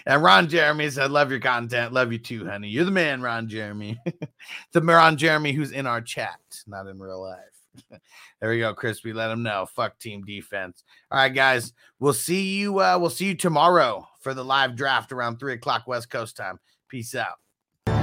And 0.07 0.22
Ron 0.22 0.49
Jeremy 0.49 0.88
said, 0.91 1.11
Love 1.11 1.32
your 1.32 1.41
content. 1.41 1.93
Love 1.93 2.12
you 2.12 2.18
too, 2.18 2.47
honey. 2.47 2.68
You're 2.68 2.84
the 2.84 2.93
man, 2.93 3.22
Ron 3.22 3.49
Jeremy. 3.49 3.99
the 4.72 4.80
Ron 4.80 5.16
Jeremy 5.16 5.53
who's 5.53 5.72
in 5.72 5.88
our 5.88 6.01
chat, 6.01 6.38
not 6.68 6.86
in 6.86 7.01
real 7.01 7.22
life. 7.22 8.01
there 8.41 8.51
we 8.51 8.61
go, 8.61 8.72
Crispy. 8.72 9.12
Let 9.12 9.32
him 9.32 9.43
know. 9.43 9.66
Fuck 9.74 9.99
team 9.99 10.22
defense. 10.22 10.84
All 11.11 11.18
right, 11.18 11.34
guys. 11.34 11.72
We'll 11.99 12.12
see 12.12 12.57
you. 12.57 12.78
Uh, 12.78 12.99
we'll 13.01 13.11
see 13.11 13.26
you 13.26 13.34
tomorrow 13.34 14.07
for 14.20 14.32
the 14.32 14.45
live 14.45 14.76
draft 14.76 15.11
around 15.11 15.38
three 15.41 15.55
o'clock 15.55 15.88
West 15.88 16.09
Coast 16.09 16.36
time. 16.36 16.61
Peace 16.88 17.16
out. 17.16 17.38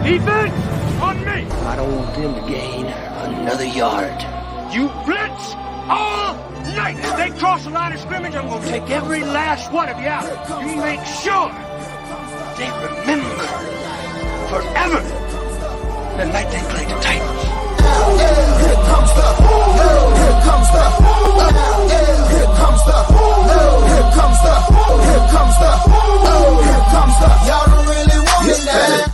Defense 0.03 0.86
on 1.01 1.19
me! 1.25 1.45
I 1.67 1.75
don't 1.75 1.95
want 1.95 2.15
them 2.15 2.35
to 2.35 2.41
gain 2.47 2.85
another 2.85 3.65
yard. 3.65 4.21
You 4.73 4.89
blitz 5.05 5.53
all 5.87 6.35
night! 6.75 6.97
If 6.99 7.15
they 7.17 7.29
cross 7.39 7.63
the 7.63 7.69
line 7.71 7.93
of 7.93 7.99
scrimmage, 7.99 8.35
I'm 8.35 8.47
gonna 8.47 8.65
take 8.65 8.89
every 8.89 9.23
last 9.23 9.71
one 9.71 9.89
of 9.89 9.99
you 9.99 10.07
out. 10.07 10.25
You 10.61 10.75
make 10.77 11.03
sure 11.05 11.49
they 12.57 12.69
remember 12.71 13.47
forever 14.49 15.01
the 16.17 16.25
night 16.25 16.49
they 16.51 16.61
played 16.71 16.89
the 16.89 16.99
Titans. 17.01 17.43
Here 18.17 18.81
comes 18.89 19.11
the, 19.13 19.27
here 19.77 20.37
comes 20.47 20.69
the, 20.73 20.85
here 21.87 22.49
comes 22.57 22.81
the, 22.87 22.97
here 22.97 24.11
comes 24.17 24.41
the, 24.41 24.57
here 25.05 25.27
comes 25.29 25.57
the, 25.61 25.71
here 26.65 26.85
comes 26.91 27.15
the, 27.21 27.29
y'all 27.47 27.65
don't 27.67 27.85
really 27.87 28.19
want 28.19 28.47
it 28.49 28.65
now. 28.65 29.06